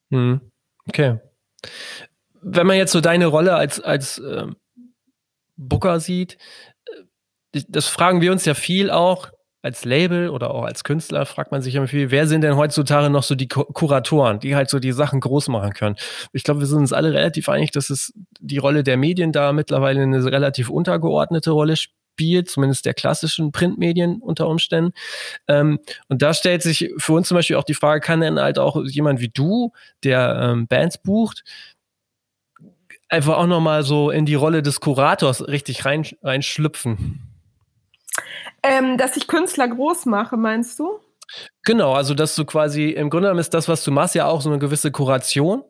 Mhm. 0.09 0.41
Okay. 0.87 1.19
Wenn 2.41 2.67
man 2.67 2.77
jetzt 2.77 2.91
so 2.91 3.01
deine 3.01 3.27
Rolle 3.27 3.55
als, 3.55 3.79
als 3.79 4.19
äh, 4.19 4.47
Booker 5.55 5.99
sieht, 5.99 6.37
äh, 7.53 7.61
das 7.67 7.87
fragen 7.87 8.21
wir 8.21 8.31
uns 8.31 8.45
ja 8.45 8.53
viel 8.53 8.89
auch, 8.89 9.29
als 9.63 9.85
Label 9.85 10.29
oder 10.29 10.51
auch 10.51 10.65
als 10.65 10.83
Künstler 10.83 11.25
fragt 11.25 11.51
man 11.51 11.61
sich 11.61 11.73
immer 11.73 11.87
viel, 11.87 12.11
wer 12.11 12.27
sind 12.27 12.41
denn 12.41 12.57
heutzutage 12.57 13.09
noch 13.09 13.23
so 13.23 13.33
die 13.33 13.47
Kuratoren, 13.47 14.39
die 14.39 14.55
halt 14.55 14.69
so 14.69 14.77
die 14.77 14.91
Sachen 14.91 15.21
groß 15.21 15.47
machen 15.47 15.73
können? 15.73 15.95
Ich 16.33 16.43
glaube, 16.43 16.59
wir 16.59 16.67
sind 16.67 16.79
uns 16.79 16.91
alle 16.91 17.13
relativ 17.13 17.47
einig, 17.47 17.71
dass 17.71 17.89
es 17.89 18.13
die 18.41 18.57
Rolle 18.57 18.83
der 18.83 18.97
Medien 18.97 19.31
da 19.31 19.53
mittlerweile 19.53 20.03
eine 20.03 20.23
relativ 20.25 20.69
untergeordnete 20.69 21.51
Rolle 21.51 21.77
spielt, 21.77 22.49
zumindest 22.49 22.85
der 22.85 22.93
klassischen 22.93 23.53
Printmedien 23.53 24.21
unter 24.21 24.49
Umständen. 24.49 24.91
Ähm, 25.47 25.79
und 26.09 26.21
da 26.21 26.33
stellt 26.33 26.61
sich 26.61 26.91
für 26.97 27.13
uns 27.13 27.29
zum 27.29 27.35
Beispiel 27.35 27.55
auch 27.55 27.63
die 27.63 27.73
Frage, 27.73 28.01
kann 28.01 28.19
denn 28.19 28.39
halt 28.39 28.59
auch 28.59 28.83
jemand 28.83 29.21
wie 29.21 29.29
du, 29.29 29.71
der 30.03 30.39
ähm, 30.43 30.67
Bands 30.67 30.97
bucht, 30.97 31.45
einfach 33.07 33.37
auch 33.37 33.47
nochmal 33.47 33.83
so 33.83 34.11
in 34.11 34.25
die 34.25 34.35
Rolle 34.35 34.61
des 34.61 34.81
Kurators 34.81 35.47
richtig 35.47 35.85
rein, 35.85 36.05
reinschlüpfen? 36.21 37.32
Ähm, 38.61 38.97
dass 38.97 39.17
ich 39.17 39.27
Künstler 39.27 39.67
groß 39.67 40.05
mache, 40.05 40.37
meinst 40.37 40.79
du? 40.79 40.99
Genau, 41.63 41.93
also 41.93 42.13
dass 42.13 42.35
du 42.35 42.45
quasi, 42.45 42.89
im 42.89 43.09
Grunde 43.09 43.27
genommen 43.27 43.39
ist 43.39 43.53
das, 43.53 43.67
was 43.67 43.83
du 43.83 43.91
machst, 43.91 44.15
ja 44.15 44.27
auch 44.27 44.41
so 44.41 44.49
eine 44.49 44.59
gewisse 44.59 44.91
Kuration. 44.91 45.63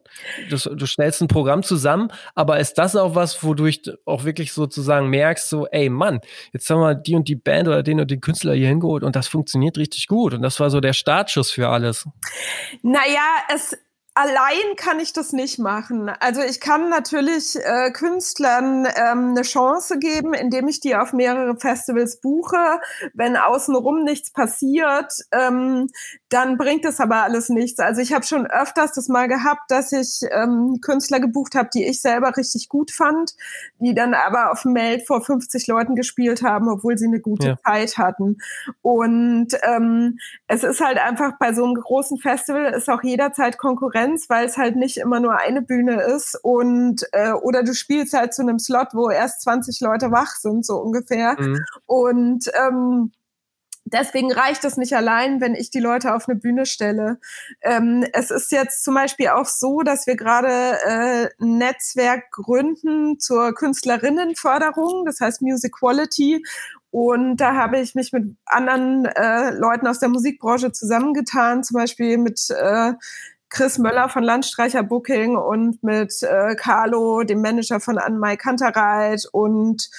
Du, 0.50 0.58
du 0.58 0.86
stellst 0.86 1.22
ein 1.22 1.28
Programm 1.28 1.64
zusammen, 1.64 2.10
aber 2.36 2.60
ist 2.60 2.78
das 2.78 2.96
auch 2.96 3.16
was, 3.16 3.44
wodurch 3.44 3.84
du 3.84 3.98
auch 4.06 4.24
wirklich 4.24 4.54
sozusagen 4.54 5.10
merkst, 5.10 5.50
so, 5.50 5.68
ey 5.68 5.90
Mann, 5.90 6.20
jetzt 6.52 6.70
haben 6.70 6.82
wir 6.82 6.96
die 6.96 7.16
und 7.16 7.28
die 7.28 7.36
Band 7.36 7.68
oder 7.68 7.84
den 7.84 8.00
und 8.00 8.12
den 8.12 8.22
Künstler 8.22 8.54
hier 8.54 8.68
hingeholt 8.68 9.04
und 9.04 9.16
das 9.16 9.28
funktioniert 9.28 9.78
richtig 9.78 10.08
gut. 10.08 10.34
Und 10.34 10.42
das 10.42 10.60
war 10.60 10.70
so 10.70 10.80
der 10.82 10.94
Startschuss 10.94 11.52
für 11.52 11.70
alles. 11.70 12.08
Naja, 12.82 13.22
es 13.54 13.78
Allein 14.16 14.76
kann 14.78 15.00
ich 15.00 15.12
das 15.12 15.34
nicht 15.34 15.58
machen. 15.58 16.08
Also 16.20 16.42
ich 16.42 16.60
kann 16.60 16.90
natürlich 16.90 17.56
äh, 17.56 17.90
Künstlern 17.90 18.86
ähm, 18.86 19.30
eine 19.32 19.42
Chance 19.42 19.98
geben, 19.98 20.36
indem 20.36 20.68
ich 20.68 20.80
die 20.80 20.96
auf 20.96 21.14
mehrere 21.14 21.58
Festivals 21.58 22.22
buche. 22.22 22.80
Wenn 23.16 23.36
außenrum 23.36 24.04
nichts 24.04 24.32
passiert, 24.32 25.12
ähm, 25.32 25.88
dann 26.30 26.58
bringt 26.58 26.86
es 26.86 27.00
aber 27.00 27.24
alles 27.24 27.50
nichts. 27.50 27.80
Also 27.80 28.02
ich 28.02 28.14
habe 28.14 28.24
schon 28.24 28.46
öfters 28.46 28.94
das 28.94 29.08
mal 29.08 29.28
gehabt, 29.28 29.64
dass 29.70 29.92
ich 29.92 30.20
ähm, 30.30 30.78
Künstler 30.82 31.20
gebucht 31.20 31.56
habe, 31.56 31.70
die 31.74 31.84
ich 31.84 32.00
selber 32.00 32.38
richtig 32.38 32.70
gut 32.70 32.92
fand, 32.92 33.32
die 33.80 33.96
dann 33.96 34.14
aber 34.14 34.52
auf 34.52 34.64
Meld 34.64 35.08
vor 35.08 35.24
50 35.24 35.66
Leuten 35.66 35.96
gespielt 35.96 36.44
haben, 36.44 36.70
obwohl 36.70 37.00
sie 37.00 37.08
eine 37.08 37.20
gute 37.20 37.48
ja. 37.48 37.58
Zeit 37.66 37.98
hatten. 37.98 38.38
Und 38.84 39.48
ähm, 39.64 40.20
es 40.46 40.64
ist 40.64 40.82
halt 40.82 41.00
einfach 41.00 41.40
bei 41.40 41.52
so 41.54 41.64
einem 41.64 41.74
großen 41.74 42.20
Festival 42.20 42.74
ist 42.74 42.92
auch 42.92 43.02
jederzeit 43.02 43.58
Konkurrenz 43.58 44.03
Konkurrenz, 44.04 44.30
weil 44.30 44.46
es 44.46 44.58
halt 44.58 44.76
nicht 44.76 44.98
immer 44.98 45.20
nur 45.20 45.38
eine 45.38 45.62
Bühne 45.62 46.02
ist 46.02 46.38
und 46.42 47.04
äh, 47.12 47.32
oder 47.32 47.64
du 47.64 47.74
spielst 47.74 48.14
halt 48.14 48.34
zu 48.34 48.42
einem 48.42 48.60
Slot, 48.60 48.90
wo 48.94 49.10
erst 49.10 49.42
20 49.42 49.80
Leute 49.82 50.12
wach 50.12 50.36
sind, 50.36 50.66
so 50.66 50.78
ungefähr. 50.78 51.36
Mhm. 51.40 51.60
Und 51.86 52.52
ähm, 52.66 53.12
Deswegen 53.86 54.32
reicht 54.32 54.64
es 54.64 54.78
nicht 54.78 54.96
allein, 54.96 55.42
wenn 55.42 55.56
ich 55.56 55.70
die 55.70 55.82
Leute 55.82 56.16
auf 56.16 56.30
eine 56.30 56.40
Bühne 56.40 56.66
stelle. 56.66 57.20
Ähm, 57.62 58.06
es 58.14 58.32
ist 58.32 58.50
jetzt 58.54 58.82
zum 58.82 58.94
Beispiel 58.94 59.28
auch 59.28 59.46
so, 59.46 59.82
dass 59.82 60.08
wir 60.08 60.16
gerade 60.16 60.48
äh, 60.48 61.30
ein 61.40 61.58
Netzwerk 61.58 62.32
gründen 62.32 63.20
zur 63.20 63.54
Künstlerinnenförderung, 63.54 65.06
das 65.06 65.20
heißt 65.20 65.42
Music 65.42 65.74
Quality. 65.74 66.44
Und 66.92 67.38
da 67.38 67.56
habe 67.56 67.80
ich 67.80 67.94
mich 67.94 68.14
mit 68.14 68.38
anderen 68.46 69.06
äh, 69.06 69.50
Leuten 69.52 69.88
aus 69.88 70.00
der 70.00 70.10
Musikbranche 70.10 70.72
zusammengetan, 70.72 71.64
zum 71.64 71.76
Beispiel 71.76 72.18
mit 72.18 72.40
äh, 72.52 72.94
Chris 73.54 73.78
Möller 73.78 74.10
von 74.10 74.24
Landstreicher 74.24 74.82
Booking 74.82 75.38
und 75.38 75.84
mit 75.84 76.24
äh, 76.24 76.56
Carlo, 76.56 77.22
dem 77.24 77.40
Manager 77.42 77.80
von 77.80 78.00
Anmai 78.00 78.36
Kantereit 78.36 79.28
und 79.32 79.92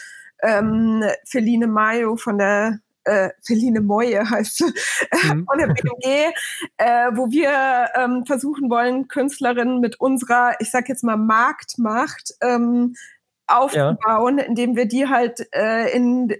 ähm, 0.42 1.04
Feline 1.24 1.68
Mayo 1.68 2.16
von 2.16 2.38
der 2.38 2.80
äh, 3.04 3.30
Feline 3.42 3.80
Moye 3.80 4.28
heißt 4.28 4.62
mhm. 4.62 5.46
von 5.46 5.58
der 5.58 5.68
BMG, 5.68 6.32
äh, 6.78 7.10
wo 7.12 7.30
wir 7.30 7.90
ähm, 7.94 8.26
versuchen 8.26 8.68
wollen, 8.70 9.06
Künstlerinnen 9.06 9.78
mit 9.78 10.00
unserer, 10.00 10.54
ich 10.58 10.72
sag 10.72 10.88
jetzt 10.88 11.04
mal, 11.04 11.16
Marktmacht 11.16 12.34
ähm, 12.40 12.96
aufzubauen, 13.46 14.38
ja. 14.38 14.44
indem 14.44 14.74
wir 14.74 14.86
die 14.86 15.06
halt 15.06 15.46
äh, 15.54 15.94
in 15.94 16.34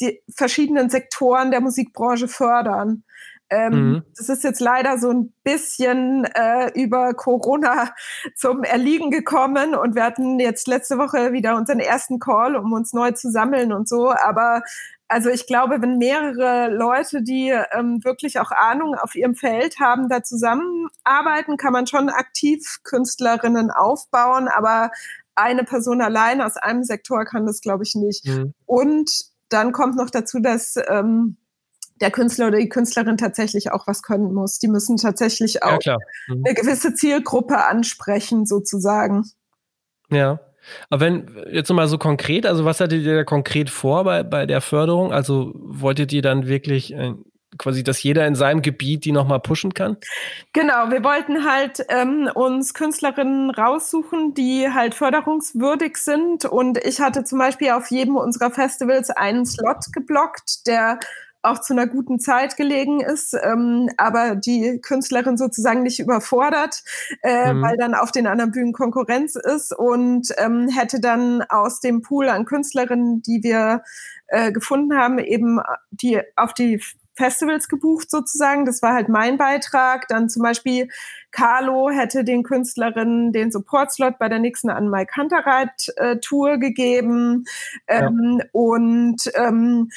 die 0.00 0.20
verschiedenen 0.34 0.90
Sektoren 0.90 1.52
der 1.52 1.60
Musikbranche 1.60 2.26
fördern. 2.26 3.04
Ähm, 3.52 3.72
mhm. 3.72 4.02
Das 4.16 4.30
ist 4.30 4.44
jetzt 4.44 4.60
leider 4.60 4.96
so 4.98 5.10
ein 5.10 5.32
bisschen 5.44 6.24
äh, 6.24 6.70
über 6.72 7.12
Corona 7.12 7.90
zum 8.34 8.62
Erliegen 8.64 9.10
gekommen 9.10 9.74
und 9.74 9.94
wir 9.94 10.04
hatten 10.04 10.40
jetzt 10.40 10.66
letzte 10.68 10.96
Woche 10.96 11.32
wieder 11.32 11.56
unseren 11.56 11.78
ersten 11.78 12.18
Call, 12.18 12.56
um 12.56 12.72
uns 12.72 12.94
neu 12.94 13.10
zu 13.12 13.30
sammeln 13.30 13.74
und 13.74 13.88
so. 13.88 14.10
Aber 14.10 14.62
also 15.06 15.28
ich 15.28 15.46
glaube, 15.46 15.82
wenn 15.82 15.98
mehrere 15.98 16.74
Leute, 16.74 17.22
die 17.22 17.50
ähm, 17.72 18.02
wirklich 18.02 18.40
auch 18.40 18.52
Ahnung 18.52 18.94
auf 18.94 19.14
ihrem 19.14 19.34
Feld 19.34 19.78
haben, 19.78 20.08
da 20.08 20.22
zusammenarbeiten, 20.22 21.58
kann 21.58 21.74
man 21.74 21.86
schon 21.86 22.08
aktiv 22.08 22.78
Künstlerinnen 22.84 23.70
aufbauen, 23.70 24.48
aber 24.48 24.90
eine 25.34 25.64
Person 25.64 26.00
allein 26.00 26.40
aus 26.40 26.56
einem 26.56 26.84
Sektor 26.84 27.26
kann 27.26 27.44
das, 27.44 27.60
glaube 27.60 27.84
ich, 27.84 27.94
nicht. 27.94 28.26
Mhm. 28.26 28.54
Und 28.64 29.26
dann 29.50 29.72
kommt 29.72 29.96
noch 29.96 30.08
dazu, 30.08 30.40
dass 30.40 30.76
ähm, 30.88 31.36
der 32.02 32.10
Künstler 32.10 32.48
oder 32.48 32.58
die 32.58 32.68
Künstlerin 32.68 33.16
tatsächlich 33.16 33.72
auch 33.72 33.86
was 33.86 34.02
können 34.02 34.34
muss. 34.34 34.58
Die 34.58 34.68
müssen 34.68 34.96
tatsächlich 34.96 35.62
auch 35.62 35.78
ja, 35.82 35.96
mhm. 36.28 36.42
eine 36.44 36.54
gewisse 36.54 36.94
Zielgruppe 36.94 37.64
ansprechen, 37.66 38.44
sozusagen. 38.44 39.24
Ja. 40.10 40.40
Aber 40.90 41.00
wenn, 41.00 41.28
jetzt 41.50 41.68
nochmal 41.68 41.88
so 41.88 41.98
konkret, 41.98 42.46
also 42.46 42.64
was 42.64 42.80
hattet 42.80 43.02
ihr 43.02 43.16
da 43.16 43.24
konkret 43.24 43.70
vor 43.70 44.04
bei, 44.04 44.22
bei 44.22 44.46
der 44.46 44.60
Förderung? 44.60 45.12
Also 45.12 45.52
wolltet 45.54 46.12
ihr 46.12 46.22
dann 46.22 46.46
wirklich 46.46 46.92
äh, 46.92 47.14
quasi, 47.58 47.82
dass 47.82 48.02
jeder 48.02 48.26
in 48.26 48.34
seinem 48.34 48.62
Gebiet 48.62 49.04
die 49.04 49.12
nochmal 49.12 49.40
pushen 49.40 49.74
kann? 49.74 49.96
Genau, 50.52 50.90
wir 50.90 51.02
wollten 51.04 51.44
halt 51.44 51.84
ähm, 51.88 52.30
uns 52.34 52.74
Künstlerinnen 52.74 53.50
raussuchen, 53.50 54.34
die 54.34 54.68
halt 54.72 54.94
förderungswürdig 54.94 55.96
sind. 55.96 56.44
Und 56.44 56.78
ich 56.78 57.00
hatte 57.00 57.24
zum 57.24 57.38
Beispiel 57.38 57.70
auf 57.70 57.90
jedem 57.90 58.16
unserer 58.16 58.50
Festivals 58.50 59.10
einen 59.10 59.46
Slot 59.46 59.92
geblockt, 59.92 60.66
der 60.66 60.98
auch 61.42 61.60
zu 61.60 61.72
einer 61.72 61.86
guten 61.86 62.20
Zeit 62.20 62.56
gelegen 62.56 63.00
ist, 63.00 63.34
ähm, 63.34 63.88
aber 63.96 64.36
die 64.36 64.80
Künstlerin 64.80 65.36
sozusagen 65.36 65.82
nicht 65.82 66.00
überfordert, 66.00 66.82
äh, 67.22 67.52
mhm. 67.52 67.62
weil 67.62 67.76
dann 67.76 67.94
auf 67.94 68.12
den 68.12 68.26
anderen 68.26 68.52
Bühnen 68.52 68.72
Konkurrenz 68.72 69.34
ist 69.36 69.76
und 69.76 70.28
ähm, 70.38 70.68
hätte 70.68 71.00
dann 71.00 71.42
aus 71.42 71.80
dem 71.80 72.02
Pool 72.02 72.28
an 72.28 72.44
Künstlerinnen, 72.44 73.22
die 73.22 73.42
wir 73.42 73.82
äh, 74.28 74.52
gefunden 74.52 74.96
haben, 74.96 75.18
eben 75.18 75.60
die 75.90 76.20
auf 76.36 76.54
die 76.54 76.80
Festivals 77.14 77.68
gebucht 77.68 78.10
sozusagen. 78.10 78.64
Das 78.64 78.82
war 78.82 78.94
halt 78.94 79.08
mein 79.08 79.36
Beitrag. 79.36 80.08
Dann 80.08 80.28
zum 80.28 80.42
Beispiel 80.42 80.88
Carlo 81.30 81.90
hätte 81.90 82.24
den 82.24 82.42
Künstlerinnen 82.42 83.32
den 83.32 83.50
Support-Slot 83.50 84.18
bei 84.18 84.28
der 84.28 84.38
nächsten 84.38 84.70
An 84.70 84.88
Mike 84.88 85.12
Hunterreit-Tour 85.16 86.58
gegeben. 86.58 87.44
Ja. 87.88 88.06
Ähm, 88.06 88.40
und 88.52 89.30
ähm, 89.34 89.90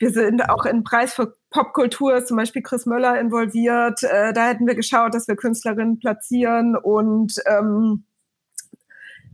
wir 0.00 0.10
sind 0.10 0.48
auch 0.48 0.64
in 0.64 0.82
Preis 0.82 1.12
für 1.12 1.34
Popkultur, 1.50 2.24
zum 2.24 2.38
Beispiel 2.38 2.62
Chris 2.62 2.86
Möller 2.86 3.20
involviert. 3.20 4.02
Äh, 4.02 4.32
da 4.32 4.48
hätten 4.48 4.66
wir 4.66 4.74
geschaut, 4.74 5.14
dass 5.14 5.28
wir 5.28 5.36
Künstlerinnen 5.36 5.98
platzieren 5.98 6.74
und 6.74 7.34
ähm, 7.46 8.06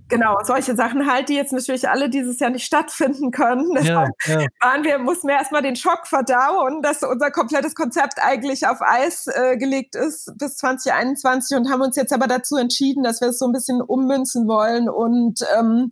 Genau, 0.09 0.39
solche 0.45 0.77
Sachen 0.77 1.11
halt, 1.11 1.29
die 1.29 1.35
jetzt 1.35 1.53
natürlich 1.53 1.89
alle 1.89 2.09
dieses 2.09 2.39
Jahr 2.39 2.51
nicht 2.51 2.65
stattfinden 2.65 3.33
können. 3.33 3.73
Ja, 3.83 4.09
ja. 4.27 4.47
Waren 4.61 4.85
wir, 4.85 4.99
mussten 4.99 5.27
wir 5.27 5.35
erstmal 5.35 5.63
den 5.63 5.75
Schock 5.75 6.07
verdauen, 6.07 6.81
dass 6.83 7.03
unser 7.03 7.31
komplettes 7.31 7.75
Konzept 7.75 8.23
eigentlich 8.23 8.67
auf 8.69 8.81
Eis 8.81 9.27
äh, 9.27 9.57
gelegt 9.57 9.97
ist 9.97 10.33
bis 10.39 10.59
2021 10.59 11.57
und 11.57 11.71
haben 11.71 11.83
uns 11.83 11.97
jetzt 11.97 12.13
aber 12.13 12.29
dazu 12.29 12.57
entschieden, 12.57 13.03
dass 13.03 13.21
wir 13.21 13.29
es 13.29 13.39
so 13.39 13.47
ein 13.47 13.53
bisschen 13.53 13.83
ummünzen 13.83 14.47
wollen 14.47 14.89
und 14.89 15.41
ähm, 15.59 15.91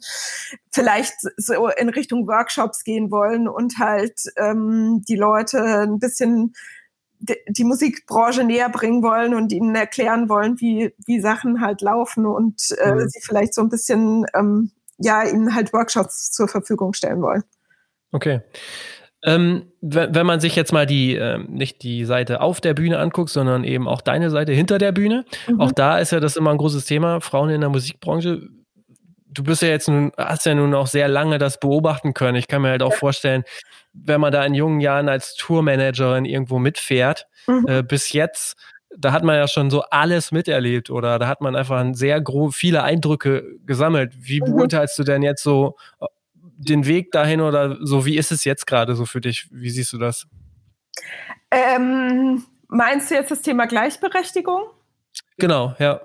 vielleicht 0.70 1.14
so 1.36 1.68
in 1.68 1.88
Richtung 1.88 2.28
Workshops 2.28 2.84
gehen 2.84 3.10
wollen 3.10 3.48
und 3.48 3.78
halt 3.78 4.20
ähm, 4.36 5.04
die 5.08 5.16
Leute 5.16 5.60
ein 5.60 5.98
bisschen 5.98 6.54
die 7.48 7.64
Musikbranche 7.64 8.44
näher 8.44 8.68
bringen 8.68 9.02
wollen 9.02 9.34
und 9.34 9.52
ihnen 9.52 9.74
erklären 9.74 10.28
wollen, 10.28 10.60
wie, 10.60 10.94
wie 11.06 11.20
Sachen 11.20 11.60
halt 11.60 11.80
laufen 11.80 12.26
und 12.26 12.70
äh, 12.78 12.94
mhm. 12.94 13.08
sie 13.08 13.20
vielleicht 13.20 13.54
so 13.54 13.62
ein 13.62 13.68
bisschen, 13.68 14.26
ähm, 14.34 14.70
ja, 14.98 15.22
ihnen 15.24 15.54
halt 15.54 15.72
Workshops 15.72 16.30
zur 16.30 16.48
Verfügung 16.48 16.92
stellen 16.92 17.22
wollen. 17.22 17.42
Okay. 18.12 18.40
Ähm, 19.22 19.72
wenn 19.80 20.26
man 20.26 20.40
sich 20.40 20.54
jetzt 20.54 20.72
mal 20.72 20.84
die, 20.84 21.16
äh, 21.16 21.38
nicht 21.38 21.82
die 21.82 22.04
Seite 22.04 22.42
auf 22.42 22.60
der 22.60 22.74
Bühne 22.74 22.98
anguckt, 22.98 23.30
sondern 23.30 23.64
eben 23.64 23.88
auch 23.88 24.02
deine 24.02 24.30
Seite 24.30 24.52
hinter 24.52 24.76
der 24.76 24.92
Bühne, 24.92 25.24
mhm. 25.48 25.60
auch 25.60 25.72
da 25.72 25.98
ist 25.98 26.12
ja 26.12 26.20
das 26.20 26.36
immer 26.36 26.50
ein 26.50 26.58
großes 26.58 26.84
Thema, 26.84 27.20
Frauen 27.22 27.48
in 27.48 27.62
der 27.62 27.70
Musikbranche. 27.70 28.42
Du 29.26 29.42
bist 29.42 29.62
ja 29.62 29.68
jetzt 29.68 29.88
nun, 29.88 30.12
hast 30.18 30.44
ja 30.44 30.54
nun 30.54 30.74
auch 30.74 30.86
sehr 30.86 31.08
lange 31.08 31.38
das 31.38 31.58
beobachten 31.58 32.12
können. 32.12 32.36
Ich 32.36 32.48
kann 32.48 32.62
mir 32.62 32.68
halt 32.68 32.82
auch 32.82 32.92
ja. 32.92 32.98
vorstellen, 32.98 33.44
wenn 33.94 34.20
man 34.20 34.32
da 34.32 34.44
in 34.44 34.54
jungen 34.54 34.80
Jahren 34.80 35.08
als 35.08 35.36
Tourmanagerin 35.36 36.24
irgendwo 36.24 36.58
mitfährt, 36.58 37.26
mhm. 37.46 37.66
äh, 37.68 37.82
bis 37.82 38.12
jetzt, 38.12 38.56
da 38.96 39.12
hat 39.12 39.22
man 39.22 39.36
ja 39.36 39.48
schon 39.48 39.70
so 39.70 39.82
alles 39.82 40.32
miterlebt 40.32 40.90
oder 40.90 41.18
da 41.18 41.28
hat 41.28 41.40
man 41.40 41.56
einfach 41.56 41.84
sehr 41.92 42.22
viele 42.52 42.82
Eindrücke 42.82 43.56
gesammelt. 43.64 44.12
Wie 44.18 44.40
mhm. 44.40 44.46
beurteilst 44.46 44.98
du 44.98 45.04
denn 45.04 45.22
jetzt 45.22 45.42
so 45.42 45.76
äh, 46.00 46.06
den 46.56 46.86
Weg 46.86 47.12
dahin 47.12 47.40
oder 47.40 47.78
so? 47.80 48.04
Wie 48.04 48.16
ist 48.16 48.32
es 48.32 48.44
jetzt 48.44 48.66
gerade 48.66 48.94
so 48.94 49.06
für 49.06 49.20
dich? 49.20 49.48
Wie 49.50 49.70
siehst 49.70 49.92
du 49.92 49.98
das? 49.98 50.26
Ähm, 51.50 52.44
meinst 52.68 53.10
du 53.10 53.14
jetzt 53.14 53.30
das 53.30 53.42
Thema 53.42 53.66
Gleichberechtigung? 53.66 54.62
Genau, 55.38 55.74
ja. 55.78 56.00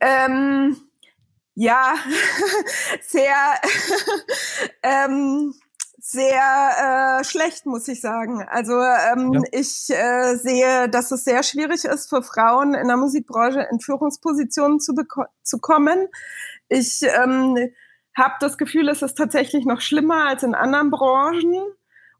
Ähm, 0.00 0.76
ja, 1.54 1.94
sehr. 3.02 3.34
ähm, 4.82 5.54
sehr 6.12 7.20
äh, 7.20 7.24
schlecht, 7.24 7.66
muss 7.66 7.88
ich 7.88 8.00
sagen. 8.00 8.44
Also 8.48 8.74
ähm, 8.74 9.32
ja. 9.32 9.40
ich 9.50 9.90
äh, 9.90 10.36
sehe, 10.36 10.88
dass 10.88 11.10
es 11.10 11.24
sehr 11.24 11.42
schwierig 11.42 11.84
ist 11.84 12.08
für 12.08 12.22
Frauen 12.22 12.74
in 12.74 12.86
der 12.86 12.96
Musikbranche 12.96 13.66
in 13.70 13.80
Führungspositionen 13.80 14.78
zu, 14.78 14.92
zu 15.42 15.58
kommen. 15.58 16.08
Ich 16.68 17.02
ähm, 17.02 17.56
habe 18.16 18.34
das 18.40 18.58
Gefühl, 18.58 18.88
es 18.88 19.02
ist 19.02 19.14
tatsächlich 19.14 19.64
noch 19.64 19.80
schlimmer 19.80 20.26
als 20.26 20.42
in 20.42 20.54
anderen 20.54 20.90
Branchen. 20.90 21.62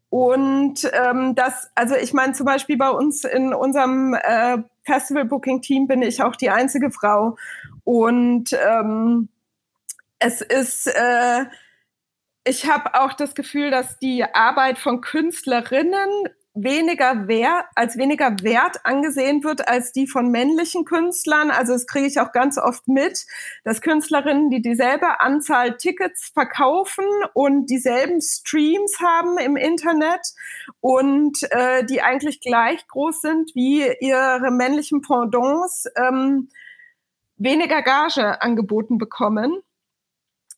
Und 0.09 0.91
ähm, 0.93 1.33
das, 1.35 1.71
also 1.75 1.95
ich 1.95 2.13
meine 2.13 2.33
zum 2.33 2.45
Beispiel 2.45 2.77
bei 2.77 2.89
uns 2.89 3.23
in 3.23 3.53
unserem 3.53 4.13
äh, 4.13 4.57
Festival-Booking-Team 4.83 5.87
bin 5.87 6.01
ich 6.01 6.21
auch 6.21 6.35
die 6.35 6.49
einzige 6.49 6.91
Frau. 6.91 7.37
Und 7.83 8.49
ähm, 8.53 9.29
es 10.19 10.41
ist 10.41 10.87
äh, 10.87 11.45
ich 12.45 12.69
habe 12.69 12.93
auch 12.95 13.13
das 13.13 13.35
Gefühl, 13.35 13.71
dass 13.71 13.99
die 13.99 14.23
Arbeit 14.23 14.77
von 14.77 15.01
Künstlerinnen 15.01 16.09
weniger 16.55 17.27
wert, 17.27 17.65
als 17.73 17.97
weniger 17.97 18.35
wert 18.43 18.85
angesehen 18.85 19.43
wird 19.43 19.67
als 19.67 19.91
die 19.91 20.05
von 20.05 20.29
männlichen 20.29 20.85
Künstlern. 20.85 21.49
Also 21.49 21.73
das 21.73 21.87
kriege 21.87 22.05
ich 22.05 22.19
auch 22.19 22.31
ganz 22.31 22.59
oft 22.59 22.87
mit, 22.87 23.25
dass 23.63 23.81
Künstlerinnen, 23.81 24.51
die 24.51 24.61
dieselbe 24.61 25.19
Anzahl 25.19 25.77
Tickets 25.77 26.29
verkaufen 26.31 27.05
und 27.33 27.71
dieselben 27.71 28.21
Streams 28.21 28.99
haben 28.99 29.39
im 29.39 29.55
Internet 29.55 30.21
und 30.79 31.39
äh, 31.49 31.85
die 31.85 32.03
eigentlich 32.03 32.39
gleich 32.39 32.87
groß 32.87 33.21
sind 33.21 33.55
wie 33.55 33.91
ihre 33.99 34.51
männlichen 34.51 35.01
Pendants, 35.01 35.85
ähm, 35.95 36.49
weniger 37.37 37.81
Gage 37.81 38.41
angeboten 38.43 38.99
bekommen, 38.99 39.57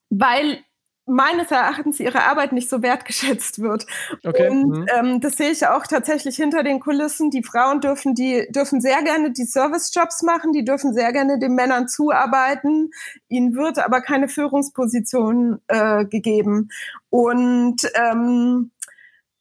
weil 0.10 0.65
meines 1.06 1.52
Erachtens 1.52 2.00
ihre 2.00 2.24
Arbeit 2.24 2.52
nicht 2.52 2.70
so 2.70 2.82
wertgeschätzt 2.82 3.62
wird. 3.62 3.86
Okay. 4.26 4.50
Und 4.50 4.70
mhm. 4.70 4.86
ähm, 4.98 5.22
das 5.22 5.38
sehe 5.38 5.52
ich 5.52 5.68
auch 5.68 5.86
tatsächlich 5.86 6.36
hinter 6.36 6.64
den 6.64 6.80
Kulissen. 6.80 7.30
Die 7.30 7.44
Frauen 7.44 7.80
dürfen 7.82 8.16
die 8.16 8.48
dürfen 8.50 8.82
sehr 8.82 9.04
gerne 9.04 9.32
die 9.32 9.46
Servicejobs 9.46 10.24
machen, 10.24 10.52
die 10.52 10.66
dürfen 10.66 10.94
sehr 10.94 11.12
gerne 11.14 11.40
den 11.40 11.54
Männern 11.54 11.88
zuarbeiten. 11.88 12.92
Ihnen 13.28 13.56
wird 13.56 13.80
aber 13.80 14.02
keine 14.02 14.28
Führungsposition 14.28 15.62
äh, 15.68 16.06
gegeben. 16.06 16.70
Und 17.10 17.82
ähm, 17.96 18.72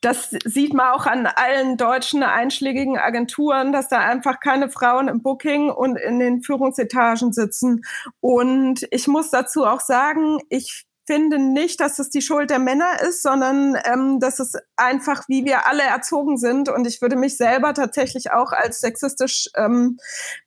das 0.05 0.31
sieht 0.45 0.75
man 0.75 0.93
auch 0.93 1.07
an 1.07 1.27
allen 1.27 1.79
deutschen 1.79 2.23
einschlägigen 2.23 2.99
Agenturen, 2.99 3.73
dass 3.73 3.89
da 3.89 4.01
einfach 4.01 4.39
keine 4.39 4.69
Frauen 4.69 5.09
im 5.09 5.23
Booking 5.23 5.71
und 5.71 5.97
in 5.97 6.19
den 6.19 6.43
Führungsetagen 6.43 7.33
sitzen. 7.33 7.87
Und 8.21 8.87
ich 8.91 9.09
muss 9.09 9.31
dazu 9.31 9.65
auch 9.65 9.81
sagen, 9.81 10.41
ich 10.51 10.85
finde 11.07 11.39
nicht, 11.39 11.81
dass 11.81 11.99
es 11.99 12.11
die 12.11 12.23
Schuld 12.23 12.51
der 12.51 12.59
Männer 12.59 13.01
ist, 13.03 13.23
sondern 13.23 13.77
ähm, 13.85 14.21
dass 14.21 14.39
es 14.39 14.55
einfach, 14.77 15.29
wie 15.29 15.45
wir 15.45 15.69
alle 15.69 15.83
erzogen 15.83 16.39
sind. 16.39 16.69
Und 16.69 16.87
ich 16.87 17.03
würde 17.03 17.17
mich 17.17 17.37
selber 17.37 17.75
tatsächlich 17.75 18.33
auch 18.33 18.53
als 18.53 18.81
sexistisch 18.81 19.49
ähm, 19.57 19.99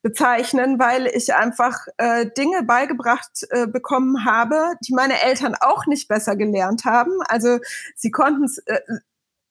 bezeichnen, 0.01 0.79
weil 0.79 1.07
ich 1.07 1.35
einfach 1.35 1.85
äh, 1.97 2.25
Dinge 2.37 2.63
beigebracht 2.63 3.45
äh, 3.49 3.67
bekommen 3.67 4.25
habe, 4.25 4.73
die 4.87 4.93
meine 4.93 5.21
Eltern 5.21 5.55
auch 5.59 5.85
nicht 5.85 6.07
besser 6.07 6.35
gelernt 6.35 6.85
haben. 6.85 7.11
Also 7.27 7.59
sie 7.95 8.11
konnten 8.11 8.43
es. 8.43 8.57
Äh, 8.59 8.79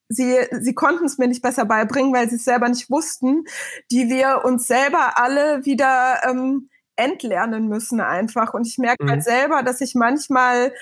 Sie, 0.09 0.37
sie 0.61 0.73
konnten 0.73 1.03
es 1.03 1.17
mir 1.17 1.27
nicht 1.27 1.41
besser 1.41 1.65
beibringen, 1.65 2.13
weil 2.13 2.29
sie 2.29 2.37
es 2.37 2.45
selber 2.45 2.69
nicht 2.69 2.89
wussten, 2.89 3.43
die 3.91 4.07
wir 4.07 4.45
uns 4.45 4.65
selber 4.65 5.19
alle 5.19 5.65
wieder 5.65 6.21
ähm, 6.23 6.69
entlernen 6.95 7.67
müssen 7.67 8.01
einfach. 8.01 8.53
Und 8.53 8.67
ich 8.67 8.77
merke 8.77 8.97
halt 9.01 9.07
mhm. 9.07 9.11
halt 9.11 9.23
selber, 9.23 9.63
dass 9.63 9.81
ich 9.81 9.95
manchmal 9.95 10.73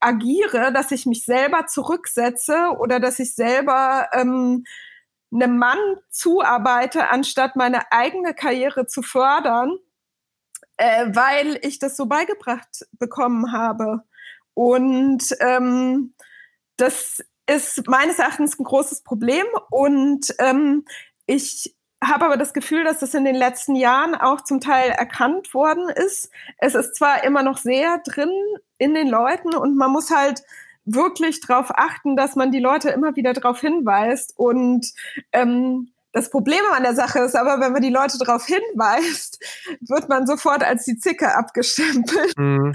agiere, 0.00 0.72
dass 0.72 0.90
ich 0.90 1.06
mich 1.06 1.24
selber 1.24 1.66
zurücksetze 1.66 2.70
oder 2.78 3.00
dass 3.00 3.18
ich 3.18 3.34
selber 3.34 4.08
ähm, 4.12 4.64
einem 5.32 5.58
Mann 5.58 5.78
zuarbeite, 6.10 7.10
anstatt 7.10 7.56
meine 7.56 7.90
eigene 7.92 8.34
Karriere 8.34 8.86
zu 8.86 9.02
fördern, 9.02 9.76
äh, 10.76 11.06
weil 11.08 11.58
ich 11.62 11.78
das 11.78 11.96
so 11.96 12.06
beigebracht 12.06 12.86
bekommen 12.92 13.52
habe. 13.52 14.02
Und 14.54 15.34
ähm, 15.40 16.14
das 16.76 17.24
ist 17.46 17.86
meines 17.88 18.18
Erachtens 18.18 18.58
ein 18.58 18.64
großes 18.64 19.02
Problem. 19.02 19.46
Und 19.70 20.34
ähm, 20.38 20.84
ich 21.26 21.74
habe 22.08 22.24
aber 22.24 22.36
das 22.36 22.52
Gefühl, 22.52 22.84
dass 22.84 23.00
das 23.00 23.14
in 23.14 23.24
den 23.24 23.34
letzten 23.34 23.76
Jahren 23.76 24.14
auch 24.14 24.42
zum 24.42 24.60
Teil 24.60 24.90
erkannt 24.90 25.54
worden 25.54 25.88
ist. 25.88 26.30
Es 26.58 26.74
ist 26.74 26.96
zwar 26.96 27.24
immer 27.24 27.42
noch 27.42 27.58
sehr 27.58 27.98
drin 27.98 28.32
in 28.78 28.94
den 28.94 29.08
Leuten 29.08 29.54
und 29.54 29.76
man 29.76 29.90
muss 29.90 30.10
halt 30.10 30.42
wirklich 30.84 31.40
darauf 31.40 31.70
achten, 31.70 32.16
dass 32.16 32.36
man 32.36 32.52
die 32.52 32.60
Leute 32.60 32.90
immer 32.90 33.16
wieder 33.16 33.32
darauf 33.32 33.60
hinweist. 33.60 34.34
Und 34.36 34.92
ähm, 35.32 35.92
das 36.12 36.30
Problem 36.30 36.60
an 36.72 36.82
der 36.82 36.94
Sache 36.94 37.20
ist 37.20 37.34
aber, 37.34 37.60
wenn 37.60 37.72
man 37.72 37.82
die 37.82 37.90
Leute 37.90 38.18
darauf 38.18 38.46
hinweist, 38.46 39.42
wird 39.80 40.08
man 40.08 40.26
sofort 40.26 40.62
als 40.62 40.84
die 40.84 40.98
Zicke 40.98 41.34
abgestempelt. 41.34 42.36
Mhm. 42.38 42.72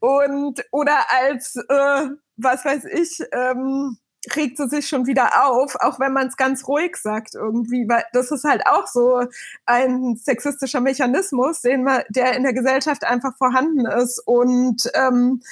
Und 0.00 0.64
oder 0.70 0.96
als, 1.08 1.56
äh, 1.56 2.08
was 2.36 2.64
weiß 2.64 2.84
ich, 2.86 3.22
ähm, 3.32 3.98
regt 4.36 4.56
sie 4.56 4.68
sich 4.68 4.88
schon 4.88 5.06
wieder 5.06 5.46
auf, 5.46 5.76
auch 5.80 5.98
wenn 5.98 6.12
man 6.12 6.28
es 6.28 6.36
ganz 6.36 6.66
ruhig 6.68 6.96
sagt 6.96 7.34
irgendwie, 7.34 7.88
weil 7.88 8.04
das 8.12 8.30
ist 8.30 8.44
halt 8.44 8.66
auch 8.66 8.86
so 8.86 9.24
ein 9.66 10.16
sexistischer 10.16 10.80
Mechanismus, 10.80 11.60
den 11.60 11.82
man, 11.82 12.02
der 12.08 12.34
in 12.36 12.44
der 12.44 12.52
Gesellschaft 12.52 13.04
einfach 13.04 13.36
vorhanden 13.36 13.86
ist 13.86 14.20
und 14.20 14.90
ähm, 14.94 15.42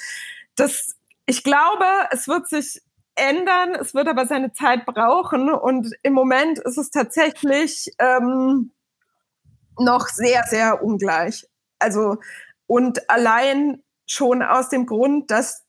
das, 0.55 0.95
ich 1.25 1.43
glaube, 1.43 1.85
es 2.11 2.27
wird 2.27 2.47
sich 2.47 2.81
ändern, 3.15 3.75
es 3.75 3.93
wird 3.93 4.07
aber 4.07 4.25
seine 4.25 4.53
Zeit 4.53 4.85
brauchen 4.85 5.49
und 5.49 5.93
im 6.03 6.13
Moment 6.13 6.59
ist 6.59 6.77
es 6.77 6.91
tatsächlich 6.91 7.91
ähm, 7.99 8.71
noch 9.77 10.07
sehr, 10.07 10.43
sehr 10.49 10.83
ungleich. 10.83 11.47
Also 11.79 12.17
und 12.67 13.09
allein 13.09 13.83
schon 14.05 14.41
aus 14.41 14.69
dem 14.69 14.85
Grund, 14.85 15.29
dass 15.29 15.65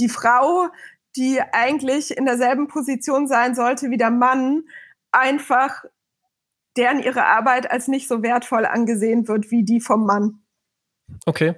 die 0.00 0.08
Frau, 0.08 0.68
die 1.16 1.40
eigentlich 1.52 2.16
in 2.16 2.24
derselben 2.24 2.68
Position 2.68 3.26
sein 3.26 3.54
sollte 3.54 3.90
wie 3.90 3.98
der 3.98 4.10
Mann, 4.10 4.64
einfach 5.10 5.84
deren 6.76 7.02
ihre 7.02 7.26
Arbeit 7.26 7.70
als 7.70 7.88
nicht 7.88 8.08
so 8.08 8.22
wertvoll 8.22 8.64
angesehen 8.64 9.28
wird 9.28 9.50
wie 9.50 9.64
die 9.64 9.80
vom 9.80 10.06
Mann. 10.06 10.42
Okay. 11.26 11.54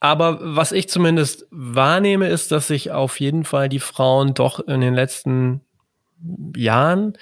Aber 0.00 0.38
was 0.40 0.72
ich 0.72 0.88
zumindest 0.88 1.46
wahrnehme, 1.50 2.28
ist, 2.28 2.50
dass 2.50 2.66
sich 2.66 2.90
auf 2.90 3.20
jeden 3.20 3.44
Fall 3.44 3.68
die 3.68 3.80
Frauen 3.80 4.34
doch 4.34 4.58
in 4.60 4.80
den 4.80 4.94
letzten 4.94 5.60
Jahren, 6.56 7.16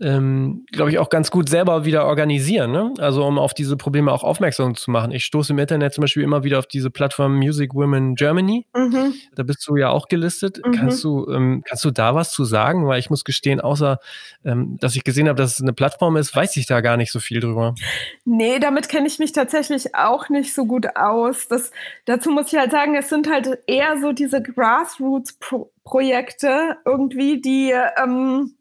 ähm, 0.00 0.66
glaube 0.72 0.90
ich, 0.90 0.98
auch 0.98 1.08
ganz 1.08 1.30
gut 1.30 1.48
selber 1.48 1.84
wieder 1.84 2.04
organisieren. 2.06 2.70
Ne? 2.70 2.92
Also 2.98 3.24
um 3.24 3.38
auf 3.38 3.54
diese 3.54 3.76
Probleme 3.76 4.12
auch 4.12 4.24
aufmerksam 4.24 4.74
zu 4.74 4.90
machen. 4.90 5.10
Ich 5.12 5.24
stoße 5.24 5.52
im 5.52 5.58
Internet 5.58 5.94
zum 5.94 6.02
Beispiel 6.02 6.22
immer 6.22 6.44
wieder 6.44 6.58
auf 6.58 6.66
diese 6.66 6.90
Plattform 6.90 7.36
Music 7.36 7.74
Women 7.74 8.14
Germany. 8.14 8.66
Mhm. 8.74 9.14
Da 9.34 9.42
bist 9.42 9.66
du 9.66 9.76
ja 9.76 9.88
auch 9.88 10.08
gelistet. 10.08 10.60
Mhm. 10.64 10.72
Kannst, 10.72 11.02
du, 11.02 11.30
ähm, 11.30 11.62
kannst 11.66 11.84
du 11.84 11.90
da 11.90 12.14
was 12.14 12.30
zu 12.30 12.44
sagen? 12.44 12.86
Weil 12.86 12.98
ich 12.98 13.08
muss 13.08 13.24
gestehen, 13.24 13.60
außer 13.60 13.98
ähm, 14.44 14.76
dass 14.80 14.96
ich 14.96 15.04
gesehen 15.04 15.28
habe, 15.28 15.40
dass 15.40 15.54
es 15.54 15.62
eine 15.62 15.72
Plattform 15.72 16.16
ist, 16.16 16.36
weiß 16.36 16.56
ich 16.56 16.66
da 16.66 16.82
gar 16.82 16.96
nicht 16.96 17.12
so 17.12 17.20
viel 17.20 17.40
drüber. 17.40 17.74
Nee, 18.24 18.58
damit 18.58 18.88
kenne 18.88 19.06
ich 19.06 19.18
mich 19.18 19.32
tatsächlich 19.32 19.94
auch 19.94 20.28
nicht 20.28 20.54
so 20.54 20.66
gut 20.66 20.94
aus. 20.94 21.48
Das, 21.48 21.70
dazu 22.04 22.30
muss 22.30 22.52
ich 22.52 22.58
halt 22.58 22.70
sagen, 22.70 22.94
es 22.96 23.08
sind 23.08 23.30
halt 23.30 23.58
eher 23.66 23.98
so 24.00 24.12
diese 24.12 24.42
Grassroots-Projekte. 24.42 25.76
Projekte 25.86 26.76
irgendwie, 26.84 27.40
die 27.40 27.72
ähm, 27.96 28.55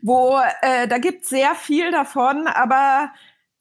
wo 0.00 0.40
äh, 0.62 0.88
da 0.88 0.98
gibt 0.98 1.26
sehr 1.26 1.54
viel 1.54 1.90
davon, 1.90 2.46
aber 2.46 3.12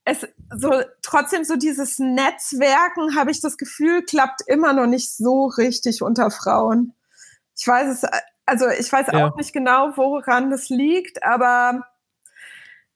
es 0.03 0.27
so 0.57 0.81
trotzdem 1.01 1.43
so 1.43 1.55
dieses 1.55 1.99
Netzwerken, 1.99 3.15
habe 3.15 3.31
ich 3.31 3.41
das 3.41 3.57
Gefühl, 3.57 4.03
klappt 4.03 4.41
immer 4.47 4.73
noch 4.73 4.87
nicht 4.87 5.15
so 5.15 5.45
richtig 5.45 6.01
unter 6.01 6.31
Frauen. 6.31 6.93
Ich 7.57 7.67
weiß 7.67 7.87
es, 7.89 8.09
also 8.45 8.67
ich 8.67 8.91
weiß 8.91 9.07
ja. 9.11 9.27
auch 9.27 9.35
nicht 9.35 9.53
genau, 9.53 9.95
woran 9.95 10.49
das 10.49 10.69
liegt, 10.69 11.23
aber 11.23 11.85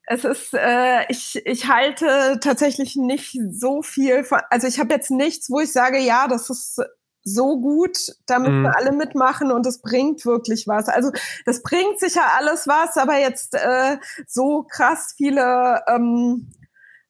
es 0.08 0.24
ist, 0.24 0.54
äh, 0.54 1.06
ich, 1.10 1.42
ich 1.46 1.68
halte 1.68 2.40
tatsächlich 2.42 2.96
nicht 2.96 3.40
so 3.52 3.82
viel 3.82 4.24
von, 4.24 4.42
also 4.50 4.68
ich 4.68 4.80
habe 4.80 4.94
jetzt 4.94 5.12
nichts, 5.12 5.50
wo 5.50 5.60
ich 5.60 5.72
sage, 5.72 6.00
ja, 6.00 6.28
das 6.28 6.50
ist 6.50 6.82
so 7.28 7.60
gut, 7.60 7.98
da 8.28 8.38
müssen 8.38 8.62
mhm. 8.62 8.68
alle 8.68 8.92
mitmachen 8.92 9.52
und 9.52 9.66
es 9.66 9.82
bringt 9.82 10.26
wirklich 10.26 10.68
was. 10.68 10.88
Also 10.88 11.12
das 11.46 11.64
bringt 11.64 12.00
sicher 12.00 12.22
alles 12.38 12.68
was, 12.68 12.98
aber 12.98 13.18
jetzt 13.18 13.56
äh, 13.56 13.98
so 14.28 14.64
krass 14.64 15.16
viele, 15.18 15.84
ähm, 15.88 16.52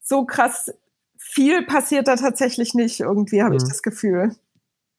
so 0.01 0.25
krass 0.25 0.71
viel 1.17 1.65
passiert 1.65 2.07
da 2.07 2.15
tatsächlich 2.15 2.73
nicht 2.73 3.01
irgendwie, 3.01 3.43
habe 3.43 3.55
mhm. 3.55 3.57
ich 3.57 3.63
das 3.67 3.83
Gefühl. 3.83 4.35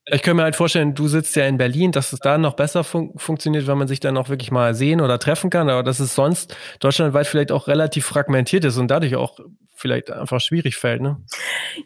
Ich 0.08 0.22
könnte 0.22 0.36
mir 0.36 0.42
halt 0.44 0.54
vorstellen, 0.54 0.94
du 0.94 1.08
sitzt 1.08 1.34
ja 1.34 1.46
in 1.46 1.58
Berlin, 1.58 1.90
dass 1.90 2.12
es 2.12 2.20
da 2.20 2.38
noch 2.38 2.54
besser 2.54 2.84
fun 2.84 3.12
funktioniert, 3.16 3.66
wenn 3.66 3.76
man 3.76 3.88
sich 3.88 3.98
dann 3.98 4.16
auch 4.16 4.28
wirklich 4.28 4.52
mal 4.52 4.72
sehen 4.74 5.00
oder 5.00 5.18
treffen 5.18 5.50
kann, 5.50 5.68
aber 5.68 5.82
dass 5.82 5.98
es 5.98 6.14
sonst 6.14 6.56
deutschlandweit 6.78 7.26
vielleicht 7.26 7.50
auch 7.50 7.66
relativ 7.66 8.06
fragmentiert 8.06 8.64
ist 8.64 8.76
und 8.76 8.88
dadurch 8.88 9.16
auch 9.16 9.40
vielleicht 9.74 10.10
einfach 10.10 10.40
schwierig 10.40 10.76
fällt. 10.76 11.02
Ne? 11.02 11.18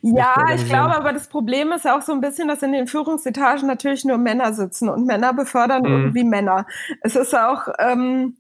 Ja, 0.02 0.46
ich 0.54 0.64
glaube, 0.66 0.96
aber 0.96 1.12
das 1.12 1.28
Problem 1.28 1.72
ist 1.72 1.88
auch 1.88 2.02
so 2.02 2.12
ein 2.12 2.20
bisschen, 2.20 2.48
dass 2.48 2.62
in 2.62 2.72
den 2.72 2.86
Führungsetagen 2.86 3.66
natürlich 3.66 4.04
nur 4.04 4.16
Männer 4.16 4.52
sitzen 4.52 4.88
und 4.88 5.06
Männer 5.06 5.34
befördern 5.34 5.82
mhm. 5.82 5.88
irgendwie 5.92 6.24
Männer. 6.24 6.66
Es 7.02 7.16
ist 7.16 7.34
auch, 7.34 7.68
ähm, 7.78 8.36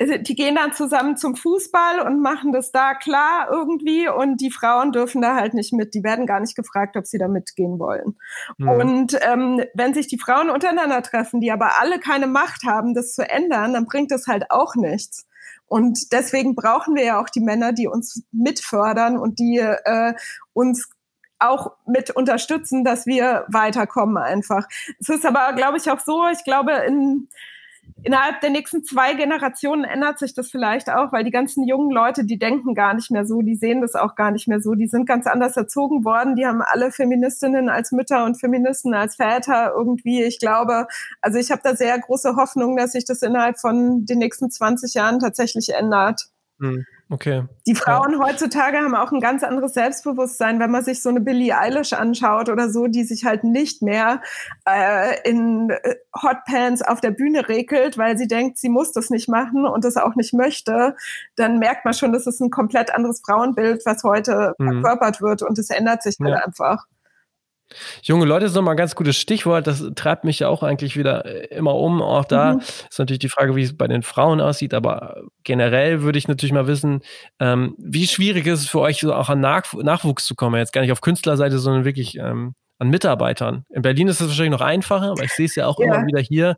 die 0.00 0.34
gehen 0.34 0.56
dann 0.56 0.72
zusammen 0.72 1.16
zum 1.16 1.36
Fußball 1.36 2.00
und 2.00 2.20
machen 2.20 2.52
das 2.52 2.72
da 2.72 2.94
klar 2.94 3.48
irgendwie 3.50 4.08
und 4.08 4.40
die 4.40 4.50
Frauen 4.50 4.92
dürfen 4.92 5.22
da 5.22 5.36
halt 5.36 5.54
nicht 5.54 5.72
mit. 5.72 5.94
Die 5.94 6.02
werden 6.02 6.26
gar 6.26 6.40
nicht 6.40 6.56
gefragt, 6.56 6.96
ob 6.96 7.06
sie 7.06 7.18
da 7.18 7.28
mitgehen 7.28 7.78
wollen. 7.78 8.16
Mhm. 8.58 8.68
Und 8.68 9.18
ähm, 9.22 9.62
wenn 9.74 9.94
sich 9.94 10.08
die 10.08 10.18
Frauen 10.18 10.50
untereinander 10.50 11.02
treffen, 11.02 11.40
die 11.40 11.52
aber 11.52 11.80
alle 11.80 12.00
keine 12.00 12.26
Macht 12.26 12.64
haben, 12.64 12.94
das 12.94 13.14
zu 13.14 13.28
ändern, 13.28 13.74
dann 13.74 13.86
bringt 13.86 14.10
das 14.10 14.26
halt 14.26 14.50
auch 14.50 14.74
nichts. 14.74 15.26
Und 15.66 16.12
deswegen 16.12 16.54
brauchen 16.54 16.94
wir 16.94 17.04
ja 17.04 17.20
auch 17.20 17.28
die 17.28 17.40
Männer, 17.40 17.72
die 17.72 17.86
uns 17.86 18.24
mitfördern 18.32 19.16
und 19.16 19.38
die 19.38 19.58
äh, 19.58 20.14
uns 20.52 20.90
auch 21.38 21.72
mit 21.86 22.10
unterstützen, 22.10 22.84
dass 22.84 23.06
wir 23.06 23.46
weiterkommen 23.48 24.16
einfach. 24.16 24.68
Es 25.00 25.08
ist 25.08 25.26
aber, 25.26 25.52
glaube 25.54 25.78
ich, 25.78 25.90
auch 25.90 26.00
so, 26.00 26.26
ich 26.28 26.44
glaube, 26.44 26.72
in 26.86 27.28
innerhalb 28.02 28.40
der 28.40 28.50
nächsten 28.50 28.84
zwei 28.84 29.14
Generationen 29.14 29.84
ändert 29.84 30.18
sich 30.18 30.34
das 30.34 30.50
vielleicht 30.50 30.90
auch, 30.90 31.12
weil 31.12 31.24
die 31.24 31.30
ganzen 31.30 31.66
jungen 31.66 31.90
Leute, 31.90 32.24
die 32.24 32.38
denken 32.38 32.74
gar 32.74 32.94
nicht 32.94 33.10
mehr 33.10 33.24
so, 33.24 33.42
die 33.42 33.54
sehen 33.54 33.80
das 33.80 33.94
auch 33.94 34.14
gar 34.14 34.30
nicht 34.30 34.48
mehr 34.48 34.60
so, 34.60 34.74
die 34.74 34.86
sind 34.86 35.06
ganz 35.06 35.26
anders 35.26 35.56
erzogen 35.56 36.04
worden, 36.04 36.36
die 36.36 36.46
haben 36.46 36.62
alle 36.62 36.90
Feministinnen 36.90 37.68
als 37.68 37.92
Mütter 37.92 38.24
und 38.24 38.40
Feministen 38.40 38.94
als 38.94 39.16
Väter 39.16 39.72
irgendwie. 39.76 40.22
Ich 40.22 40.38
glaube, 40.38 40.86
also 41.20 41.38
ich 41.38 41.50
habe 41.50 41.62
da 41.64 41.76
sehr 41.76 41.98
große 41.98 42.36
Hoffnung, 42.36 42.76
dass 42.76 42.92
sich 42.92 43.04
das 43.04 43.22
innerhalb 43.22 43.58
von 43.58 44.04
den 44.04 44.18
nächsten 44.18 44.50
20 44.50 44.94
Jahren 44.94 45.18
tatsächlich 45.18 45.70
ändert. 45.74 46.28
Hm. 46.60 46.84
Okay. 47.12 47.44
Die 47.66 47.74
Frauen 47.74 48.12
ja. 48.12 48.20
heutzutage 48.20 48.78
haben 48.78 48.94
auch 48.94 49.12
ein 49.12 49.20
ganz 49.20 49.44
anderes 49.44 49.74
Selbstbewusstsein, 49.74 50.58
wenn 50.60 50.70
man 50.70 50.82
sich 50.82 51.02
so 51.02 51.10
eine 51.10 51.20
Billie 51.20 51.54
Eilish 51.54 51.92
anschaut 51.92 52.48
oder 52.48 52.70
so, 52.70 52.86
die 52.86 53.04
sich 53.04 53.26
halt 53.26 53.44
nicht 53.44 53.82
mehr 53.82 54.22
äh, 54.66 55.28
in 55.28 55.68
äh, 55.68 55.96
Hotpants 56.22 56.80
auf 56.80 57.02
der 57.02 57.10
Bühne 57.10 57.50
regelt, 57.50 57.98
weil 57.98 58.16
sie 58.16 58.28
denkt, 58.28 58.56
sie 58.56 58.70
muss 58.70 58.92
das 58.92 59.10
nicht 59.10 59.28
machen 59.28 59.66
und 59.66 59.84
das 59.84 59.98
auch 59.98 60.14
nicht 60.14 60.32
möchte, 60.32 60.96
dann 61.36 61.58
merkt 61.58 61.84
man 61.84 61.92
schon, 61.92 62.14
das 62.14 62.26
ist 62.26 62.40
ein 62.40 62.48
komplett 62.48 62.94
anderes 62.94 63.20
Frauenbild, 63.20 63.82
was 63.84 64.04
heute 64.04 64.54
mhm. 64.56 64.80
verkörpert 64.80 65.20
wird 65.20 65.42
und 65.42 65.58
es 65.58 65.68
ändert 65.68 66.02
sich 66.02 66.16
halt 66.18 66.42
einfach. 66.42 66.86
Junge 68.02 68.24
Leute 68.24 68.46
ist 68.46 68.54
nochmal 68.54 68.74
ein 68.74 68.78
ganz 68.78 68.94
gutes 68.94 69.16
Stichwort. 69.16 69.66
Das 69.66 69.84
treibt 69.94 70.24
mich 70.24 70.40
ja 70.40 70.48
auch 70.48 70.62
eigentlich 70.62 70.96
wieder 70.96 71.24
äh, 71.24 71.46
immer 71.56 71.74
um. 71.74 72.02
Auch 72.02 72.24
da 72.24 72.54
mhm. 72.54 72.60
ist 72.60 72.98
natürlich 72.98 73.20
die 73.20 73.28
Frage, 73.28 73.56
wie 73.56 73.62
es 73.62 73.76
bei 73.76 73.88
den 73.88 74.02
Frauen 74.02 74.40
aussieht. 74.40 74.74
Aber 74.74 75.22
generell 75.44 76.02
würde 76.02 76.18
ich 76.18 76.28
natürlich 76.28 76.52
mal 76.52 76.66
wissen, 76.66 77.00
ähm, 77.40 77.74
wie 77.78 78.06
schwierig 78.06 78.46
ist 78.46 78.60
es 78.60 78.68
für 78.68 78.80
euch, 78.80 79.00
so 79.00 79.14
auch 79.14 79.28
an 79.28 79.40
Nach 79.40 79.72
Nachwuchs 79.74 80.24
zu 80.24 80.34
kommen? 80.34 80.56
Jetzt 80.56 80.72
gar 80.72 80.80
nicht 80.80 80.92
auf 80.92 81.00
Künstlerseite, 81.00 81.58
sondern 81.58 81.84
wirklich 81.84 82.16
ähm, 82.18 82.54
an 82.78 82.90
Mitarbeitern. 82.90 83.64
In 83.70 83.82
Berlin 83.82 84.08
ist 84.08 84.20
es 84.20 84.28
wahrscheinlich 84.28 84.58
noch 84.58 84.66
einfacher, 84.66 85.12
aber 85.12 85.22
ich 85.22 85.32
sehe 85.32 85.46
es 85.46 85.54
ja 85.54 85.66
auch 85.66 85.78
ja. 85.78 85.86
immer 85.86 86.06
wieder 86.06 86.20
hier. 86.20 86.56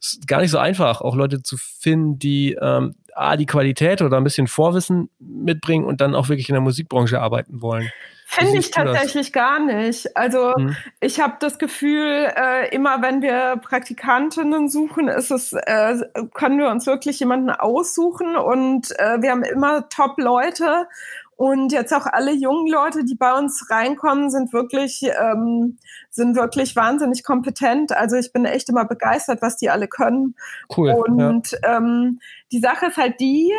Es 0.00 0.14
ist 0.14 0.26
gar 0.26 0.40
nicht 0.40 0.50
so 0.50 0.58
einfach, 0.58 1.00
auch 1.00 1.16
Leute 1.16 1.42
zu 1.42 1.56
finden, 1.56 2.18
die 2.18 2.56
ähm, 2.60 2.94
A, 3.14 3.36
die 3.36 3.46
Qualität 3.46 4.02
oder 4.02 4.16
ein 4.16 4.24
bisschen 4.24 4.46
Vorwissen 4.46 5.10
mitbringen 5.18 5.84
und 5.84 6.00
dann 6.00 6.14
auch 6.14 6.28
wirklich 6.28 6.48
in 6.48 6.54
der 6.54 6.62
Musikbranche 6.62 7.20
arbeiten 7.20 7.60
wollen. 7.60 7.90
Finde 8.34 8.58
ich 8.58 8.70
tatsächlich 8.70 9.30
das? 9.30 9.32
gar 9.32 9.58
nicht. 9.58 10.16
Also 10.16 10.54
hm. 10.54 10.74
ich 11.00 11.20
habe 11.20 11.34
das 11.38 11.58
Gefühl, 11.58 12.32
äh, 12.34 12.74
immer 12.74 13.02
wenn 13.02 13.20
wir 13.20 13.60
Praktikantinnen 13.62 14.70
suchen, 14.70 15.08
ist 15.08 15.30
es, 15.30 15.52
äh, 15.52 15.96
können 16.32 16.58
wir 16.58 16.70
uns 16.70 16.86
wirklich 16.86 17.20
jemanden 17.20 17.50
aussuchen 17.50 18.36
und 18.36 18.90
äh, 18.98 19.20
wir 19.20 19.32
haben 19.32 19.42
immer 19.42 19.86
Top-Leute. 19.90 20.88
Und 21.42 21.72
jetzt 21.72 21.92
auch 21.92 22.06
alle 22.06 22.30
jungen 22.30 22.68
Leute, 22.68 23.04
die 23.04 23.16
bei 23.16 23.36
uns 23.36 23.68
reinkommen, 23.68 24.30
sind 24.30 24.52
wirklich, 24.52 25.02
ähm, 25.02 25.76
sind 26.08 26.36
wirklich 26.36 26.76
wahnsinnig 26.76 27.24
kompetent. 27.24 27.90
Also 27.90 28.14
ich 28.14 28.32
bin 28.32 28.44
echt 28.44 28.68
immer 28.68 28.84
begeistert, 28.84 29.42
was 29.42 29.56
die 29.56 29.68
alle 29.68 29.88
können. 29.88 30.36
Cool. 30.76 30.92
Und 30.92 31.50
ja. 31.50 31.78
ähm, 31.78 32.20
die 32.52 32.60
Sache 32.60 32.86
ist 32.86 32.96
halt 32.96 33.18
die, 33.18 33.52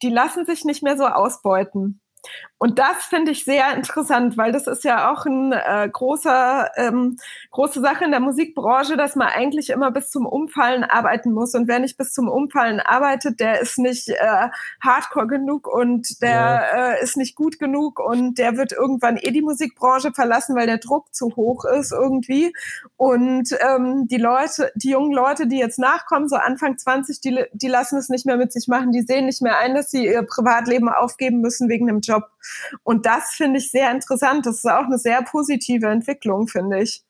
die 0.00 0.08
lassen 0.08 0.46
sich 0.46 0.64
nicht 0.64 0.82
mehr 0.82 0.96
so 0.96 1.06
ausbeuten. 1.06 2.00
Und 2.58 2.80
das 2.80 3.04
finde 3.04 3.30
ich 3.30 3.44
sehr 3.44 3.74
interessant, 3.74 4.36
weil 4.36 4.50
das 4.50 4.66
ist 4.66 4.82
ja 4.82 5.12
auch 5.12 5.24
ein 5.26 5.52
äh, 5.52 5.88
großer, 5.90 6.70
ähm, 6.76 7.16
große 7.52 7.80
Sache 7.80 8.04
in 8.04 8.10
der 8.10 8.18
Musikbranche, 8.18 8.96
dass 8.96 9.14
man 9.14 9.28
eigentlich 9.28 9.70
immer 9.70 9.92
bis 9.92 10.10
zum 10.10 10.26
Umfallen 10.26 10.82
arbeiten 10.82 11.32
muss. 11.32 11.54
Und 11.54 11.68
wer 11.68 11.78
nicht 11.78 11.96
bis 11.96 12.12
zum 12.12 12.28
Umfallen 12.28 12.80
arbeitet, 12.80 13.38
der 13.38 13.60
ist 13.60 13.78
nicht 13.78 14.08
äh, 14.08 14.48
hardcore 14.82 15.28
genug 15.28 15.68
und 15.68 16.20
der 16.20 16.30
ja. 16.30 16.92
äh, 16.92 17.02
ist 17.02 17.16
nicht 17.16 17.36
gut 17.36 17.60
genug 17.60 18.00
und 18.00 18.38
der 18.38 18.56
wird 18.56 18.72
irgendwann 18.72 19.18
eh 19.18 19.30
die 19.30 19.42
Musikbranche 19.42 20.12
verlassen, 20.12 20.56
weil 20.56 20.66
der 20.66 20.78
Druck 20.78 21.14
zu 21.14 21.36
hoch 21.36 21.64
ist 21.64 21.92
irgendwie. 21.92 22.52
Und 22.96 23.56
ähm, 23.60 24.08
die 24.08 24.16
Leute, 24.16 24.72
die 24.74 24.90
jungen 24.90 25.12
Leute, 25.12 25.46
die 25.46 25.58
jetzt 25.58 25.78
nachkommen, 25.78 26.28
so 26.28 26.34
Anfang 26.34 26.76
20, 26.76 27.20
die, 27.20 27.44
die 27.52 27.68
lassen 27.68 27.98
es 27.98 28.08
nicht 28.08 28.26
mehr 28.26 28.36
mit 28.36 28.52
sich 28.52 28.66
machen, 28.66 28.90
die 28.90 29.02
sehen 29.02 29.26
nicht 29.26 29.42
mehr 29.42 29.58
ein, 29.58 29.76
dass 29.76 29.92
sie 29.92 30.06
ihr 30.06 30.24
Privatleben 30.24 30.88
aufgeben 30.88 31.40
müssen 31.40 31.68
wegen 31.68 31.88
einem 31.88 32.00
Job. 32.00 32.24
Und 32.82 33.06
das 33.06 33.30
finde 33.34 33.58
ich 33.58 33.70
sehr 33.70 33.90
interessant. 33.90 34.46
Das 34.46 34.56
ist 34.56 34.66
auch 34.66 34.84
eine 34.84 34.98
sehr 34.98 35.22
positive 35.22 35.86
Entwicklung, 35.86 36.48
finde 36.48 36.82
ich. 36.82 37.02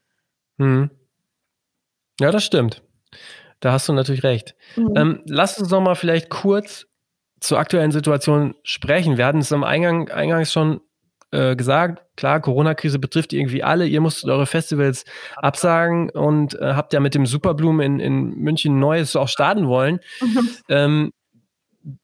Hm. 0.59 0.91
Ja, 2.21 2.31
das 2.31 2.45
stimmt. 2.45 2.83
Da 3.61 3.73
hast 3.73 3.89
du 3.89 3.93
natürlich 3.93 4.23
recht. 4.23 4.55
Mhm. 4.77 4.93
Ähm, 4.97 5.23
lass 5.27 5.59
uns 5.59 5.71
noch 5.71 5.81
mal 5.81 5.95
vielleicht 5.95 6.31
kurz 6.31 6.87
zur 7.41 7.59
aktuellen 7.59 7.93
Situation 7.93 8.55
sprechen. 8.63 9.17
Wir 9.17 9.27
hatten 9.27 9.39
es 9.39 9.53
am 9.53 9.65
Eingang, 9.65 10.09
eingangs 10.11 10.53
schon 10.53 10.81
äh, 11.31 11.57
gesagt, 11.57 12.03
klar, 12.17 12.41
Corona-Krise 12.41 12.99
betrifft 12.99 13.33
irgendwie 13.33 13.63
alle. 13.63 13.87
Ihr 13.87 14.01
musstet 14.01 14.31
eure 14.31 14.47
Festivals 14.47 15.05
absagen 15.37 16.11
und 16.11 16.55
äh, 16.55 16.75
habt 16.75 16.93
ja 16.93 17.01
mit 17.01 17.15
dem 17.15 17.27
Superbloom 17.27 17.81
in, 17.81 18.01
in 18.01 18.35
München 18.37 18.79
Neues 18.79 19.15
auch 19.15 19.29
starten 19.29 19.69
wollen. 19.69 20.01
Mhm. 20.21 20.49
Ähm, 20.69 21.13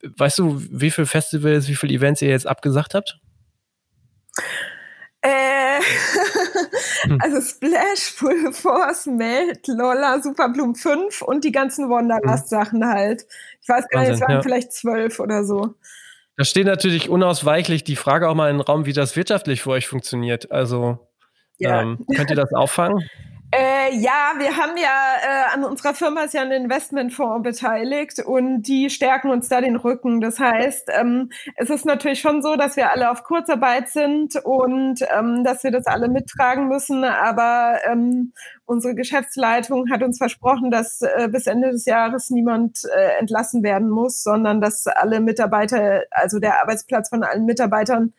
weißt 0.03 0.39
du, 0.39 0.61
wie 0.70 0.91
viele 0.91 1.07
Festivals, 1.07 1.68
wie 1.68 1.74
viele 1.74 1.95
Events 1.95 2.22
ihr 2.22 2.28
jetzt 2.28 2.47
abgesagt 2.47 2.95
habt? 2.95 3.18
Äh, 5.20 5.80
hm. 7.05 7.18
also 7.22 7.41
Splash, 7.41 8.12
Full 8.14 8.53
Force, 8.53 9.07
Melt, 9.07 9.66
Lolla, 9.68 10.20
Superbloom 10.20 10.74
5 10.74 11.22
und 11.22 11.45
die 11.45 11.53
ganzen 11.53 11.89
Wonderlust-Sachen 11.89 12.82
hm. 12.82 12.91
halt. 12.91 13.26
Ich 13.62 13.68
weiß 13.68 13.89
gar 13.89 14.01
nicht, 14.01 14.11
es 14.11 14.20
waren 14.20 14.32
ja. 14.32 14.43
vielleicht 14.43 14.72
zwölf 14.72 15.20
oder 15.20 15.45
so. 15.45 15.74
Da 16.37 16.45
steht 16.45 16.66
natürlich 16.66 17.09
unausweichlich 17.09 17.85
die 17.85 17.97
Frage 17.97 18.28
auch 18.28 18.35
mal 18.35 18.51
in 18.51 18.59
den 18.59 18.62
Raum, 18.62 18.85
wie 18.85 18.93
das 18.93 19.16
wirtschaftlich 19.16 19.62
für 19.62 19.70
euch 19.70 19.87
funktioniert. 19.87 20.51
Also 20.51 20.99
ja. 21.59 21.80
ähm, 21.80 22.05
könnt 22.14 22.28
ihr 22.28 22.37
das 22.37 22.53
auffangen? 22.53 23.09
Äh, 23.57 23.94
ja, 23.94 24.32
wir 24.38 24.57
haben 24.57 24.76
ja 24.76 25.14
äh, 25.22 25.55
an 25.55 25.62
unserer 25.62 25.94
Firma 25.94 26.22
ist 26.22 26.34
ja 26.34 26.42
ein 26.42 26.50
Investmentfonds 26.50 27.44
beteiligt 27.44 28.18
und 28.18 28.62
die 28.62 28.90
stärken 28.90 29.30
uns 29.30 29.48
da 29.48 29.61
den 29.61 29.76
Rücken. 29.76 30.20
Das 30.20 30.40
heißt, 30.40 30.88
ähm, 30.92 31.30
es 31.55 31.70
ist 31.70 31.86
natürlich 31.86 32.18
schon 32.20 32.42
so, 32.42 32.57
dass 32.57 32.74
wir 32.76 32.90
alle 32.90 33.12
auf 33.12 33.22
Kurzarbeit 33.22 33.90
sind 33.90 34.34
und 34.42 35.02
ähm, 35.16 35.44
dass 35.44 35.62
wir 35.62 35.70
das 35.70 35.86
alle 35.86 36.09
mittragen 36.09 36.66
müssen. 36.66 37.05
Aber 37.05 37.78
ähm, 37.84 38.32
unsere 38.66 38.96
Geschäftsleitung 38.96 39.88
hat 39.88 40.02
uns 40.02 40.18
versprochen, 40.18 40.72
dass 40.72 41.02
äh, 41.02 41.28
bis 41.30 41.46
Ende 41.46 41.70
des 41.70 41.84
Jahres 41.84 42.30
niemand 42.30 42.80
äh, 42.92 43.20
entlassen 43.20 43.62
werden 43.62 43.88
muss, 43.88 44.24
sondern 44.24 44.61
dass 44.61 44.88
alle 44.88 45.20
Mitarbeiter, 45.20 46.02
also 46.11 46.40
der 46.40 46.61
Arbeitsplatz 46.61 47.09
von 47.09 47.22
allen 47.22 47.44
Mitarbeitern 47.44 48.14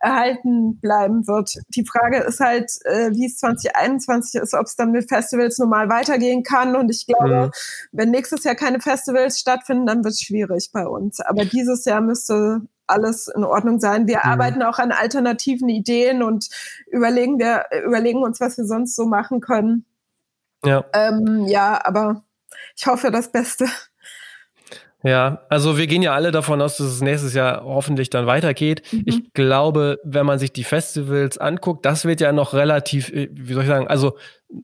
erhalten 0.00 0.80
bleiben 0.80 1.26
wird. 1.26 1.58
Die 1.68 1.84
Frage 1.84 2.18
ist 2.18 2.40
halt, 2.40 2.70
äh, 2.84 3.10
wie 3.12 3.26
es 3.26 3.36
2021 3.36 4.40
ist, 4.40 4.54
ob 4.54 4.66
es 4.66 4.74
dann 4.74 4.92
mit 4.92 5.08
Festivals 5.08 5.58
normal 5.58 5.88
weitergehen 5.90 6.42
kann. 6.42 6.74
Und 6.74 6.90
ich 6.90 7.06
glaube, 7.06 7.46
mhm. 7.46 7.50
wenn 7.92 8.10
nächstes 8.10 8.44
Jahr 8.44 8.54
keine 8.54 8.80
Festivals 8.80 9.38
stattfinden, 9.38 9.86
dann 9.86 10.02
wird 10.02 10.14
es 10.14 10.22
schwierig 10.22 10.70
bei 10.72 10.86
uns. 10.86 11.20
Aber 11.20 11.44
dieses 11.44 11.84
Jahr 11.84 12.00
müsste 12.00 12.62
alles 12.86 13.28
in 13.28 13.44
Ordnung 13.44 13.78
sein. 13.78 14.08
Wir 14.08 14.20
mhm. 14.24 14.30
arbeiten 14.30 14.62
auch 14.62 14.78
an 14.78 14.90
alternativen 14.90 15.68
Ideen 15.68 16.22
und 16.22 16.48
überlegen, 16.90 17.38
wir, 17.38 17.66
überlegen 17.86 18.22
uns, 18.22 18.40
was 18.40 18.56
wir 18.56 18.64
sonst 18.64 18.96
so 18.96 19.06
machen 19.06 19.40
können. 19.40 19.84
Ja. 20.64 20.84
Ähm, 20.94 21.44
ja, 21.46 21.78
aber 21.84 22.24
ich 22.76 22.86
hoffe 22.86 23.10
das 23.10 23.30
Beste. 23.30 23.66
Ja, 25.02 25.40
also 25.48 25.78
wir 25.78 25.86
gehen 25.86 26.02
ja 26.02 26.14
alle 26.14 26.30
davon 26.30 26.60
aus, 26.60 26.76
dass 26.76 26.86
es 26.86 27.00
nächstes 27.00 27.32
Jahr 27.32 27.64
hoffentlich 27.64 28.10
dann 28.10 28.26
weitergeht. 28.26 28.82
Mhm. 28.92 29.02
Ich 29.06 29.32
glaube, 29.32 29.98
wenn 30.04 30.26
man 30.26 30.38
sich 30.38 30.52
die 30.52 30.64
Festivals 30.64 31.38
anguckt, 31.38 31.86
das 31.86 32.04
wird 32.04 32.20
ja 32.20 32.32
noch 32.32 32.52
relativ, 32.52 33.10
äh, 33.10 33.28
wie 33.32 33.54
soll 33.54 33.62
ich 33.62 33.68
sagen, 33.68 33.88
also 33.88 34.16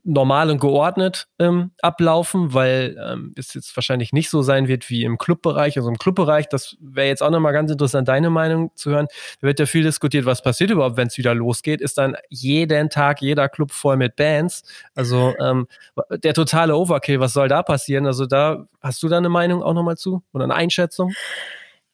normal 0.03 0.49
und 0.49 0.59
geordnet 0.59 1.27
ähm, 1.39 1.71
ablaufen, 1.81 2.53
weil 2.53 2.97
ähm, 3.01 3.33
es 3.37 3.53
jetzt 3.53 3.75
wahrscheinlich 3.75 4.11
nicht 4.11 4.29
so 4.29 4.41
sein 4.41 4.67
wird 4.67 4.89
wie 4.89 5.03
im 5.03 5.17
Clubbereich. 5.17 5.77
Also 5.77 5.89
im 5.89 5.97
Clubbereich, 5.97 6.49
das 6.49 6.77
wäre 6.79 7.07
jetzt 7.07 7.23
auch 7.23 7.29
nochmal 7.29 7.53
ganz 7.53 7.71
interessant, 7.71 8.07
deine 8.07 8.29
Meinung 8.29 8.71
zu 8.75 8.91
hören. 8.91 9.07
Da 9.41 9.47
wird 9.47 9.59
ja 9.59 9.65
viel 9.65 9.83
diskutiert, 9.83 10.25
was 10.25 10.41
passiert 10.41 10.71
überhaupt, 10.71 10.97
wenn 10.97 11.07
es 11.07 11.17
wieder 11.17 11.33
losgeht. 11.33 11.81
Ist 11.81 11.97
dann 11.97 12.17
jeden 12.29 12.89
Tag 12.89 13.21
jeder 13.21 13.49
Club 13.49 13.71
voll 13.71 13.97
mit 13.97 14.15
Bands? 14.15 14.63
Also 14.95 15.33
ähm, 15.39 15.67
der 16.11 16.33
totale 16.33 16.75
Overkill, 16.75 17.19
was 17.19 17.33
soll 17.33 17.47
da 17.47 17.63
passieren? 17.63 18.05
Also 18.05 18.25
da 18.25 18.67
hast 18.81 19.01
du 19.03 19.07
da 19.07 19.17
eine 19.17 19.29
Meinung 19.29 19.63
auch 19.63 19.73
nochmal 19.73 19.97
zu 19.97 20.23
oder 20.33 20.43
eine 20.43 20.55
Einschätzung? 20.55 21.13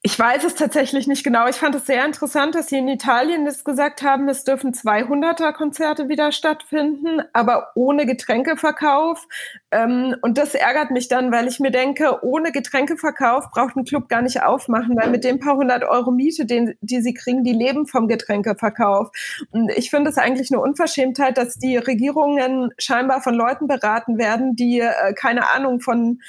Ich 0.06 0.18
weiß 0.18 0.44
es 0.44 0.54
tatsächlich 0.54 1.06
nicht 1.06 1.24
genau. 1.24 1.48
Ich 1.48 1.56
fand 1.56 1.74
es 1.74 1.86
sehr 1.86 2.04
interessant, 2.04 2.54
dass 2.54 2.68
Sie 2.68 2.76
in 2.76 2.88
Italien 2.88 3.46
das 3.46 3.64
gesagt 3.64 4.02
haben, 4.02 4.28
es 4.28 4.44
dürfen 4.44 4.74
200er 4.74 5.54
Konzerte 5.54 6.10
wieder 6.10 6.30
stattfinden, 6.30 7.22
aber 7.32 7.68
ohne 7.74 8.04
Getränkeverkauf. 8.04 9.26
Ähm, 9.70 10.14
und 10.20 10.36
das 10.36 10.54
ärgert 10.54 10.90
mich 10.90 11.08
dann, 11.08 11.32
weil 11.32 11.48
ich 11.48 11.58
mir 11.58 11.70
denke, 11.70 12.22
ohne 12.22 12.52
Getränkeverkauf 12.52 13.48
braucht 13.50 13.76
ein 13.76 13.84
Club 13.84 14.10
gar 14.10 14.20
nicht 14.20 14.42
aufmachen, 14.42 14.94
weil 14.94 15.08
mit 15.08 15.24
den 15.24 15.40
paar 15.40 15.56
hundert 15.56 15.84
Euro 15.84 16.10
Miete, 16.10 16.44
den, 16.44 16.74
die 16.82 17.00
sie 17.00 17.14
kriegen, 17.14 17.42
die 17.42 17.54
leben 17.54 17.86
vom 17.86 18.06
Getränkeverkauf. 18.06 19.08
Und 19.52 19.70
ich 19.70 19.88
finde 19.88 20.10
es 20.10 20.18
eigentlich 20.18 20.52
eine 20.52 20.60
Unverschämtheit, 20.60 21.38
dass 21.38 21.56
die 21.56 21.78
Regierungen 21.78 22.74
scheinbar 22.76 23.22
von 23.22 23.32
Leuten 23.32 23.68
beraten 23.68 24.18
werden, 24.18 24.54
die 24.54 24.80
äh, 24.80 25.14
keine 25.14 25.50
Ahnung 25.52 25.80
von 25.80 26.20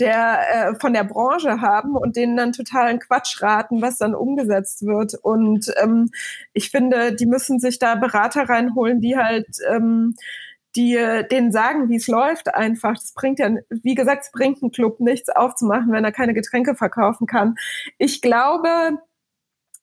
der 0.00 0.38
äh, 0.50 0.74
von 0.80 0.92
der 0.92 1.04
Branche 1.04 1.60
haben 1.60 1.96
und 1.96 2.16
denen 2.16 2.36
dann 2.36 2.52
totalen 2.52 2.98
Quatsch 2.98 3.40
raten, 3.42 3.80
was 3.80 3.98
dann 3.98 4.14
umgesetzt 4.14 4.84
wird. 4.84 5.14
Und 5.14 5.72
ähm, 5.82 6.10
ich 6.52 6.70
finde, 6.70 7.14
die 7.14 7.26
müssen 7.26 7.58
sich 7.58 7.78
da 7.78 7.94
Berater 7.94 8.48
reinholen, 8.48 9.00
die 9.00 9.16
halt 9.16 9.46
ähm, 9.68 10.14
die 10.76 10.98
denen 11.30 11.52
sagen, 11.52 11.88
wie 11.88 11.96
es 11.96 12.08
läuft 12.08 12.52
einfach. 12.52 12.94
Das 12.94 13.12
bringt 13.14 13.38
ja, 13.38 13.48
wie 13.70 13.94
gesagt, 13.94 14.24
es 14.24 14.32
bringt 14.32 14.62
einen 14.62 14.72
Club 14.72 14.98
nichts 15.00 15.28
aufzumachen, 15.28 15.92
wenn 15.92 16.04
er 16.04 16.12
keine 16.12 16.34
Getränke 16.34 16.74
verkaufen 16.74 17.26
kann. 17.26 17.54
Ich 17.98 18.20
glaube, 18.20 18.98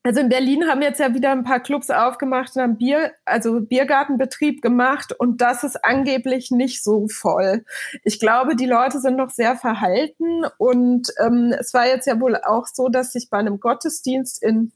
also 0.04 0.20
in 0.20 0.30
Berlin 0.30 0.68
haben 0.68 0.82
jetzt 0.82 1.00
ja 1.00 1.14
wieder 1.14 1.32
ein 1.32 1.44
paar 1.44 1.60
Clubs 1.60 1.90
aufgemacht 1.90 2.56
und 2.56 2.62
haben 2.62 2.78
Bier, 2.78 3.12
also 3.26 3.62
Biergartenbetrieb 3.62 4.62
gemacht 4.62 5.14
und 5.18 5.42
das 5.42 5.64
ist 5.64 5.84
angeblich 5.86 6.50
nicht 6.50 6.84
so 6.84 7.08
voll. 7.08 7.64
Ich 8.04 8.20
glaube, 8.20 8.56
die 8.56 8.66
Leute 8.66 9.00
sind 9.00 9.16
noch 9.16 9.30
sehr 9.30 9.56
verhalten 9.56 10.44
und 10.58 11.10
ähm, 11.24 11.54
es 11.60 11.74
war 11.74 11.86
jetzt 11.88 12.08
ja 12.08 12.20
wohl 12.20 12.36
auch 12.36 12.66
so, 12.66 12.90
dass 12.90 13.14
sich 13.14 13.30
bei 13.30 13.38
einem 13.38 13.60
Gottesdienst 13.60 14.42
in 14.42 14.72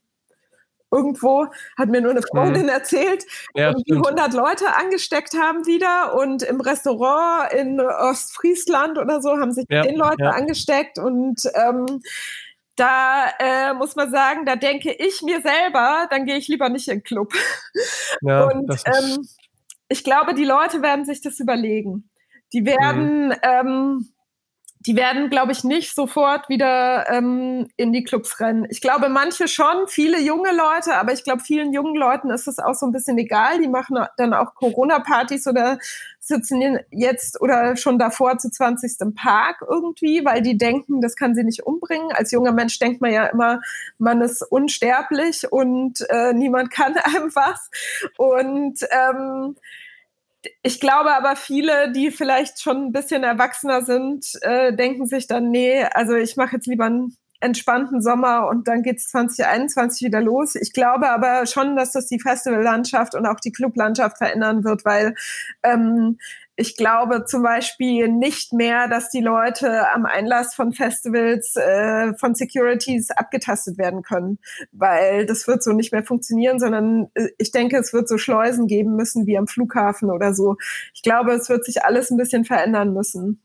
irgendwo, 0.91 1.47
hat 1.77 1.89
mir 1.89 2.01
nur 2.01 2.11
eine 2.11 2.21
Freundin 2.21 2.63
mhm. 2.63 2.69
erzählt, 2.69 3.25
ja, 3.53 3.73
die 3.73 3.93
100 3.93 4.33
Leute 4.33 4.75
angesteckt 4.75 5.35
haben 5.35 5.65
wieder 5.65 6.15
und 6.15 6.43
im 6.43 6.61
Restaurant 6.61 7.51
in 7.51 7.81
Ostfriesland 7.81 8.97
oder 8.97 9.21
so 9.21 9.37
haben 9.37 9.51
sich 9.51 9.65
ja, 9.69 9.83
10 9.83 9.95
Leute 9.95 10.23
ja. 10.23 10.29
angesteckt 10.29 10.97
und 10.99 11.41
ähm, 11.55 12.01
da 12.75 13.27
äh, 13.39 13.73
muss 13.73 13.95
man 13.95 14.11
sagen, 14.11 14.45
da 14.45 14.55
denke 14.55 14.91
ich 14.91 15.21
mir 15.21 15.41
selber, 15.41 16.07
dann 16.09 16.25
gehe 16.25 16.37
ich 16.37 16.47
lieber 16.47 16.69
nicht 16.69 16.87
in 16.87 16.99
den 16.99 17.03
Club. 17.03 17.33
Ja, 18.21 18.45
und 18.45 18.69
ähm, 18.85 19.27
ich 19.89 20.03
glaube, 20.03 20.33
die 20.33 20.45
Leute 20.45 20.81
werden 20.81 21.05
sich 21.05 21.21
das 21.21 21.39
überlegen. 21.39 22.09
Die 22.53 22.65
werden, 22.65 23.27
mhm. 23.27 23.35
ähm, 23.43 24.09
die 24.85 24.95
werden, 24.95 25.29
glaube 25.29 25.51
ich, 25.51 25.63
nicht 25.63 25.95
sofort 25.95 26.47
wieder 26.47 27.09
ähm, 27.09 27.67
in 27.75 27.91
die 27.91 28.03
Clubs 28.03 28.39
rennen. 28.39 28.67
Ich 28.69 28.81
glaube, 28.81 29.09
manche 29.09 29.47
schon, 29.47 29.87
viele 29.87 30.19
junge 30.21 30.51
Leute, 30.51 30.95
aber 30.95 31.11
ich 31.11 31.23
glaube, 31.23 31.41
vielen 31.41 31.73
jungen 31.73 31.95
Leuten 31.95 32.29
ist 32.29 32.47
es 32.47 32.59
auch 32.59 32.75
so 32.75 32.85
ein 32.85 32.91
bisschen 32.91 33.17
egal. 33.17 33.59
Die 33.59 33.67
machen 33.67 33.97
dann 34.17 34.33
auch 34.33 34.53
Corona-Partys 34.53 35.47
oder 35.47 35.79
sitzen 36.19 36.79
jetzt 36.91 37.41
oder 37.41 37.75
schon 37.77 37.99
davor 37.99 38.37
zu 38.37 38.49
20. 38.49 39.15
Park 39.15 39.63
irgendwie, 39.67 40.23
weil 40.25 40.41
die 40.41 40.57
denken, 40.57 41.01
das 41.01 41.15
kann 41.15 41.35
sie 41.35 41.43
nicht 41.43 41.63
umbringen. 41.63 42.11
Als 42.11 42.31
junger 42.31 42.51
Mensch 42.51 42.77
denkt 42.79 43.01
man 43.01 43.11
ja 43.11 43.25
immer, 43.25 43.61
man 43.97 44.21
ist 44.21 44.41
unsterblich 44.41 45.51
und 45.51 46.01
äh, 46.09 46.33
niemand 46.33 46.71
kann 46.71 46.95
einem 47.03 47.33
was. 47.35 47.69
Und 48.17 48.79
ähm, 48.91 49.55
ich 50.63 50.79
glaube 50.79 51.15
aber 51.15 51.35
viele, 51.35 51.91
die 51.91 52.11
vielleicht 52.11 52.61
schon 52.61 52.87
ein 52.87 52.91
bisschen 52.91 53.23
erwachsener 53.23 53.83
sind, 53.83 54.25
äh, 54.41 54.73
denken 54.75 55.07
sich 55.07 55.27
dann, 55.27 55.49
nee, 55.49 55.83
also 55.83 56.15
ich 56.15 56.37
mache 56.37 56.55
jetzt 56.55 56.67
lieber 56.67 56.85
einen 56.85 57.17
entspannten 57.39 58.01
Sommer 58.01 58.47
und 58.47 58.67
dann 58.67 58.81
geht's 58.81 59.09
2021 59.09 60.07
wieder 60.07 60.21
los. 60.21 60.55
Ich 60.55 60.73
glaube 60.73 61.09
aber 61.09 61.45
schon, 61.45 61.75
dass 61.75 61.91
das 61.91 62.07
die 62.07 62.19
Festivallandschaft 62.19 63.13
und 63.13 63.25
auch 63.25 63.39
die 63.39 63.51
Clublandschaft 63.51 64.17
verändern 64.17 64.63
wird, 64.63 64.85
weil 64.85 65.15
ähm, 65.63 66.17
ich 66.55 66.77
glaube 66.77 67.25
zum 67.25 67.43
Beispiel 67.43 68.07
nicht 68.07 68.53
mehr, 68.53 68.87
dass 68.87 69.09
die 69.09 69.21
Leute 69.21 69.91
am 69.93 70.05
Einlass 70.05 70.55
von 70.55 70.71
Festivals 70.71 71.55
äh, 71.55 72.13
von 72.17 72.33
Securities 72.35 73.11
abgetastet 73.11 73.77
werden 73.77 74.01
können, 74.01 74.39
weil 74.71 75.25
das 75.25 75.47
wird 75.47 75.63
so 75.63 75.73
nicht 75.73 75.91
mehr 75.91 76.03
funktionieren, 76.03 76.59
sondern 76.59 77.07
äh, 77.13 77.27
ich 77.37 77.51
denke, 77.51 77.77
es 77.77 77.93
wird 77.93 78.07
so 78.07 78.17
Schleusen 78.17 78.67
geben 78.67 78.95
müssen 78.95 79.25
wie 79.25 79.37
am 79.37 79.47
Flughafen 79.47 80.09
oder 80.09 80.33
so. 80.33 80.55
Ich 80.93 81.01
glaube, 81.01 81.33
es 81.33 81.49
wird 81.49 81.65
sich 81.65 81.83
alles 81.83 82.09
ein 82.09 82.17
bisschen 82.17 82.45
verändern 82.45 82.93
müssen. 82.93 83.41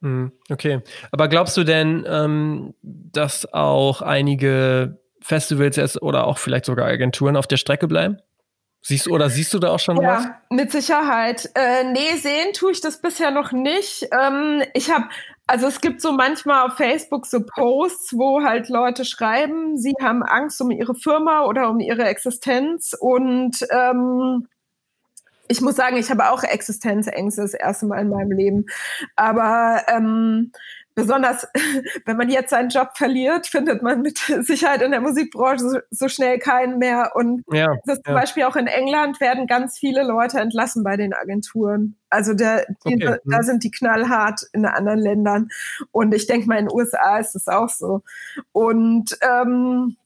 Hm, 0.00 0.32
okay, 0.48 0.80
aber 1.10 1.28
glaubst 1.28 1.56
du 1.56 1.64
denn, 1.64 2.06
ähm, 2.08 2.74
dass 2.82 3.52
auch 3.52 4.00
einige 4.00 4.98
Festivals 5.20 5.76
jetzt 5.76 6.00
oder 6.00 6.26
auch 6.26 6.38
vielleicht 6.38 6.64
sogar 6.64 6.86
Agenturen 6.86 7.36
auf 7.36 7.46
der 7.46 7.56
Strecke 7.56 7.88
bleiben? 7.88 8.18
Siehst 8.80 9.08
oder 9.08 9.28
siehst 9.28 9.52
du 9.52 9.58
da 9.58 9.70
auch 9.70 9.80
schon 9.80 10.00
ja, 10.00 10.18
was? 10.18 10.56
Mit 10.56 10.72
Sicherheit. 10.72 11.50
Äh, 11.54 11.84
nee, 11.92 12.16
sehen 12.16 12.52
tue 12.54 12.72
ich 12.72 12.80
das 12.80 13.00
bisher 13.00 13.30
noch 13.30 13.52
nicht. 13.52 14.08
Ähm, 14.12 14.62
ich 14.72 14.90
habe, 14.90 15.08
also 15.46 15.66
es 15.66 15.80
gibt 15.80 16.00
so 16.00 16.12
manchmal 16.12 16.66
auf 16.66 16.76
Facebook 16.76 17.26
so 17.26 17.40
Posts, 17.44 18.14
wo 18.16 18.42
halt 18.42 18.68
Leute 18.68 19.04
schreiben, 19.04 19.76
sie 19.76 19.94
haben 20.00 20.22
Angst 20.22 20.60
um 20.60 20.70
ihre 20.70 20.94
Firma 20.94 21.44
oder 21.44 21.68
um 21.68 21.80
ihre 21.80 22.04
Existenz 22.04 22.94
und 22.98 23.56
ähm, 23.70 24.46
ich 25.48 25.60
muss 25.60 25.76
sagen, 25.76 25.96
ich 25.96 26.10
habe 26.10 26.30
auch 26.30 26.42
Existenzängste 26.42 27.40
das 27.40 27.54
erste 27.54 27.86
Mal 27.86 28.02
in 28.02 28.10
meinem 28.10 28.32
Leben. 28.32 28.66
Aber 29.16 29.82
ähm, 29.88 30.52
besonders 30.98 31.46
wenn 32.06 32.16
man 32.16 32.28
jetzt 32.28 32.50
seinen 32.50 32.70
Job 32.70 32.90
verliert, 32.96 33.46
findet 33.46 33.82
man 33.82 34.02
mit 34.02 34.18
Sicherheit 34.40 34.82
in 34.82 34.90
der 34.90 35.00
Musikbranche 35.00 35.68
so, 35.68 35.78
so 35.90 36.08
schnell 36.08 36.38
keinen 36.38 36.78
mehr. 36.78 37.12
Und 37.14 37.44
ja, 37.52 37.76
das 37.86 38.00
zum 38.02 38.14
ja. 38.14 38.20
Beispiel 38.20 38.42
auch 38.44 38.56
in 38.56 38.66
England 38.66 39.20
werden 39.20 39.46
ganz 39.46 39.78
viele 39.78 40.02
Leute 40.02 40.40
entlassen 40.40 40.82
bei 40.82 40.96
den 40.96 41.14
Agenturen. 41.14 41.96
Also 42.10 42.34
der, 42.34 42.66
die, 42.86 42.94
okay. 42.94 43.18
da 43.24 43.42
sind 43.42 43.62
die 43.62 43.70
knallhart 43.70 44.42
in 44.52 44.66
anderen 44.66 44.98
Ländern. 44.98 45.48
Und 45.92 46.14
ich 46.14 46.26
denke 46.26 46.48
mal, 46.48 46.58
in 46.58 46.66
den 46.66 46.74
USA 46.74 47.18
ist 47.18 47.36
es 47.36 47.46
auch 47.46 47.68
so. 47.68 48.02
Und 48.52 49.16
ähm, 49.22 49.96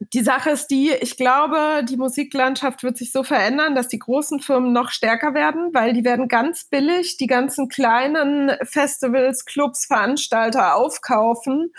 die 0.00 0.22
Sache 0.22 0.50
ist 0.50 0.68
die, 0.68 0.90
ich 1.00 1.16
glaube, 1.16 1.84
die 1.88 1.96
Musiklandschaft 1.96 2.82
wird 2.82 2.96
sich 2.96 3.12
so 3.12 3.22
verändern, 3.22 3.74
dass 3.74 3.88
die 3.88 3.98
großen 3.98 4.40
Firmen 4.40 4.72
noch 4.72 4.90
stärker 4.90 5.34
werden, 5.34 5.70
weil 5.72 5.92
die 5.92 6.04
werden 6.04 6.28
ganz 6.28 6.64
billig 6.64 7.16
die 7.16 7.26
ganzen 7.26 7.68
kleinen 7.68 8.52
Festivals, 8.62 9.44
Clubs, 9.44 9.86
Veranstalter 9.86 10.76
aufkaufen 10.76 11.72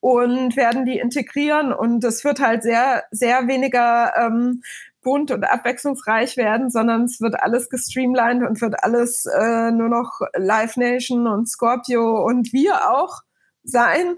und 0.00 0.56
werden 0.56 0.84
die 0.84 0.98
integrieren. 0.98 1.72
Und 1.72 2.04
es 2.04 2.24
wird 2.24 2.40
halt 2.40 2.62
sehr, 2.62 3.04
sehr 3.10 3.48
weniger 3.48 4.12
ähm, 4.16 4.62
bunt 5.02 5.30
und 5.30 5.44
abwechslungsreich 5.44 6.36
werden, 6.36 6.70
sondern 6.70 7.04
es 7.04 7.20
wird 7.20 7.40
alles 7.40 7.68
gestreamlined 7.68 8.46
und 8.46 8.60
wird 8.60 8.82
alles 8.82 9.26
äh, 9.26 9.70
nur 9.70 9.88
noch 9.88 10.20
Live 10.34 10.76
Nation 10.76 11.26
und 11.26 11.48
Scorpio 11.48 12.24
und 12.24 12.52
wir 12.52 12.90
auch 12.90 13.22
sein. 13.64 14.16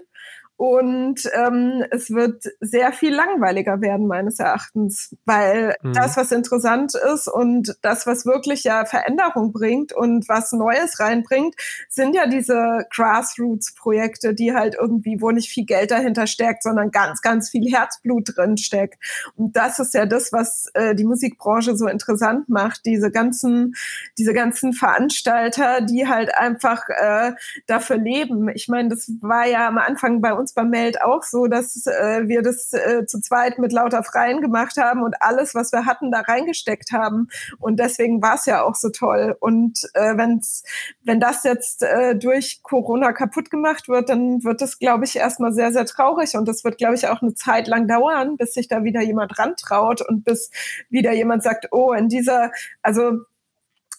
Und 0.57 1.29
ähm, 1.33 1.83
es 1.91 2.11
wird 2.11 2.45
sehr 2.61 2.93
viel 2.93 3.13
langweiliger 3.13 3.81
werden, 3.81 4.07
meines 4.07 4.39
Erachtens, 4.39 5.13
weil 5.25 5.75
mhm. 5.81 5.91
das, 5.91 6.15
was 6.15 6.31
interessant 6.31 6.93
ist 7.13 7.27
und 7.27 7.75
das, 7.81 8.07
was 8.07 8.25
wirklich 8.25 8.63
ja 8.63 8.85
Veränderung 8.85 9.51
bringt 9.51 9.91
und 9.91 10.29
was 10.29 10.53
Neues 10.53 11.01
reinbringt, 11.01 11.55
sind 11.89 12.15
ja 12.15 12.25
diese 12.27 12.85
Grassroots-Projekte, 12.89 14.33
die 14.33 14.53
halt 14.53 14.77
irgendwie, 14.79 15.19
wo 15.19 15.31
nicht 15.31 15.49
viel 15.49 15.65
Geld 15.65 15.91
dahinter 15.91 16.25
steckt, 16.25 16.63
sondern 16.63 16.89
ganz, 16.89 17.21
ganz 17.21 17.49
viel 17.49 17.69
Herzblut 17.69 18.37
drin 18.37 18.55
steckt. 18.55 18.95
Und 19.35 19.57
das 19.57 19.79
ist 19.79 19.93
ja 19.93 20.05
das, 20.05 20.31
was 20.31 20.67
äh, 20.73 20.95
die 20.95 21.03
Musikbranche 21.03 21.75
so 21.75 21.87
interessant 21.87 22.47
macht, 22.47 22.85
diese 22.85 23.11
ganzen, 23.11 23.75
diese 24.17 24.33
ganzen 24.33 24.71
Veranstalter, 24.71 25.81
die 25.81 26.07
halt 26.07 26.33
einfach 26.37 26.83
äh, 26.87 27.33
dafür 27.67 27.97
leben. 27.97 28.47
Ich 28.55 28.69
meine, 28.69 28.87
das 28.87 29.11
war 29.19 29.45
ja 29.45 29.67
am 29.67 29.77
Anfang 29.77 30.21
bei 30.21 30.33
uns 30.33 30.44
uns 30.45 30.53
beim 30.53 30.69
Meld 30.69 31.01
auch 31.01 31.23
so, 31.23 31.47
dass 31.47 31.87
äh, 31.87 32.27
wir 32.27 32.43
das 32.43 32.71
äh, 32.71 33.05
zu 33.07 33.19
zweit 33.19 33.57
mit 33.57 33.73
lauter 33.73 34.03
Freien 34.03 34.41
gemacht 34.41 34.77
haben 34.77 35.01
und 35.01 35.15
alles, 35.19 35.55
was 35.55 35.71
wir 35.71 35.87
hatten, 35.87 36.11
da 36.11 36.19
reingesteckt 36.19 36.91
haben. 36.91 37.29
Und 37.57 37.79
deswegen 37.79 38.21
war 38.21 38.35
es 38.35 38.45
ja 38.45 38.61
auch 38.61 38.75
so 38.75 38.89
toll. 38.89 39.35
Und 39.39 39.89
äh, 39.95 40.15
wenn's, 40.15 40.63
wenn 41.03 41.19
das 41.19 41.43
jetzt 41.43 41.81
äh, 41.81 42.15
durch 42.15 42.61
Corona 42.61 43.11
kaputt 43.11 43.49
gemacht 43.49 43.89
wird, 43.89 44.09
dann 44.09 44.43
wird 44.43 44.61
das, 44.61 44.77
glaube 44.77 45.05
ich, 45.05 45.15
erstmal 45.15 45.51
sehr, 45.51 45.71
sehr 45.71 45.87
traurig. 45.87 46.35
Und 46.35 46.47
das 46.47 46.63
wird, 46.63 46.77
glaube 46.77 46.93
ich, 46.93 47.07
auch 47.07 47.23
eine 47.23 47.33
Zeit 47.33 47.67
lang 47.67 47.87
dauern, 47.87 48.37
bis 48.37 48.53
sich 48.53 48.67
da 48.67 48.83
wieder 48.83 49.01
jemand 49.01 49.39
rantraut 49.39 50.07
und 50.07 50.23
bis 50.25 50.51
wieder 50.89 51.11
jemand 51.11 51.41
sagt, 51.41 51.69
oh, 51.71 51.91
in 51.93 52.07
dieser, 52.07 52.51
also 52.83 53.21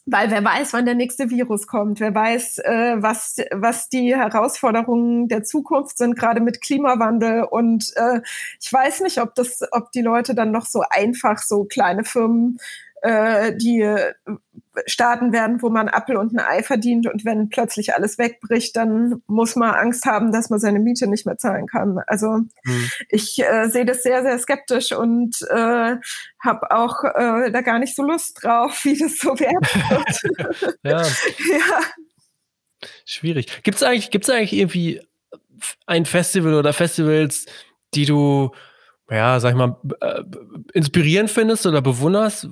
weil 0.07 0.31
wer 0.31 0.45
weiß, 0.45 0.73
wann 0.73 0.87
der 0.87 0.95
nächste 0.95 1.31
Virus 1.31 1.67
kommt, 1.67 1.99
wer 1.99 2.15
weiß, 2.15 2.59
äh, 2.59 2.95
was, 2.99 3.39
was 3.53 3.89
die 3.89 4.15
Herausforderungen 4.17 5.27
der 5.27 5.43
Zukunft 5.43 5.99
sind, 5.99 6.17
gerade 6.17 6.41
mit 6.41 6.61
Klimawandel. 6.61 7.43
Und 7.43 7.93
äh, 7.97 8.21
ich 8.61 8.73
weiß 8.73 9.01
nicht, 9.01 9.21
ob 9.21 9.35
das, 9.35 9.63
ob 9.73 9.91
die 9.91 10.03
Leute 10.03 10.37
dann 10.37 10.53
noch 10.53 10.65
so 10.65 10.85
einfach 10.89 11.39
so 11.39 11.65
kleine 11.65 12.05
Firmen 12.05 12.59
äh, 13.07 13.57
die 13.57 13.83
äh, 13.83 14.15
starten 14.87 15.33
werden, 15.33 15.63
wo 15.63 15.71
man 15.71 15.89
Apfel 15.89 16.17
und 16.17 16.33
ein 16.33 16.41
Ei 16.41 16.63
verdient 16.63 17.07
und 17.07 17.25
wenn 17.25 17.49
plötzlich 17.49 17.95
alles 17.95 18.19
wegbricht, 18.19 18.77
dann 18.77 19.23
muss 19.27 19.57
man 19.57 19.75
Angst 19.75 20.05
haben, 20.05 20.33
dass 20.33 20.51
man 20.51 20.59
seine 20.59 20.81
Miete 20.81 21.07
nicht 21.07 21.25
mehr 21.25 21.39
zahlen 21.39 21.67
kann. 21.67 21.99
Also 22.07 22.39
mhm. 22.65 22.91
ich 23.09 23.39
äh, 23.39 23.69
sehe 23.69 23.85
das 23.85 24.03
sehr, 24.03 24.23
sehr 24.23 24.39
skeptisch 24.39 24.93
und 24.93 25.41
äh, 25.51 25.97
habe 26.41 26.71
auch 26.71 27.05
äh, 27.05 27.51
da 27.51 27.61
gar 27.63 27.79
nicht 27.79 27.95
so 27.95 28.03
Lust 28.03 28.43
drauf, 28.43 28.81
wie 28.85 28.99
das 28.99 29.19
so 29.19 29.39
werden 29.39 29.67
wird. 29.91 30.79
ja. 30.83 31.03
ja. 31.03 31.81
Schwierig. 33.05 33.63
Gibt 33.63 33.77
es 33.77 33.83
eigentlich, 33.83 34.11
gibt's 34.11 34.29
eigentlich 34.29 34.53
irgendwie 34.53 35.01
ein 35.87 36.05
Festival 36.05 36.55
oder 36.55 36.73
Festivals, 36.73 37.47
die 37.95 38.05
du 38.05 38.51
ja, 39.11 39.39
sag 39.41 39.51
ich 39.51 39.57
mal, 39.57 39.77
äh, 40.01 40.23
inspirierend 40.73 41.31
findest 41.31 41.67
oder 41.67 41.81
bewunderst 41.81 42.49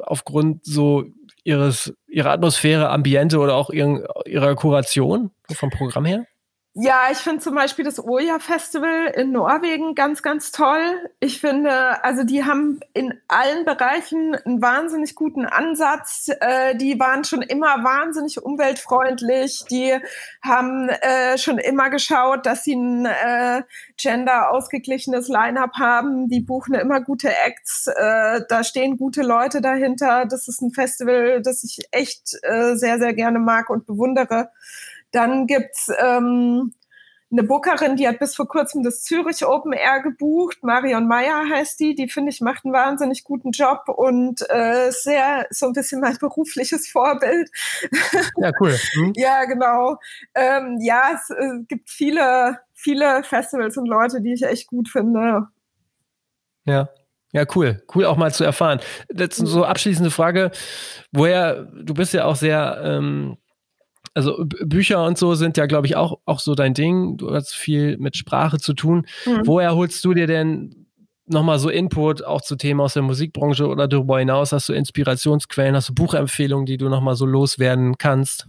aufgrund 0.00 0.64
so 0.64 1.04
ihres, 1.44 1.92
ihrer 2.06 2.30
Atmosphäre, 2.30 2.90
Ambiente 2.90 3.38
oder 3.38 3.54
auch 3.54 3.70
ihren, 3.70 4.04
ihrer 4.26 4.54
Kuration 4.54 5.30
vom 5.52 5.70
Programm 5.70 6.04
her? 6.04 6.24
Ja, 6.80 7.08
ich 7.10 7.18
finde 7.18 7.40
zum 7.40 7.56
Beispiel 7.56 7.84
das 7.84 7.98
Oja 7.98 8.38
Festival 8.38 9.06
in 9.16 9.32
Norwegen 9.32 9.96
ganz, 9.96 10.22
ganz 10.22 10.52
toll. 10.52 11.10
Ich 11.18 11.40
finde, 11.40 12.04
also 12.04 12.22
die 12.22 12.44
haben 12.44 12.78
in 12.94 13.20
allen 13.26 13.64
Bereichen 13.64 14.36
einen 14.36 14.62
wahnsinnig 14.62 15.16
guten 15.16 15.44
Ansatz. 15.44 16.30
Äh, 16.38 16.76
die 16.76 17.00
waren 17.00 17.24
schon 17.24 17.42
immer 17.42 17.82
wahnsinnig 17.82 18.40
umweltfreundlich. 18.40 19.64
Die 19.68 19.92
haben 20.40 20.88
äh, 20.88 21.36
schon 21.36 21.58
immer 21.58 21.90
geschaut, 21.90 22.46
dass 22.46 22.62
sie 22.62 22.76
ein 22.76 23.06
äh, 23.06 23.62
gender 24.00 24.52
ausgeglichenes 24.52 25.26
Line-up 25.26 25.72
haben. 25.80 26.28
Die 26.28 26.42
buchen 26.42 26.76
immer 26.76 27.00
gute 27.00 27.30
Acts. 27.44 27.88
Äh, 27.88 28.42
da 28.48 28.62
stehen 28.62 28.98
gute 28.98 29.22
Leute 29.22 29.60
dahinter. 29.60 30.26
Das 30.26 30.46
ist 30.46 30.62
ein 30.62 30.70
Festival, 30.70 31.42
das 31.42 31.64
ich 31.64 31.80
echt 31.90 32.38
äh, 32.42 32.76
sehr, 32.76 33.00
sehr 33.00 33.14
gerne 33.14 33.40
mag 33.40 33.68
und 33.68 33.84
bewundere. 33.84 34.52
Dann 35.12 35.46
gibt's 35.46 35.90
ähm, 35.98 36.74
eine 37.30 37.42
Bookerin, 37.42 37.96
die 37.96 38.08
hat 38.08 38.18
bis 38.18 38.34
vor 38.34 38.48
kurzem 38.48 38.82
das 38.82 39.02
Zürich 39.02 39.44
Open 39.44 39.72
Air 39.72 40.00
gebucht. 40.00 40.62
Marion 40.62 41.06
Meyer 41.06 41.48
heißt 41.50 41.78
die. 41.78 41.94
Die 41.94 42.08
finde 42.08 42.30
ich 42.30 42.40
macht 42.40 42.64
einen 42.64 42.72
wahnsinnig 42.72 43.22
guten 43.24 43.50
Job 43.50 43.82
und 43.88 44.40
äh, 44.48 44.90
sehr 44.90 45.46
so 45.50 45.66
ein 45.66 45.74
bisschen 45.74 46.00
mein 46.00 46.16
berufliches 46.20 46.88
Vorbild. 46.88 47.50
Ja, 48.38 48.50
cool. 48.60 48.78
Mhm. 48.94 49.12
ja, 49.16 49.44
genau. 49.44 49.98
Ähm, 50.34 50.78
ja, 50.80 51.10
es 51.14 51.28
äh, 51.30 51.64
gibt 51.68 51.90
viele, 51.90 52.60
viele 52.72 53.22
Festivals 53.24 53.76
und 53.76 53.86
Leute, 53.86 54.22
die 54.22 54.32
ich 54.32 54.42
echt 54.44 54.66
gut 54.66 54.88
finde. 54.88 55.48
Ja. 56.64 56.88
Ja, 57.32 57.44
cool. 57.54 57.82
Cool 57.94 58.06
auch 58.06 58.16
mal 58.16 58.32
zu 58.32 58.42
erfahren. 58.42 58.80
Jetzt 59.14 59.36
so 59.36 59.62
abschließende 59.62 60.10
Frage. 60.10 60.50
Woher, 61.12 61.64
du 61.64 61.92
bist 61.92 62.14
ja 62.14 62.24
auch 62.24 62.36
sehr 62.36 62.80
ähm, 62.82 63.36
also 64.18 64.44
Bücher 64.64 65.04
und 65.04 65.16
so 65.16 65.36
sind 65.36 65.56
ja, 65.56 65.66
glaube 65.66 65.86
ich, 65.86 65.94
auch, 65.94 66.18
auch 66.24 66.40
so 66.40 66.56
dein 66.56 66.74
Ding. 66.74 67.16
Du 67.18 67.32
hast 67.32 67.54
viel 67.54 67.96
mit 67.98 68.16
Sprache 68.16 68.58
zu 68.58 68.74
tun. 68.74 69.06
Mhm. 69.24 69.42
Woher 69.44 69.76
holst 69.76 70.04
du 70.04 70.12
dir 70.12 70.26
denn 70.26 70.86
nochmal 71.26 71.60
so 71.60 71.68
Input 71.68 72.24
auch 72.24 72.40
zu 72.40 72.56
Themen 72.56 72.80
aus 72.80 72.94
der 72.94 73.04
Musikbranche 73.04 73.68
oder 73.68 73.86
darüber 73.86 74.18
hinaus? 74.18 74.50
Hast 74.50 74.68
du 74.68 74.72
Inspirationsquellen, 74.72 75.76
hast 75.76 75.90
du 75.90 75.94
Buchempfehlungen, 75.94 76.66
die 76.66 76.78
du 76.78 76.88
nochmal 76.88 77.14
so 77.14 77.26
loswerden 77.26 77.96
kannst? 77.96 78.48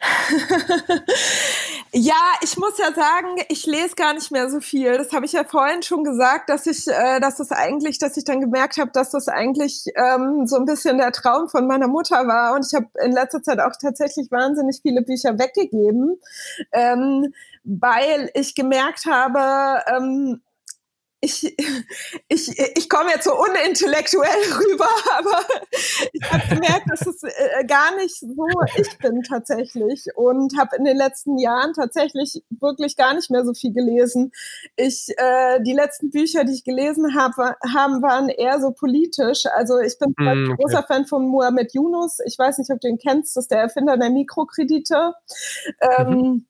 Ja, 1.98 2.12
ich 2.42 2.58
muss 2.58 2.76
ja 2.76 2.92
sagen, 2.92 3.40
ich 3.48 3.64
lese 3.64 3.94
gar 3.94 4.12
nicht 4.12 4.30
mehr 4.30 4.50
so 4.50 4.60
viel. 4.60 4.98
Das 4.98 5.14
habe 5.14 5.24
ich 5.24 5.32
ja 5.32 5.44
vorhin 5.44 5.82
schon 5.82 6.04
gesagt, 6.04 6.50
dass 6.50 6.66
ich, 6.66 6.86
äh, 6.88 7.20
dass 7.20 7.36
das 7.36 7.52
eigentlich, 7.52 7.98
dass 7.98 8.18
ich 8.18 8.24
dann 8.24 8.42
gemerkt 8.42 8.76
habe, 8.76 8.90
dass 8.92 9.12
das 9.12 9.28
eigentlich 9.28 9.84
ähm, 9.94 10.46
so 10.46 10.56
ein 10.56 10.66
bisschen 10.66 10.98
der 10.98 11.10
Traum 11.12 11.48
von 11.48 11.66
meiner 11.66 11.88
Mutter 11.88 12.28
war. 12.28 12.54
Und 12.54 12.66
ich 12.66 12.74
habe 12.74 12.86
in 13.02 13.12
letzter 13.12 13.42
Zeit 13.42 13.60
auch 13.60 13.72
tatsächlich 13.80 14.30
wahnsinnig 14.30 14.80
viele 14.82 15.00
Bücher 15.00 15.38
weggegeben, 15.38 16.20
ähm, 16.72 17.32
weil 17.64 18.30
ich 18.34 18.54
gemerkt 18.54 19.06
habe, 19.06 19.82
ähm, 19.86 20.42
ich, 21.26 21.56
ich, 22.28 22.58
ich 22.76 22.88
komme 22.88 23.10
jetzt 23.10 23.24
so 23.24 23.34
unintellektuell 23.34 24.42
rüber, 24.58 24.88
aber 25.18 25.42
ich 26.12 26.32
habe 26.32 26.54
gemerkt, 26.54 26.90
dass 26.90 27.06
es 27.06 27.22
äh, 27.22 27.64
gar 27.66 27.94
nicht 27.96 28.18
so 28.18 28.46
ich 28.76 28.98
bin 28.98 29.22
tatsächlich 29.22 30.04
und 30.14 30.56
habe 30.58 30.76
in 30.76 30.84
den 30.84 30.96
letzten 30.96 31.38
Jahren 31.38 31.72
tatsächlich 31.72 32.42
wirklich 32.50 32.96
gar 32.96 33.14
nicht 33.14 33.30
mehr 33.30 33.44
so 33.44 33.54
viel 33.54 33.72
gelesen. 33.72 34.32
Ich 34.76 35.08
äh, 35.16 35.60
die 35.62 35.72
letzten 35.72 36.10
Bücher, 36.10 36.44
die 36.44 36.52
ich 36.52 36.64
gelesen 36.64 37.14
habe, 37.14 37.56
haben 37.74 38.02
waren 38.02 38.28
eher 38.28 38.60
so 38.60 38.70
politisch. 38.70 39.44
Also 39.54 39.78
ich 39.78 39.98
bin 39.98 40.14
mm, 40.16 40.50
okay. 40.50 40.62
großer 40.62 40.84
Fan 40.84 41.06
von 41.06 41.26
Mohamed 41.26 41.74
Yunus. 41.74 42.18
Ich 42.24 42.38
weiß 42.38 42.58
nicht, 42.58 42.70
ob 42.70 42.80
du 42.80 42.88
ihn 42.88 42.98
kennst. 42.98 43.36
Das 43.36 43.44
ist 43.44 43.50
der 43.50 43.60
Erfinder 43.60 43.96
der 43.96 44.10
Mikrokredite. 44.10 45.14
Ähm, 45.80 46.08
mhm 46.08 46.46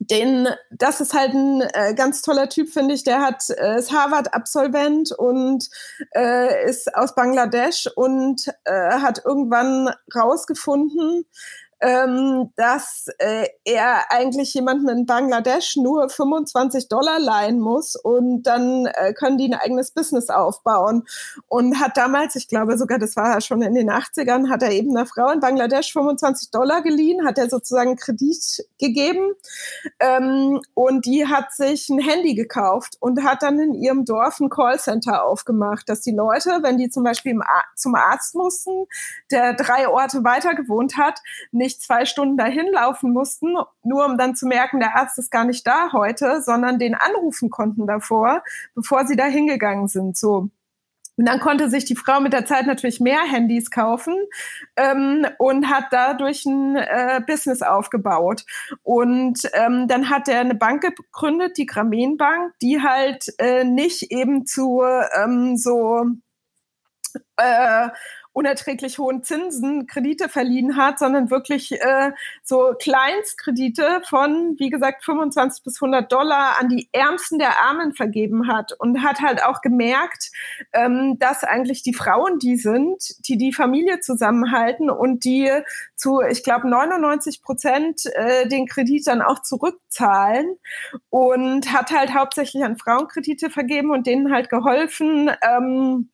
den, 0.00 0.48
das 0.70 1.00
ist 1.02 1.12
halt 1.12 1.34
ein 1.34 1.60
äh, 1.60 1.94
ganz 1.94 2.22
toller 2.22 2.48
Typ, 2.48 2.70
finde 2.70 2.94
ich. 2.94 3.04
Der 3.04 3.20
hat 3.20 3.44
äh, 3.50 3.78
ist 3.78 3.92
Harvard-Absolvent 3.92 5.12
und 5.12 5.68
äh, 6.16 6.68
ist 6.68 6.94
aus 6.94 7.14
Bangladesch 7.14 7.86
und 7.96 8.48
äh, 8.64 8.72
hat 8.72 9.22
irgendwann 9.24 9.90
rausgefunden, 10.14 11.26
ähm, 11.80 12.50
dass 12.56 13.06
äh, 13.18 13.48
er 13.64 14.10
eigentlich 14.10 14.52
jemanden 14.52 14.88
in 14.88 15.06
Bangladesch 15.06 15.76
nur 15.76 16.08
25 16.08 16.88
Dollar 16.88 17.18
leihen 17.18 17.58
muss 17.58 17.96
und 17.96 18.42
dann 18.42 18.86
äh, 18.86 19.14
können 19.14 19.38
die 19.38 19.46
ein 19.46 19.58
eigenes 19.58 19.90
Business 19.92 20.28
aufbauen. 20.28 21.04
Und 21.48 21.80
hat 21.80 21.96
damals, 21.96 22.36
ich 22.36 22.48
glaube 22.48 22.76
sogar, 22.76 22.98
das 22.98 23.16
war 23.16 23.40
schon 23.40 23.62
in 23.62 23.74
den 23.74 23.90
80ern, 23.90 24.50
hat 24.50 24.62
er 24.62 24.72
eben 24.72 24.96
einer 24.96 25.06
Frau 25.06 25.30
in 25.30 25.40
Bangladesch 25.40 25.92
25 25.92 26.50
Dollar 26.50 26.82
geliehen, 26.82 27.26
hat 27.26 27.38
er 27.38 27.48
sozusagen 27.48 27.96
Kredit 27.96 28.66
gegeben 28.78 29.32
ähm, 30.00 30.60
und 30.74 31.06
die 31.06 31.26
hat 31.26 31.52
sich 31.52 31.88
ein 31.88 31.98
Handy 31.98 32.34
gekauft 32.34 32.96
und 33.00 33.24
hat 33.24 33.42
dann 33.42 33.58
in 33.58 33.74
ihrem 33.74 34.04
Dorf 34.04 34.40
ein 34.40 34.50
Callcenter 34.50 35.24
aufgemacht, 35.24 35.88
dass 35.88 36.00
die 36.00 36.12
Leute, 36.12 36.58
wenn 36.62 36.76
die 36.76 36.90
zum 36.90 37.04
Beispiel 37.04 37.38
zum 37.74 37.94
Arzt 37.94 38.34
mussten, 38.34 38.86
der 39.30 39.54
drei 39.54 39.88
Orte 39.88 40.24
weiter 40.24 40.54
gewohnt 40.54 40.96
hat, 40.96 41.20
nicht 41.52 41.69
zwei 41.78 42.04
Stunden 42.04 42.36
dahin 42.36 42.66
laufen 42.72 43.12
mussten, 43.12 43.54
nur 43.82 44.06
um 44.06 44.18
dann 44.18 44.34
zu 44.34 44.46
merken, 44.46 44.80
der 44.80 44.96
Arzt 44.96 45.18
ist 45.18 45.30
gar 45.30 45.44
nicht 45.44 45.66
da 45.66 45.92
heute, 45.92 46.42
sondern 46.42 46.78
den 46.78 46.94
anrufen 46.94 47.50
konnten 47.50 47.86
davor, 47.86 48.42
bevor 48.74 49.06
sie 49.06 49.16
da 49.16 49.26
hingegangen 49.26 49.88
sind. 49.88 50.16
So. 50.16 50.50
Und 51.20 51.26
dann 51.26 51.38
konnte 51.38 51.68
sich 51.68 51.84
die 51.84 51.96
Frau 51.96 52.18
mit 52.18 52.32
der 52.32 52.46
Zeit 52.46 52.66
natürlich 52.66 52.98
mehr 52.98 53.20
Handys 53.20 53.70
kaufen 53.70 54.16
ähm, 54.76 55.26
und 55.36 55.68
hat 55.68 55.84
dadurch 55.90 56.46
ein 56.46 56.76
äh, 56.76 57.20
Business 57.26 57.60
aufgebaut. 57.60 58.46
Und 58.82 59.40
ähm, 59.52 59.86
dann 59.86 60.08
hat 60.08 60.28
er 60.28 60.40
eine 60.40 60.54
Bank 60.54 60.82
gegründet, 60.82 61.58
die 61.58 61.66
Grameen 61.66 62.16
Bank, 62.16 62.54
die 62.62 62.80
halt 62.80 63.26
äh, 63.36 63.64
nicht 63.64 64.10
eben 64.10 64.46
zu 64.46 64.82
ähm, 65.14 65.58
so 65.58 66.06
äh, 67.36 67.88
unerträglich 68.32 68.98
hohen 68.98 69.22
Zinsen 69.22 69.86
Kredite 69.86 70.28
verliehen 70.28 70.76
hat, 70.76 70.98
sondern 70.98 71.30
wirklich 71.30 71.72
äh, 71.72 72.12
so 72.42 72.74
Kleinstkredite 72.78 74.02
von, 74.08 74.54
wie 74.58 74.70
gesagt, 74.70 75.04
25 75.04 75.64
bis 75.64 75.82
100 75.82 76.10
Dollar 76.10 76.60
an 76.60 76.68
die 76.68 76.88
Ärmsten 76.92 77.38
der 77.38 77.62
Armen 77.62 77.92
vergeben 77.92 78.46
hat 78.46 78.72
und 78.78 79.02
hat 79.02 79.20
halt 79.20 79.44
auch 79.44 79.60
gemerkt, 79.62 80.30
ähm, 80.72 81.18
dass 81.18 81.42
eigentlich 81.44 81.82
die 81.82 81.94
Frauen 81.94 82.38
die 82.38 82.56
sind, 82.56 83.02
die 83.28 83.36
die 83.36 83.52
Familie 83.52 84.00
zusammenhalten 84.00 84.90
und 84.90 85.24
die 85.24 85.50
zu, 85.96 86.20
ich 86.20 86.44
glaube, 86.44 86.68
99 86.68 87.42
Prozent 87.42 88.06
äh, 88.14 88.46
den 88.48 88.66
Kredit 88.66 89.06
dann 89.06 89.22
auch 89.22 89.42
zurückzahlen 89.42 90.56
und 91.08 91.72
hat 91.72 91.90
halt 91.90 92.14
hauptsächlich 92.14 92.62
an 92.64 92.78
Frauen 92.78 93.08
Kredite 93.08 93.50
vergeben 93.50 93.90
und 93.90 94.06
denen 94.06 94.32
halt 94.32 94.50
geholfen, 94.50 95.30
ähm, 95.42 96.10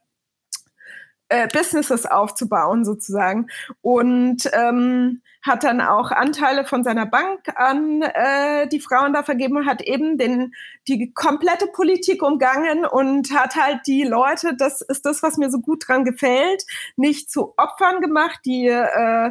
äh, 1.28 1.48
Businesses 1.48 2.06
aufzubauen 2.06 2.84
sozusagen 2.84 3.48
und 3.82 4.48
ähm, 4.52 5.22
hat 5.42 5.64
dann 5.64 5.80
auch 5.80 6.10
Anteile 6.10 6.64
von 6.64 6.82
seiner 6.82 7.06
Bank 7.06 7.40
an 7.56 8.02
äh, 8.02 8.68
die 8.68 8.80
Frauen 8.80 9.12
da 9.12 9.22
vergeben 9.22 9.66
hat 9.66 9.80
eben 9.80 10.18
den 10.18 10.54
die 10.88 11.12
komplette 11.12 11.66
Politik 11.68 12.22
umgangen 12.22 12.84
und 12.84 13.32
hat 13.32 13.56
halt 13.56 13.80
die 13.86 14.04
Leute 14.04 14.56
das 14.56 14.80
ist 14.80 15.06
das 15.06 15.22
was 15.22 15.36
mir 15.36 15.50
so 15.50 15.60
gut 15.60 15.84
dran 15.86 16.04
gefällt 16.04 16.64
nicht 16.96 17.30
zu 17.30 17.54
Opfern 17.56 18.00
gemacht 18.00 18.40
die 18.44 18.68
äh, 18.68 19.30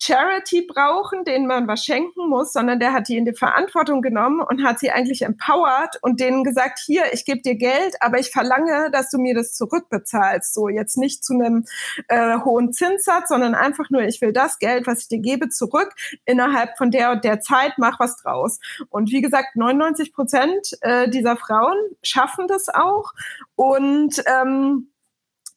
Charity 0.00 0.66
brauchen, 0.66 1.24
denen 1.24 1.46
man 1.46 1.66
was 1.68 1.84
schenken 1.84 2.28
muss, 2.28 2.52
sondern 2.52 2.78
der 2.78 2.92
hat 2.92 3.08
die 3.08 3.16
in 3.16 3.24
die 3.24 3.32
Verantwortung 3.32 4.02
genommen 4.02 4.40
und 4.40 4.64
hat 4.64 4.78
sie 4.78 4.90
eigentlich 4.90 5.22
empowered 5.22 5.98
und 6.02 6.20
denen 6.20 6.44
gesagt, 6.44 6.78
hier, 6.84 7.04
ich 7.12 7.24
gebe 7.24 7.40
dir 7.40 7.54
Geld, 7.54 7.94
aber 8.00 8.18
ich 8.18 8.30
verlange, 8.30 8.90
dass 8.90 9.10
du 9.10 9.18
mir 9.18 9.34
das 9.34 9.54
zurückbezahlst. 9.54 10.52
So 10.52 10.68
jetzt 10.68 10.98
nicht 10.98 11.24
zu 11.24 11.34
einem 11.34 11.64
äh, 12.08 12.38
hohen 12.40 12.72
Zinssatz, 12.72 13.28
sondern 13.28 13.54
einfach 13.54 13.88
nur, 13.90 14.02
ich 14.02 14.20
will 14.20 14.32
das 14.32 14.58
Geld, 14.58 14.86
was 14.86 15.02
ich 15.02 15.08
dir 15.08 15.20
gebe, 15.20 15.48
zurück 15.48 15.92
innerhalb 16.24 16.76
von 16.76 16.90
der 16.90 17.12
und 17.12 17.24
der 17.24 17.40
Zeit, 17.40 17.74
mach 17.78 18.00
was 18.00 18.16
draus. 18.16 18.58
Und 18.90 19.10
wie 19.10 19.22
gesagt, 19.22 19.56
99 19.56 20.12
Prozent 20.12 20.76
äh, 20.80 21.08
dieser 21.08 21.36
Frauen 21.36 21.76
schaffen 22.02 22.46
das 22.48 22.68
auch 22.68 23.12
und 23.56 24.22
ähm, 24.26 24.90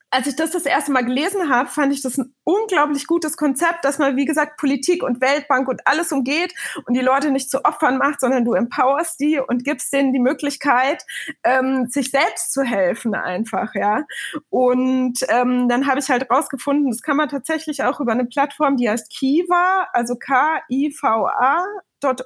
als 0.09 0.27
ich 0.27 0.35
das 0.35 0.51
das 0.51 0.65
erste 0.65 0.91
Mal 0.91 1.03
gelesen 1.03 1.49
habe, 1.49 1.69
fand 1.69 1.93
ich 1.93 2.01
das 2.01 2.17
ein 2.17 2.33
unglaublich 2.43 3.07
gutes 3.07 3.35
Konzept, 3.35 3.83
dass 3.83 3.97
man, 3.97 4.15
wie 4.15 4.25
gesagt, 4.25 4.57
Politik 4.57 5.03
und 5.03 5.19
Weltbank 5.19 5.67
und 5.67 5.85
alles 5.85 6.11
umgeht 6.11 6.53
und 6.85 6.95
die 6.95 7.01
Leute 7.01 7.29
nicht 7.31 7.51
zu 7.51 7.65
Opfern 7.65 7.97
macht, 7.97 8.21
sondern 8.21 8.45
du 8.45 8.53
empowerst 8.53 9.19
die 9.19 9.39
und 9.39 9.65
gibst 9.65 9.91
denen 9.91 10.13
die 10.13 10.19
Möglichkeit, 10.19 11.03
ähm, 11.43 11.87
sich 11.87 12.11
selbst 12.11 12.53
zu 12.53 12.63
helfen 12.63 13.15
einfach, 13.15 13.75
ja. 13.75 14.05
Und 14.49 15.19
ähm, 15.27 15.67
dann 15.67 15.87
habe 15.87 15.99
ich 15.99 16.09
halt 16.09 16.29
rausgefunden, 16.31 16.89
das 16.89 17.01
kann 17.01 17.17
man 17.17 17.29
tatsächlich 17.29 17.83
auch 17.83 17.99
über 17.99 18.13
eine 18.13 18.25
Plattform, 18.25 18.77
die 18.77 18.89
heißt 18.89 19.11
Kiva, 19.11 19.87
also 19.91 20.15
K-I-V-A, 20.15 21.65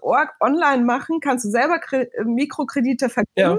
Org 0.02 0.34
online 0.40 0.84
machen, 0.84 1.20
kannst 1.22 1.46
du 1.46 1.50
selber 1.50 1.80
Kre 1.80 2.12
äh, 2.14 2.24
Mikrokredite 2.24 3.10
vergeben. 3.10 3.30
Ja. 3.36 3.58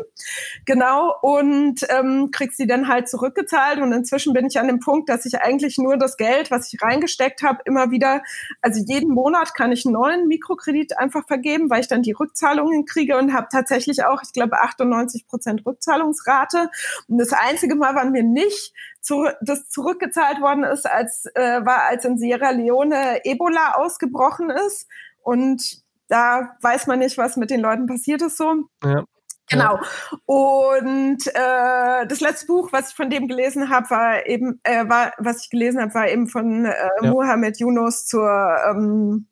Genau, 0.67 1.15
und 1.23 1.81
ähm, 1.89 2.31
kriegst 2.31 2.57
sie 2.57 2.67
dann 2.67 2.89
halt 2.89 3.09
zurückgezahlt. 3.09 3.81
Und 3.81 3.93
inzwischen 3.93 4.33
bin 4.33 4.47
ich 4.47 4.59
an 4.59 4.67
dem 4.67 4.81
Punkt, 4.81 5.09
dass 5.09 5.25
ich 5.27 5.41
eigentlich 5.41 5.79
nur 5.79 5.97
das 5.97 6.17
Geld, 6.17 6.51
was 6.51 6.73
ich 6.73 6.83
reingesteckt 6.83 7.43
habe, 7.43 7.61
immer 7.65 7.91
wieder, 7.91 8.23
also 8.61 8.83
jeden 8.87 9.13
Monat 9.13 9.55
kann 9.55 9.73
ich 9.73 9.87
einen 9.87 9.95
neuen 9.95 10.29
Mikrokredit 10.29 10.99
einfach 10.99 11.27
vergeben, 11.27 11.71
weil 11.71 11.81
ich 11.81 11.89
dann 11.89 12.03
die 12.03 12.13
Rückzahlungen 12.13 12.85
kriege 12.85 13.17
und 13.17 13.33
habe 13.33 13.49
tatsächlich 13.51 14.05
auch, 14.05 14.23
ich 14.23 14.33
glaube, 14.33 14.61
98 14.61 15.27
Prozent 15.27 15.65
Rückzahlungsrate. 15.67 16.71
Und 17.09 17.19
das 17.19 17.33
einzige 17.33 17.75
Mal, 17.75 17.95
wann 17.95 18.13
mir 18.13 18.23
nicht 18.23 18.73
zu, 19.01 19.27
das 19.41 19.69
zurückgezahlt 19.69 20.41
worden 20.41 20.65
ist, 20.65 20.89
als 20.89 21.27
äh, 21.35 21.65
war, 21.65 21.85
als 21.89 22.05
in 22.05 22.19
Sierra 22.19 22.51
Leone 22.51 23.25
Ebola 23.25 23.75
ausgebrochen 23.75 24.51
ist. 24.51 24.87
Und 25.23 25.82
da 26.13 26.57
weiß 26.61 26.87
man 26.89 26.99
nicht, 26.99 27.17
was 27.17 27.39
mit 27.39 27.51
den 27.51 27.61
Leuten 27.61 27.87
passiert 27.87 28.21
ist 28.21 28.37
so. 28.37 28.55
Ja. 28.85 29.05
Genau. 29.49 29.79
Und 30.27 31.27
äh, 31.27 32.07
das 32.07 32.21
letzte 32.21 32.47
Buch, 32.47 32.71
was 32.73 32.91
ich 32.91 32.95
von 32.95 33.11
dem 33.11 33.29
gelesen 33.29 33.71
habe, 33.71 33.91
war 33.91 34.27
eben, 34.27 34.61
äh, 34.63 34.89
war, 34.89 35.13
was 35.19 35.45
ich 35.45 35.51
gelesen 35.51 35.81
habe, 35.81 35.95
war 35.95 36.09
eben 36.09 36.29
von 36.29 36.67
äh, 36.67 36.75
ja. 37.03 37.11
Mohamed 37.11 37.59
Yunus 37.59 38.07
zur 38.07 38.57
ähm, 38.71 39.27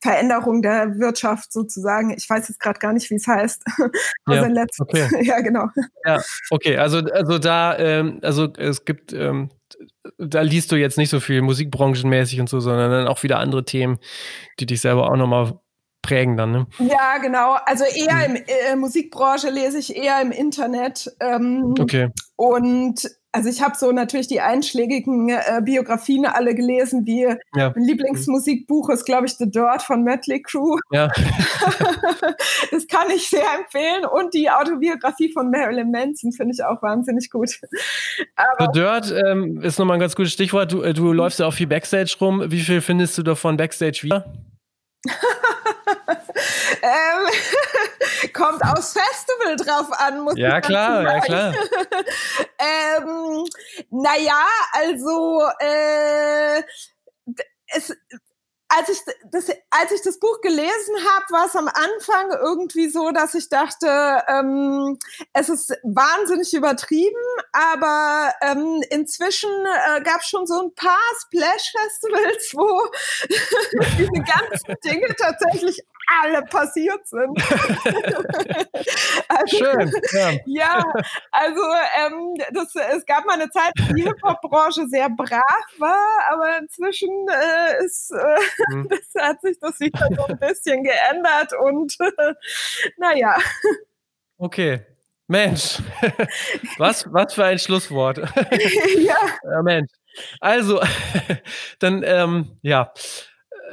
Veränderung 0.00 0.62
der 0.62 0.98
Wirtschaft 0.98 1.52
sozusagen. 1.52 2.14
Ich 2.16 2.28
weiß 2.28 2.48
jetzt 2.48 2.60
gerade 2.60 2.78
gar 2.78 2.92
nicht, 2.92 3.10
wie 3.10 3.16
es 3.16 3.26
heißt. 3.26 3.64
ja, 4.28 4.48
okay. 4.80 5.08
ja, 5.24 5.40
genau. 5.40 5.66
Ja, 6.04 6.20
okay. 6.50 6.76
Also, 6.76 6.98
also 6.98 7.38
da, 7.38 7.76
ähm, 7.78 8.20
also 8.22 8.52
es 8.56 8.84
gibt, 8.84 9.12
ähm, 9.12 9.50
da 10.18 10.40
liest 10.40 10.72
du 10.72 10.76
jetzt 10.76 10.98
nicht 10.98 11.10
so 11.10 11.20
viel 11.20 11.42
musikbranchenmäßig 11.42 12.40
und 12.40 12.48
so, 12.48 12.60
sondern 12.60 12.90
dann 12.90 13.08
auch 13.08 13.22
wieder 13.22 13.38
andere 13.38 13.64
Themen, 13.64 13.98
die 14.60 14.66
dich 14.66 14.80
selber 14.80 15.10
auch 15.10 15.16
nochmal 15.16 15.60
prägen 16.06 16.36
dann, 16.36 16.52
ne? 16.52 16.66
Ja, 16.78 17.18
genau. 17.18 17.56
Also 17.66 17.84
eher 17.84 18.26
im 18.26 18.36
äh, 18.36 18.76
Musikbranche 18.76 19.50
lese 19.50 19.78
ich 19.78 19.96
eher 19.96 20.20
im 20.22 20.30
Internet. 20.30 21.14
Ähm, 21.20 21.74
okay. 21.78 22.10
Und 22.36 23.08
also 23.36 23.50
ich 23.50 23.60
habe 23.60 23.76
so 23.76 23.92
natürlich 23.92 24.28
die 24.28 24.40
einschlägigen 24.40 25.28
äh, 25.28 25.60
Biografien 25.62 26.24
alle 26.24 26.54
gelesen, 26.54 27.04
wie 27.04 27.24
ja. 27.54 27.72
mein 27.74 27.84
Lieblingsmusikbuch 27.84 28.88
ist, 28.88 29.04
glaube 29.04 29.26
ich, 29.26 29.34
The 29.36 29.50
Dirt 29.50 29.82
von 29.82 30.04
Mötley 30.04 30.40
Crew. 30.40 30.78
Ja. 30.90 31.08
das 32.70 32.86
kann 32.86 33.10
ich 33.14 33.28
sehr 33.28 33.44
empfehlen. 33.58 34.06
Und 34.06 34.32
die 34.32 34.48
Autobiografie 34.48 35.30
von 35.32 35.50
Marilyn 35.50 35.90
Manson 35.90 36.32
finde 36.32 36.54
ich 36.54 36.64
auch 36.64 36.82
wahnsinnig 36.82 37.30
gut. 37.30 37.60
Aber 38.36 38.70
The 38.72 38.80
Dirt 38.80 39.14
ähm, 39.26 39.60
ist 39.60 39.78
nochmal 39.78 39.98
ein 39.98 40.00
ganz 40.00 40.16
gutes 40.16 40.32
Stichwort. 40.32 40.72
Du, 40.72 40.80
äh, 40.80 40.94
du 40.94 41.12
läufst 41.12 41.38
ja 41.38 41.46
auch 41.46 41.54
viel 41.54 41.66
Backstage 41.66 42.16
rum. 42.18 42.42
Wie 42.46 42.60
viel 42.60 42.80
findest 42.80 43.18
du 43.18 43.22
davon 43.22 43.58
Backstage 43.58 44.00
wieder? 44.02 44.32
Ähm, 46.82 48.32
kommt 48.32 48.62
aufs 48.62 48.92
Festival 48.92 49.56
drauf 49.56 49.88
an, 49.98 50.20
muss 50.20 50.36
Ja, 50.36 50.60
klar, 50.60 51.02
ja, 51.02 51.20
klar. 51.20 51.54
ähm, 52.58 53.44
naja, 53.90 54.44
also 54.72 55.42
äh, 55.60 56.62
es, 57.68 57.96
als 58.68 58.88
ich 58.88 58.98
das, 59.30 59.48
als 59.70 59.92
ich 59.92 60.02
das 60.02 60.18
Buch 60.18 60.40
gelesen 60.40 60.96
habe, 60.96 61.24
war 61.30 61.46
es 61.46 61.54
am 61.54 61.68
Anfang 61.68 62.30
irgendwie 62.42 62.88
so, 62.88 63.10
dass 63.12 63.34
ich 63.34 63.48
dachte, 63.48 63.86
ähm, 64.28 64.98
es 65.32 65.48
ist 65.48 65.72
wahnsinnig 65.82 66.52
übertrieben, 66.52 67.14
aber 67.52 68.32
ähm, 68.42 68.82
inzwischen 68.90 69.50
äh, 69.50 70.02
gab 70.02 70.20
es 70.20 70.28
schon 70.28 70.46
so 70.46 70.60
ein 70.62 70.74
paar 70.74 70.98
Splash-Festivals, 71.22 72.54
wo 72.54 72.88
diese 73.98 74.22
ganzen 74.22 74.74
Dinge 74.84 75.14
tatsächlich 75.16 75.84
alle 76.06 76.42
passiert 76.42 77.06
sind. 77.06 77.36
also, 79.28 79.56
Schön. 79.56 79.92
Ja, 80.12 80.30
ja 80.46 80.84
also 81.30 81.60
ähm, 82.00 82.34
das, 82.52 82.74
es 82.96 83.04
gab 83.06 83.26
mal 83.26 83.34
eine 83.34 83.50
Zeit, 83.50 83.72
wo 83.78 83.92
die 83.94 84.04
Hip-Hop-Branche 84.04 84.86
sehr 84.88 85.08
brav 85.10 85.42
war, 85.78 86.18
aber 86.30 86.58
inzwischen 86.58 87.10
äh, 87.28 87.84
ist, 87.84 88.12
äh, 88.12 88.74
mhm. 88.74 88.88
das 89.14 89.22
hat 89.22 89.40
sich 89.42 89.58
das 89.60 89.78
wieder 89.80 90.08
so 90.16 90.26
ein 90.26 90.38
bisschen 90.38 90.84
geändert 90.84 91.52
und 91.60 91.94
äh, 92.00 92.34
naja. 92.96 93.36
Okay. 94.38 94.80
Mensch, 95.28 95.78
was, 96.78 97.12
was 97.12 97.34
für 97.34 97.44
ein 97.44 97.58
Schlusswort. 97.58 98.18
ja. 98.18 99.16
ja 99.42 99.62
Mensch. 99.62 99.90
Also, 100.40 100.80
dann, 101.80 102.04
ähm, 102.06 102.58
ja 102.62 102.92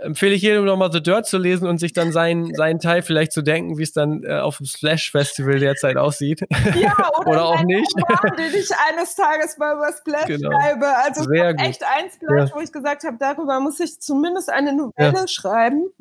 empfehle 0.01 0.33
ich 0.33 0.41
jedem 0.41 0.65
nochmal 0.65 0.91
The 0.91 1.01
Dirt 1.01 1.25
zu 1.25 1.37
lesen 1.37 1.67
und 1.67 1.77
sich 1.77 1.93
dann 1.93 2.11
seinen, 2.11 2.53
seinen 2.55 2.79
Teil 2.79 3.01
vielleicht 3.01 3.31
zu 3.31 3.41
denken, 3.41 3.77
wie 3.77 3.83
es 3.83 3.93
dann 3.93 4.23
äh, 4.23 4.39
auf 4.39 4.57
dem 4.57 4.65
Slash 4.65 5.11
Festival 5.11 5.59
derzeit 5.59 5.97
aussieht. 5.97 6.41
Ja, 6.75 6.95
oder, 7.19 7.27
oder 7.27 7.45
auch 7.45 7.63
nicht. 7.63 7.93
Roman, 7.95 8.37
den 8.37 8.53
ich 8.59 8.69
eines 8.89 9.15
Tages 9.15 9.57
mal 9.57 9.75
über 9.75 9.91
Splash 9.93 10.25
genau. 10.25 10.51
schreibe. 10.51 10.87
Also 10.97 11.23
Sehr 11.23 11.55
echt 11.59 11.83
eins 11.83 12.19
gleich, 12.19 12.49
ja. 12.49 12.55
wo 12.55 12.59
ich 12.59 12.71
gesagt 12.71 13.03
habe, 13.03 13.17
darüber 13.19 13.59
muss 13.59 13.79
ich 13.79 13.99
zumindest 13.99 14.49
eine 14.49 14.73
Novelle 14.73 15.19
ja. 15.19 15.27
schreiben, 15.27 15.85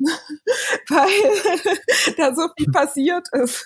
weil 0.89 2.15
da 2.17 2.33
so 2.33 2.49
viel 2.57 2.71
passiert 2.71 3.27
ist. 3.33 3.65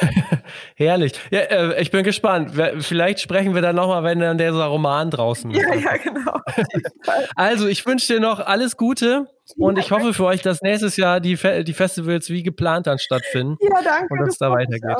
Herrlich. 0.76 1.12
Ja, 1.30 1.40
äh, 1.40 1.82
ich 1.82 1.90
bin 1.90 2.04
gespannt. 2.04 2.52
Vielleicht 2.80 3.20
sprechen 3.20 3.54
wir 3.54 3.62
dann 3.62 3.76
nochmal, 3.76 4.02
wenn 4.04 4.20
dann 4.20 4.38
dieser 4.38 4.64
Roman 4.66 5.10
draußen 5.10 5.50
ist. 5.50 5.60
Ja, 5.60 5.74
ja, 5.74 5.96
genau. 5.96 6.40
also, 7.36 7.66
ich 7.66 7.84
wünsche 7.86 8.14
dir 8.14 8.20
noch 8.20 8.40
alles 8.40 8.76
Gute 8.76 9.26
und 9.56 9.78
ich 9.78 9.90
hoffe 9.90 10.14
für 10.14 10.24
euch, 10.24 10.42
dass 10.42 10.62
nächstes 10.62 10.96
Jahr 10.96 11.20
die, 11.20 11.36
Fe 11.36 11.64
die 11.64 11.74
Festivals 11.74 12.30
wie 12.30 12.42
geplant 12.42 12.86
dann 12.86 12.98
stattfinden. 12.98 13.56
Ja, 13.60 13.82
danke. 13.82 14.06
Und 14.10 14.20
dass 14.20 14.30
es 14.30 14.38
da 14.38 14.50
weitergeht. 14.50 14.96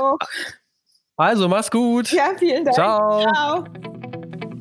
Also, 1.16 1.48
mach's 1.48 1.70
gut. 1.70 2.10
Ja, 2.12 2.30
vielen 2.38 2.64
Dank. 2.64 2.74
Ciao. 2.74 3.22
Ciao. 3.22 3.64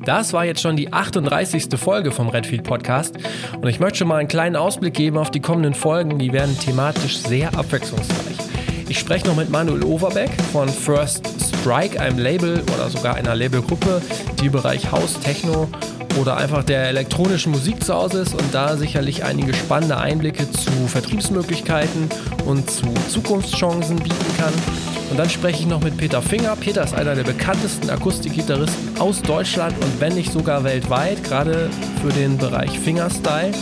Das 0.04 0.32
war 0.32 0.46
jetzt 0.46 0.62
schon 0.62 0.76
die 0.76 0.92
38. 0.92 1.78
Folge 1.78 2.10
vom 2.10 2.30
Redfield 2.30 2.64
Podcast 2.64 3.16
und 3.56 3.68
ich 3.68 3.80
möchte 3.80 3.98
schon 3.98 4.08
mal 4.08 4.16
einen 4.16 4.28
kleinen 4.28 4.56
Ausblick 4.56 4.94
geben 4.94 5.18
auf 5.18 5.30
die 5.30 5.40
kommenden 5.40 5.74
Folgen. 5.74 6.18
Die 6.18 6.32
werden 6.32 6.58
thematisch 6.58 7.18
sehr 7.18 7.48
abwechslungsreich. 7.54 8.59
Ich 8.90 8.98
spreche 8.98 9.28
noch 9.28 9.36
mit 9.36 9.50
Manuel 9.50 9.84
Overbeck 9.84 10.30
von 10.50 10.68
First 10.68 11.22
Strike, 11.60 12.00
einem 12.00 12.18
Label 12.18 12.60
oder 12.74 12.90
sogar 12.90 13.14
einer 13.14 13.36
Labelgruppe, 13.36 14.02
die 14.40 14.46
im 14.46 14.52
Bereich 14.52 14.90
House, 14.90 15.16
Techno 15.20 15.68
oder 16.18 16.36
einfach 16.36 16.64
der 16.64 16.88
elektronischen 16.88 17.52
Musik 17.52 17.84
zu 17.84 17.94
Hause 17.94 18.22
ist 18.22 18.34
und 18.34 18.52
da 18.52 18.76
sicherlich 18.76 19.22
einige 19.22 19.54
spannende 19.54 19.96
Einblicke 19.96 20.50
zu 20.50 20.72
Vertriebsmöglichkeiten 20.88 22.08
und 22.46 22.68
zu 22.68 22.92
Zukunftschancen 23.08 23.94
bieten 23.94 24.36
kann. 24.36 24.52
Und 25.12 25.20
dann 25.20 25.30
spreche 25.30 25.60
ich 25.60 25.66
noch 25.68 25.82
mit 25.82 25.96
Peter 25.96 26.20
Finger. 26.20 26.56
Peter 26.56 26.82
ist 26.82 26.94
einer 26.94 27.14
der 27.14 27.22
bekanntesten 27.22 27.90
Akustikgitarristen 27.90 28.98
aus 28.98 29.22
Deutschland 29.22 29.72
und 29.84 30.00
wenn 30.00 30.16
nicht 30.16 30.32
sogar 30.32 30.64
weltweit, 30.64 31.22
gerade 31.22 31.70
für 32.02 32.08
den 32.08 32.38
Bereich 32.38 32.76
Fingerstyle. 32.80 33.52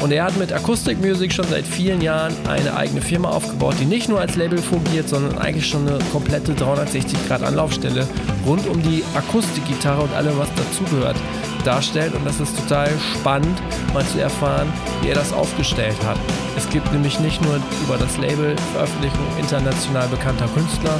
Und 0.00 0.12
er 0.12 0.24
hat 0.24 0.36
mit 0.38 0.50
Acoustic 0.52 0.98
Music 1.00 1.32
schon 1.32 1.46
seit 1.48 1.66
vielen 1.66 2.00
Jahren 2.00 2.34
eine 2.48 2.74
eigene 2.74 3.02
Firma 3.02 3.28
aufgebaut, 3.28 3.74
die 3.78 3.84
nicht 3.84 4.08
nur 4.08 4.18
als 4.18 4.34
Label 4.34 4.58
fungiert, 4.58 5.08
sondern 5.08 5.38
eigentlich 5.38 5.66
schon 5.66 5.86
eine 5.86 5.98
komplette 6.10 6.52
360-Grad-Anlaufstelle 6.52 8.08
rund 8.46 8.66
um 8.66 8.82
die 8.82 9.04
Akustikgitarre 9.14 10.02
und 10.02 10.14
allem, 10.14 10.38
was 10.38 10.48
dazugehört, 10.54 11.16
darstellt. 11.64 12.14
Und 12.14 12.26
das 12.26 12.40
ist 12.40 12.56
total 12.56 12.88
spannend, 13.12 13.60
mal 13.92 14.04
zu 14.06 14.20
erfahren, 14.20 14.72
wie 15.02 15.08
er 15.10 15.16
das 15.16 15.34
aufgestellt 15.34 15.96
hat. 16.06 16.16
Es 16.56 16.68
gibt 16.70 16.90
nämlich 16.92 17.20
nicht 17.20 17.42
nur 17.42 17.56
über 17.84 17.98
das 17.98 18.16
Label 18.16 18.56
Veröffentlichung 18.72 19.26
international 19.38 20.08
bekannter 20.08 20.48
Künstler, 20.54 20.98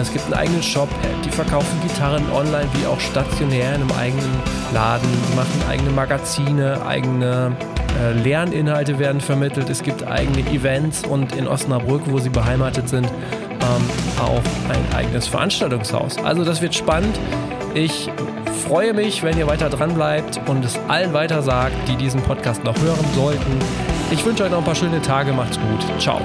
es 0.00 0.12
gibt 0.12 0.26
einen 0.26 0.34
eigenen 0.34 0.62
Shop, 0.62 0.88
die 1.24 1.30
verkaufen 1.30 1.80
Gitarren 1.82 2.22
online 2.32 2.68
wie 2.74 2.86
auch 2.86 3.00
stationär 3.00 3.74
in 3.74 3.82
einem 3.82 3.92
eigenen 3.92 4.30
Laden, 4.74 5.08
die 5.30 5.36
machen 5.36 5.62
eigene 5.70 5.90
Magazine, 5.90 6.84
eigene 6.86 7.56
Lerninhalte 8.22 8.98
werden 8.98 9.20
vermittelt, 9.20 9.70
es 9.70 9.82
gibt 9.82 10.06
eigene 10.06 10.40
Events 10.50 11.04
und 11.04 11.34
in 11.34 11.46
Osnabrück, 11.48 12.02
wo 12.06 12.18
sie 12.18 12.30
beheimatet 12.30 12.88
sind, 12.88 13.06
ähm, 13.06 14.20
auch 14.20 14.42
ein 14.68 14.96
eigenes 14.96 15.26
Veranstaltungshaus. 15.28 16.18
Also 16.18 16.44
das 16.44 16.62
wird 16.62 16.74
spannend. 16.74 17.18
Ich 17.74 18.08
freue 18.66 18.94
mich, 18.94 19.22
wenn 19.22 19.36
ihr 19.36 19.46
weiter 19.46 19.68
dran 19.68 19.94
bleibt 19.94 20.40
und 20.48 20.64
es 20.64 20.78
allen 20.88 21.12
weiter 21.12 21.42
sagt, 21.42 21.88
die 21.88 21.96
diesen 21.96 22.22
Podcast 22.22 22.64
noch 22.64 22.78
hören 22.80 23.04
sollten. 23.14 23.58
Ich 24.10 24.24
wünsche 24.24 24.44
euch 24.44 24.50
noch 24.50 24.58
ein 24.58 24.64
paar 24.64 24.74
schöne 24.74 25.02
Tage. 25.02 25.32
Macht's 25.32 25.58
gut. 25.58 26.00
Ciao. 26.00 26.20